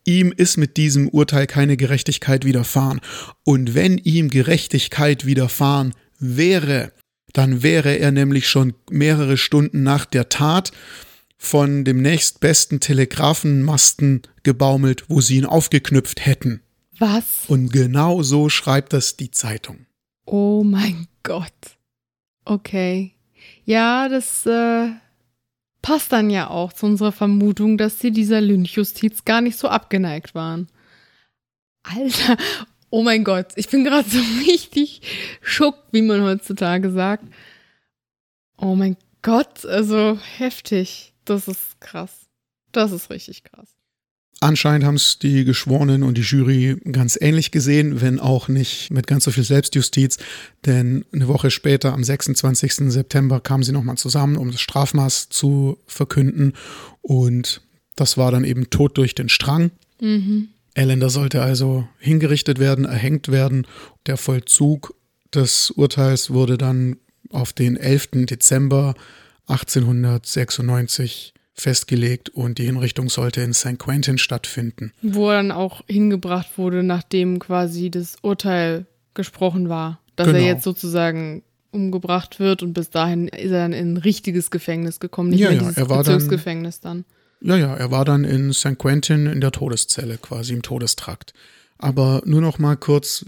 [0.04, 3.00] ihm ist mit diesem Urteil keine Gerechtigkeit widerfahren.
[3.44, 6.92] Und wenn ihm Gerechtigkeit widerfahren wäre,
[7.32, 10.72] dann wäre er nämlich schon mehrere Stunden nach der Tat
[11.36, 16.62] von dem nächstbesten Telegrafenmasten gebaumelt, wo sie ihn aufgeknüpft hätten.
[16.98, 17.44] Was?
[17.48, 19.86] Und genau so schreibt das die Zeitung.
[20.26, 21.52] Oh mein Gott.
[22.44, 23.14] Okay.
[23.64, 24.90] Ja, das äh,
[25.82, 30.34] passt dann ja auch zu unserer Vermutung, dass sie dieser Lynchjustiz gar nicht so abgeneigt
[30.34, 30.68] waren.
[31.82, 32.36] Alter,
[32.90, 35.02] oh mein Gott, ich bin gerade so richtig
[35.42, 37.24] schock, wie man heutzutage sagt.
[38.56, 41.13] Oh mein Gott, also heftig.
[41.24, 42.10] Das ist krass.
[42.72, 43.68] Das ist richtig krass.
[44.40, 49.06] Anscheinend haben es die Geschworenen und die Jury ganz ähnlich gesehen, wenn auch nicht mit
[49.06, 50.18] ganz so viel Selbstjustiz.
[50.66, 52.92] Denn eine Woche später, am 26.
[52.92, 56.52] September, kamen sie nochmal zusammen, um das Strafmaß zu verkünden.
[57.00, 57.62] Und
[57.96, 59.70] das war dann eben Tod durch den Strang.
[60.00, 60.48] Mhm.
[60.74, 63.66] Ellender sollte also hingerichtet werden, erhängt werden.
[64.06, 64.94] Der Vollzug
[65.32, 66.96] des Urteils wurde dann
[67.30, 68.26] auf den 11.
[68.26, 68.94] Dezember
[69.46, 73.78] 1896 festgelegt und die Hinrichtung sollte in St.
[73.78, 74.92] Quentin stattfinden.
[75.02, 80.38] Wo er dann auch hingebracht wurde, nachdem quasi das Urteil gesprochen war, dass Genau.
[80.38, 84.98] er jetzt sozusagen umgebracht wird und bis dahin ist er dann in ein richtiges Gefängnis
[85.00, 87.04] gekommen, nicht Ja, mehr ja, dieses war dann- Bezirksgefängnis dann.
[87.40, 88.78] Ja, ja, er war dann in St.
[88.78, 91.34] Quentin in der Todeszelle, quasi im Todestrakt.
[91.78, 93.24] Aber nur noch mal kurz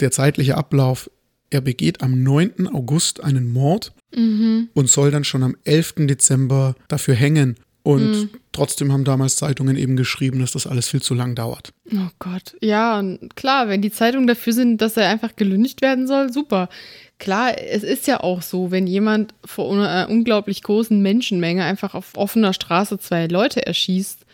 [0.00, 1.10] der zeitliche Ablauf.
[1.50, 2.68] Er begeht am 9.
[2.68, 4.68] August einen Mord Mhm.
[4.74, 6.06] und soll dann schon am 11.
[6.06, 7.56] Dezember dafür hängen.
[7.82, 8.30] Und Mhm.
[8.50, 11.70] trotzdem haben damals Zeitungen eben geschrieben, dass das alles viel zu lang dauert.
[11.92, 12.56] Oh Gott.
[12.60, 16.68] Ja, und klar, wenn die Zeitungen dafür sind, dass er einfach gelüncht werden soll, super.
[17.18, 22.16] Klar, es ist ja auch so, wenn jemand vor einer unglaublich großen Menschenmenge einfach auf
[22.16, 24.25] offener Straße zwei Leute erschießt,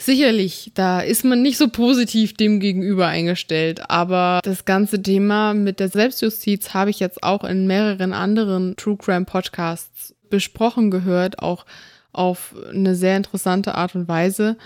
[0.00, 3.90] sicherlich, da ist man nicht so positiv dem gegenüber eingestellt.
[3.90, 8.96] Aber das ganze Thema mit der Selbstjustiz habe ich jetzt auch in mehreren anderen True
[8.96, 11.66] Crime Podcasts besprochen gehört, auch
[12.12, 14.56] auf eine sehr interessante Art und Weise.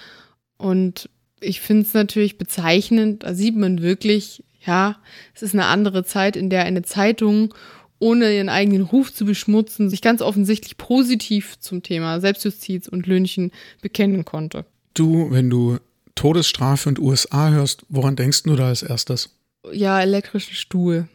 [0.58, 1.08] Und
[1.40, 4.96] ich finde es natürlich bezeichnend, da sieht man wirklich, ja,
[5.34, 7.52] es ist eine andere Zeit, in der eine Zeitung,
[7.98, 13.52] ohne ihren eigenen Ruf zu beschmutzen, sich ganz offensichtlich positiv zum Thema Selbstjustiz und Lynchen
[13.80, 14.64] bekennen konnte.
[14.94, 15.78] Du, wenn du
[16.14, 19.30] Todesstrafe und USA hörst, woran denkst du da als erstes?
[19.72, 21.08] Ja, elektrischen Stuhl.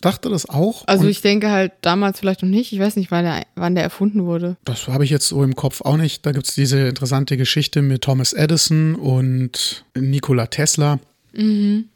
[0.00, 0.84] Dachte das auch?
[0.86, 2.74] Also ich denke halt damals vielleicht noch nicht.
[2.74, 4.58] Ich weiß nicht, wann der, wann der erfunden wurde.
[4.64, 6.26] Das habe ich jetzt so im Kopf auch nicht.
[6.26, 11.00] Da gibt es diese interessante Geschichte mit Thomas Edison und Nikola Tesla.
[11.32, 11.86] Mhm.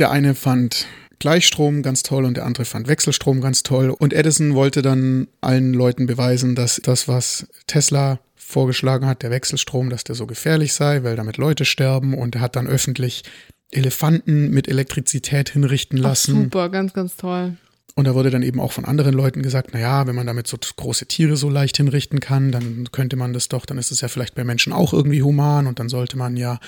[0.00, 0.86] Der eine fand
[1.20, 3.90] Gleichstrom ganz toll und der andere fand Wechselstrom ganz toll.
[3.90, 8.18] Und Edison wollte dann allen Leuten beweisen, dass das, was Tesla
[8.48, 12.14] vorgeschlagen hat, der Wechselstrom, dass der so gefährlich sei, weil damit Leute sterben.
[12.14, 13.22] Und er hat dann öffentlich
[13.70, 16.44] Elefanten mit Elektrizität hinrichten Ach, lassen.
[16.44, 17.56] super, ganz, ganz toll.
[17.94, 20.46] Und da wurde dann eben auch von anderen Leuten gesagt, na ja, wenn man damit
[20.46, 24.00] so große Tiere so leicht hinrichten kann, dann könnte man das doch, dann ist es
[24.00, 26.58] ja vielleicht bei Menschen auch irgendwie human und dann sollte man ja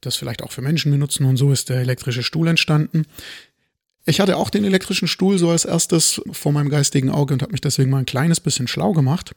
[0.00, 3.04] das vielleicht auch für Menschen benutzen und so ist der elektrische Stuhl entstanden.
[4.04, 7.52] Ich hatte auch den elektrischen Stuhl so als erstes vor meinem geistigen Auge und habe
[7.52, 9.32] mich deswegen mal ein kleines bisschen schlau gemacht.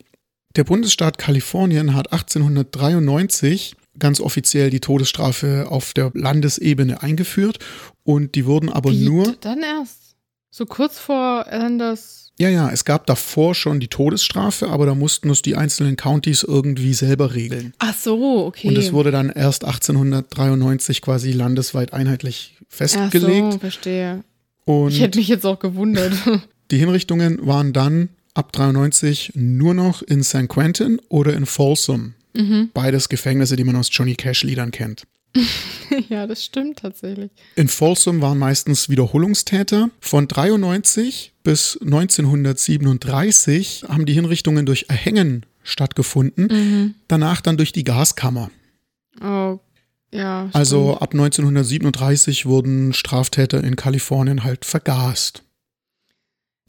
[0.55, 7.59] Der Bundesstaat Kalifornien hat 1893 ganz offiziell die Todesstrafe auf der Landesebene eingeführt
[8.03, 10.15] und die wurden aber Wie, nur Dann erst.
[10.51, 12.31] So kurz vor Anders.
[12.39, 16.43] Ja, ja, es gab davor schon die Todesstrafe, aber da mussten es die einzelnen Countys
[16.43, 17.73] irgendwie selber regeln.
[17.79, 18.69] Ach so, okay.
[18.69, 23.53] Und es wurde dann erst 1893 quasi landesweit einheitlich Ach festgelegt.
[23.53, 24.23] so, verstehe.
[24.65, 26.13] Und Ich hätte mich jetzt auch gewundert.
[26.71, 32.13] Die Hinrichtungen waren dann ab 93 nur noch in San Quentin oder in Folsom.
[32.73, 35.07] Beides Gefängnisse, die man aus Johnny Cash-Liedern kennt.
[36.09, 37.31] ja, das stimmt tatsächlich.
[37.55, 39.89] In Folsom waren meistens Wiederholungstäter.
[39.99, 48.51] Von 93 bis 1937 haben die Hinrichtungen durch Erhängen stattgefunden, danach dann durch die Gaskammer.
[49.21, 49.59] Oh,
[50.11, 50.49] ja.
[50.53, 55.43] Also ab 1937 wurden Straftäter in Kalifornien halt vergast.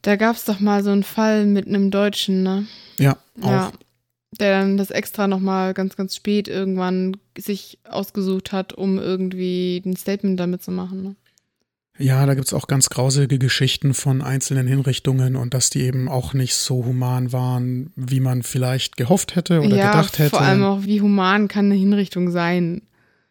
[0.03, 2.67] Da gab es doch mal so einen Fall mit einem Deutschen, ne?
[2.99, 3.51] Ja, auch.
[3.51, 3.73] Ja.
[4.39, 9.97] Der dann das extra nochmal ganz, ganz spät irgendwann sich ausgesucht hat, um irgendwie ein
[9.97, 11.03] Statement damit zu machen.
[11.03, 11.17] Ne?
[11.99, 16.35] Ja, da gibt's auch ganz grauselige Geschichten von einzelnen Hinrichtungen und dass die eben auch
[16.35, 20.31] nicht so human waren, wie man vielleicht gehofft hätte oder ja, gedacht hätte.
[20.31, 22.83] vor allem auch, wie human kann eine Hinrichtung sein?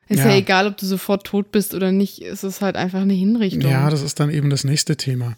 [0.08, 0.30] Ist ja.
[0.30, 0.36] Ja.
[0.36, 3.70] egal, ob du sofort tot bist oder nicht, es ist halt einfach eine Hinrichtung.
[3.70, 5.36] Ja, das ist dann eben das nächste Thema.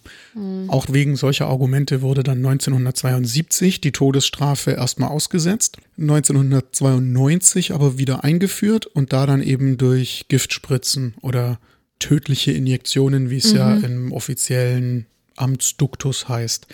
[0.67, 8.85] Auch wegen solcher Argumente wurde dann 1972 die Todesstrafe erstmal ausgesetzt, 1992 aber wieder eingeführt
[8.85, 11.59] und da dann eben durch Giftspritzen oder
[11.99, 15.05] tödliche Injektionen, wie es ja im offiziellen
[15.37, 16.67] Amtsduktus heißt.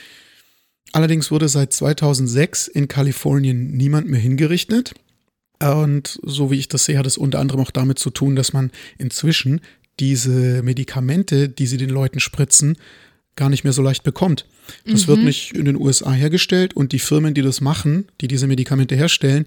[0.94, 4.94] Allerdings wurde seit 2006 in Kalifornien niemand mehr hingerichtet.
[5.72, 8.54] Und so wie ich das sehe, hat es unter anderem auch damit zu tun, dass
[8.54, 9.62] man inzwischen
[10.00, 12.78] diese Medikamente, die sie den Leuten spritzen,
[13.36, 14.46] gar nicht mehr so leicht bekommt.
[14.86, 18.48] Das wird nicht in den USA hergestellt und die Firmen, die das machen, die diese
[18.48, 19.46] Medikamente herstellen,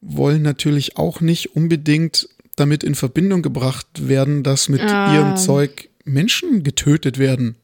[0.00, 5.14] wollen natürlich auch nicht unbedingt damit in Verbindung gebracht werden, dass mit Ah.
[5.14, 7.56] ihrem Zeug Menschen getötet werden.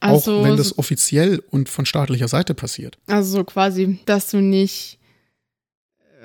[0.00, 2.98] Also auch wenn das offiziell und von staatlicher Seite passiert.
[3.06, 4.98] Also so quasi, dass du nicht,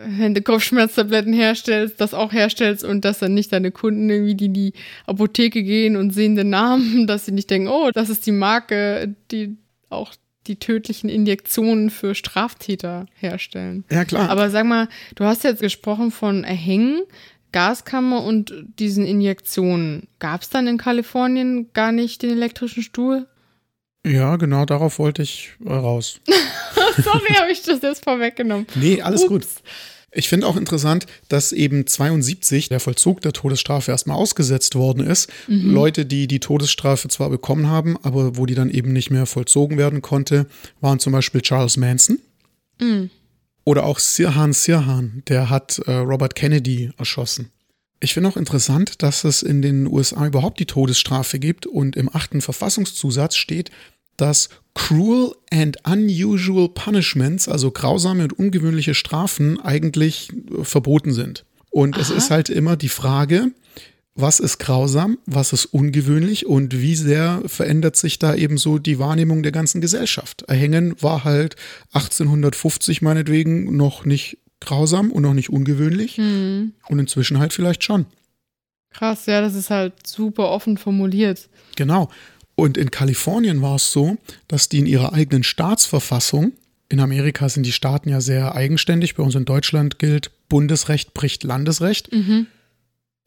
[0.05, 4.45] wenn du Kopfschmerztabletten herstellst, das auch herstellst und dass dann nicht deine Kunden irgendwie, die
[4.45, 4.73] in die
[5.05, 9.15] Apotheke gehen und sehen den Namen, dass sie nicht denken, oh, das ist die Marke,
[9.31, 9.57] die
[9.89, 10.13] auch
[10.45, 13.83] die tödlichen Injektionen für Straftäter herstellen.
[13.91, 14.29] Ja, klar.
[14.29, 17.01] Aber sag mal, du hast jetzt gesprochen von Erhängen,
[17.51, 20.07] Gaskammer und diesen Injektionen.
[20.19, 23.27] Gab es dann in Kalifornien gar nicht den elektrischen Stuhl?
[24.07, 26.19] Ja, genau darauf wollte ich äh, raus.
[26.97, 28.67] Sorry, habe ich das jetzt vorweggenommen.
[28.75, 29.29] Nee, alles Ups.
[29.29, 29.47] gut.
[30.11, 35.29] Ich finde auch interessant, dass eben 72 der Vollzug der Todesstrafe erstmal ausgesetzt worden ist.
[35.47, 39.77] Leute, die die Todesstrafe zwar bekommen haben, aber wo die dann eben nicht mehr vollzogen
[39.77, 40.47] werden konnte,
[40.81, 42.19] waren zum Beispiel Charles Manson
[43.67, 47.51] oder auch Sirhan Sirhan, der hat äh, Robert Kennedy erschossen.
[47.99, 52.13] Ich finde auch interessant, dass es in den USA überhaupt die Todesstrafe gibt und im
[52.13, 53.71] achten Verfassungszusatz steht,
[54.17, 61.45] dass cruel and unusual punishments, also grausame und ungewöhnliche Strafen, eigentlich äh, verboten sind.
[61.69, 63.51] Und es ist halt immer die Frage,
[64.15, 68.97] was ist grausam, was ist ungewöhnlich und wie sehr verändert sich da eben so die
[68.97, 70.41] Wahrnehmung der ganzen Gesellschaft.
[70.47, 71.55] Erhängen war halt
[71.93, 78.07] 1850 meinetwegen noch nicht grausam und noch nicht ungewöhnlich und inzwischen halt vielleicht schon.
[78.91, 81.47] Krass, ja, das ist halt super offen formuliert.
[81.75, 82.09] Genau.
[82.59, 84.17] Und in Kalifornien war es so,
[84.47, 86.53] dass die in ihrer eigenen Staatsverfassung,
[86.89, 91.43] in Amerika sind die Staaten ja sehr eigenständig, bei uns in Deutschland gilt, Bundesrecht bricht
[91.43, 92.09] Landesrecht.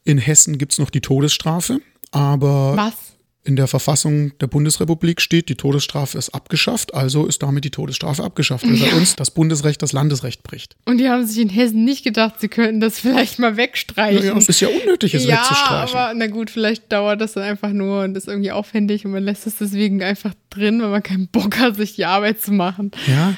[0.02, 1.80] In Hessen gibt es noch die Todesstrafe,
[2.10, 2.94] aber Was?
[3.42, 8.22] In der Verfassung der Bundesrepublik steht, die Todesstrafe ist abgeschafft, also ist damit die Todesstrafe
[8.22, 10.76] abgeschafft, weil bei uns das Bundesrecht das Landesrecht bricht.
[10.84, 14.24] Und die haben sich in Hessen nicht gedacht, sie könnten das vielleicht mal wegstreichen.
[14.24, 15.96] Ja, es ist ja unnötig, es ja, wegzustreichen.
[15.96, 19.22] aber na gut, vielleicht dauert das dann einfach nur und ist irgendwie aufwendig und man
[19.22, 22.90] lässt es deswegen einfach drin, weil man keinen Bock hat, sich die Arbeit zu machen.
[23.06, 23.34] Ja,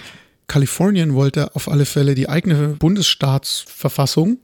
[0.49, 4.39] Kalifornien wollte auf alle Fälle die eigene Bundesstaatsverfassung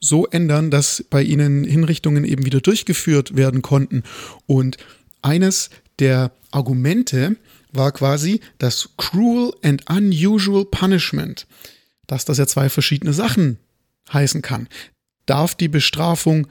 [0.00, 4.02] so ändern, dass bei ihnen Hinrichtungen eben wieder durchgeführt werden konnten.
[4.46, 4.76] Und
[5.22, 7.36] eines der Argumente
[7.72, 11.46] war quasi das Cruel and Unusual Punishment,
[12.06, 13.58] dass das ja zwei verschiedene Sachen
[14.12, 14.68] heißen kann.
[15.26, 16.46] Darf die Bestrafung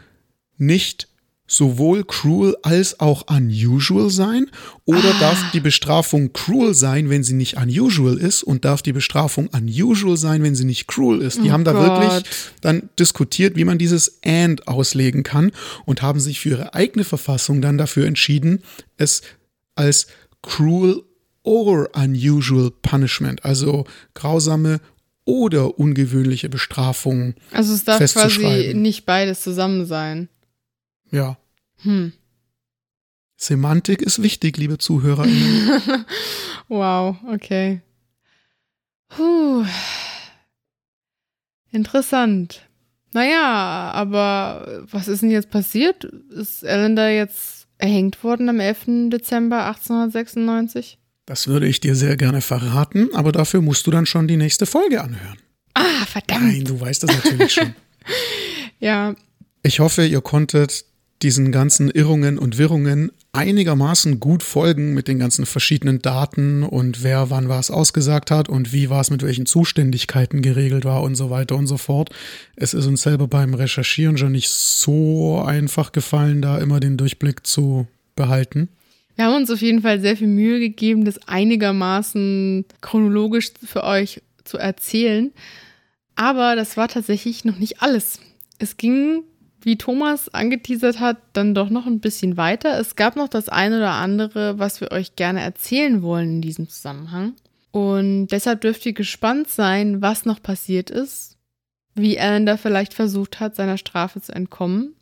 [0.58, 1.08] nicht
[1.48, 4.48] sowohl cruel als auch unusual sein?
[4.86, 8.44] Oder darf die Bestrafung cruel sein, wenn sie nicht unusual ist?
[8.44, 11.44] Und darf die Bestrafung unusual sein, wenn sie nicht cruel ist?
[11.44, 12.02] Die Oh haben da Gott.
[12.02, 12.24] wirklich
[12.62, 15.52] dann diskutiert, wie man dieses and auslegen kann
[15.86, 18.64] und haben sich für ihre eigene Verfassung dann dafür entschieden,
[18.98, 19.22] es
[19.76, 20.08] als
[20.42, 21.04] cruel
[21.44, 23.86] or unusual punishment, also
[24.16, 24.80] grausame
[25.26, 30.30] oder ungewöhnliche Bestrafung, Also es darf quasi nicht beides zusammen sein.
[31.12, 31.38] Ja.
[31.82, 32.14] Hm.
[33.38, 36.06] Semantik ist wichtig, liebe ZuhörerInnen.
[36.68, 37.82] Wow, okay.
[39.10, 39.64] Puh.
[41.72, 42.68] Interessant.
[43.14, 46.06] Naja, aber was ist denn jetzt passiert?
[46.06, 49.10] Ist Ellender jetzt erhängt worden am 11.
[49.12, 50.98] Dezember 1896?
[51.28, 54.66] Das würde ich dir sehr gerne verraten, aber dafür musst du dann schon die nächste
[54.66, 55.38] Folge anhören.
[55.76, 56.42] Ah, verdammt.
[56.46, 57.76] Nein, du weißt das natürlich schon.
[58.80, 59.16] Ja,
[59.64, 60.86] Ich hoffe, ihr konntet
[61.26, 67.32] diesen ganzen Irrungen und Wirrungen einigermaßen gut folgen mit den ganzen verschiedenen Daten und wer
[67.32, 71.56] wann was ausgesagt hat und wie was mit welchen Zuständigkeiten geregelt war und so weiter
[71.56, 72.12] und so fort.
[72.56, 77.48] Es ist uns selber beim Recherchieren schon nicht so einfach gefallen, da immer den Durchblick
[77.48, 78.70] zu behalten.
[79.16, 84.22] wir haben uns auf jeden Fall sehr viel Mühe gegeben, das einigermaßen chronologisch für euch
[84.44, 85.32] zu erzählen.
[86.14, 88.20] Aber das war tatsächlich noch nicht alles.
[88.60, 89.24] Es ging,
[89.66, 92.80] wie Thomas angeteasert hat, dann doch noch ein bisschen weiter.
[92.80, 96.70] Es gab noch das eine oder andere, was wir euch gerne erzählen wollen in diesem
[96.70, 97.34] Zusammenhang.
[97.72, 101.40] Und deshalb dürft ihr gespannt sein, was noch passiert ist,
[101.96, 104.94] wie Alan da vielleicht versucht hat, seiner Strafe zu entkommen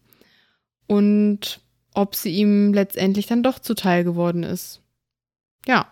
[0.88, 1.60] und
[1.94, 4.82] ob sie ihm letztendlich dann doch zuteil geworden ist.
[5.68, 5.88] Ja,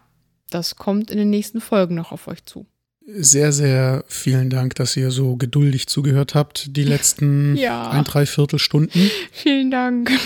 [0.50, 2.66] das kommt in den nächsten Folgen noch auf euch zu.
[3.14, 7.90] Sehr, sehr vielen Dank, dass ihr so geduldig zugehört habt, die letzten Ja.
[7.90, 9.10] ein, dreiviertel Stunden.
[9.32, 10.12] Vielen Dank.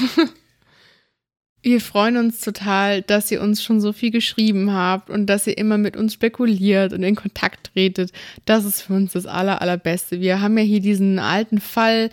[1.64, 5.58] Wir freuen uns total, dass ihr uns schon so viel geschrieben habt und dass ihr
[5.58, 8.12] immer mit uns spekuliert und in Kontakt tretet.
[8.46, 10.22] Das ist für uns das aller, allerbeste.
[10.22, 12.12] Wir haben ja hier diesen alten Fall,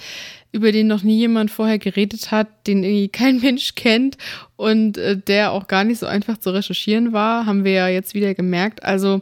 [0.52, 4.16] über den noch nie jemand vorher geredet hat, den irgendwie kein Mensch kennt
[4.56, 8.14] und äh, der auch gar nicht so einfach zu recherchieren war, haben wir ja jetzt
[8.14, 8.82] wieder gemerkt.
[8.82, 9.20] Also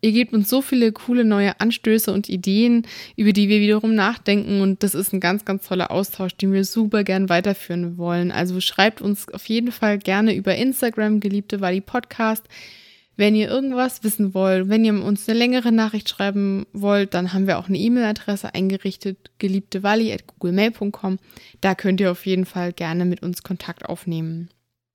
[0.00, 4.60] Ihr gebt uns so viele coole neue Anstöße und Ideen, über die wir wiederum nachdenken
[4.60, 8.30] und das ist ein ganz, ganz toller Austausch, den wir super gern weiterführen wollen.
[8.30, 12.44] Also schreibt uns auf jeden Fall gerne über Instagram, geliebte Wally Podcast.
[13.16, 17.48] Wenn ihr irgendwas wissen wollt, wenn ihr uns eine längere Nachricht schreiben wollt, dann haben
[17.48, 21.18] wir auch eine E-Mail-Adresse eingerichtet, geliebtewalli.googlemail.com.
[21.60, 24.50] Da könnt ihr auf jeden Fall gerne mit uns Kontakt aufnehmen.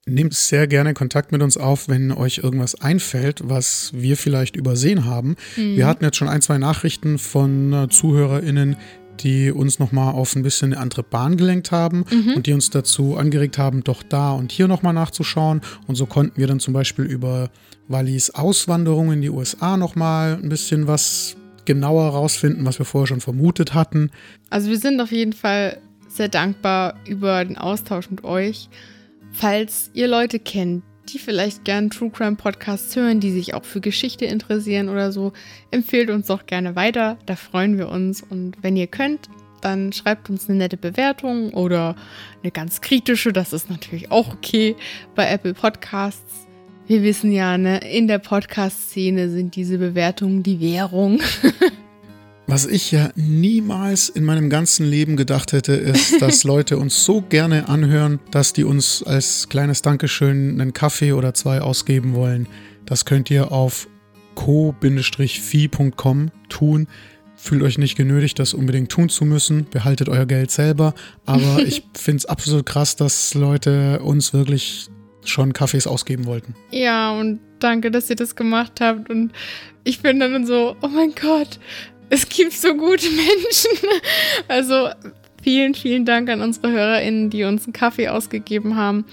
[0.05, 5.05] Nehmt sehr gerne Kontakt mit uns auf, wenn euch irgendwas einfällt, was wir vielleicht übersehen
[5.05, 5.37] haben.
[5.55, 8.75] Wir hatten jetzt schon ein, zwei Nachrichten von äh, ZuhörerInnen,
[9.19, 12.03] die uns nochmal auf ein bisschen eine andere Bahn gelenkt haben
[12.35, 15.61] und die uns dazu angeregt haben, doch da und hier nochmal nachzuschauen.
[15.87, 17.49] Und so konnten wir dann zum Beispiel über
[17.87, 21.35] Wallis Auswanderung in die USA nochmal ein bisschen was
[21.65, 24.09] genauer rausfinden, was wir vorher schon vermutet hatten.
[24.49, 28.69] Also wir sind auf jeden Fall sehr dankbar über den Austausch mit euch.
[29.33, 33.81] Falls ihr Leute kennt, die vielleicht gern True Crime Podcasts hören, die sich auch für
[33.81, 35.33] Geschichte interessieren oder so,
[35.71, 37.17] empfehlt uns doch gerne weiter.
[37.25, 38.21] Da freuen wir uns.
[38.21, 39.29] Und wenn ihr könnt,
[39.59, 41.95] dann schreibt uns eine nette Bewertung oder
[42.41, 43.33] eine ganz kritische.
[43.33, 44.75] Das ist natürlich auch okay
[45.15, 46.47] bei Apple Podcasts.
[46.85, 51.21] Wir wissen ja, ne, in der Podcast-Szene sind diese Bewertungen die Währung.
[52.47, 57.21] Was ich ja niemals in meinem ganzen Leben gedacht hätte, ist, dass Leute uns so
[57.21, 62.47] gerne anhören, dass die uns als kleines Dankeschön einen Kaffee oder zwei ausgeben wollen.
[62.85, 63.87] Das könnt ihr auf
[64.35, 66.87] co-fi.com tun.
[67.35, 69.65] Fühlt euch nicht genötigt, das unbedingt tun zu müssen.
[69.69, 70.93] Behaltet euer Geld selber.
[71.25, 74.89] Aber ich finde es absolut krass, dass Leute uns wirklich
[75.25, 76.55] schon Kaffees ausgeben wollten.
[76.71, 79.09] Ja, und danke, dass ihr das gemacht habt.
[79.09, 79.31] Und
[79.83, 81.59] ich bin dann so, oh mein Gott,
[82.09, 83.71] es gibt so gute Menschen.
[84.47, 84.89] Also
[85.41, 89.05] vielen, vielen Dank an unsere HörerInnen, die uns einen Kaffee ausgegeben haben.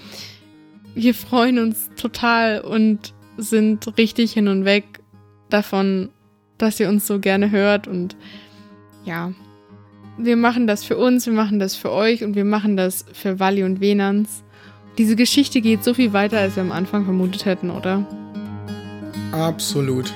[0.95, 4.83] Wir freuen uns total und sind richtig hin und weg
[5.49, 6.09] davon,
[6.57, 7.87] dass ihr uns so gerne hört.
[7.87, 8.15] Und
[9.05, 9.33] ja,
[10.17, 13.39] wir machen das für uns, wir machen das für euch und wir machen das für
[13.39, 14.43] Wally und Venans.
[14.97, 18.05] Diese Geschichte geht so viel weiter, als wir am Anfang vermutet hätten, oder?
[19.31, 20.13] Absolut.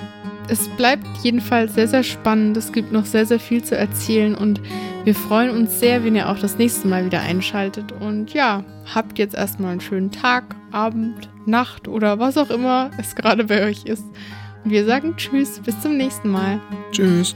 [0.47, 2.55] Es bleibt jedenfalls sehr, sehr spannend.
[2.57, 4.61] Es gibt noch sehr, sehr viel zu erzählen und
[5.03, 7.91] wir freuen uns sehr, wenn ihr auch das nächste Mal wieder einschaltet.
[7.91, 8.63] Und ja,
[8.93, 13.65] habt jetzt erstmal einen schönen Tag, Abend, Nacht oder was auch immer es gerade bei
[13.65, 14.05] euch ist.
[14.63, 16.59] Und wir sagen Tschüss, bis zum nächsten Mal.
[16.91, 17.35] Tschüss.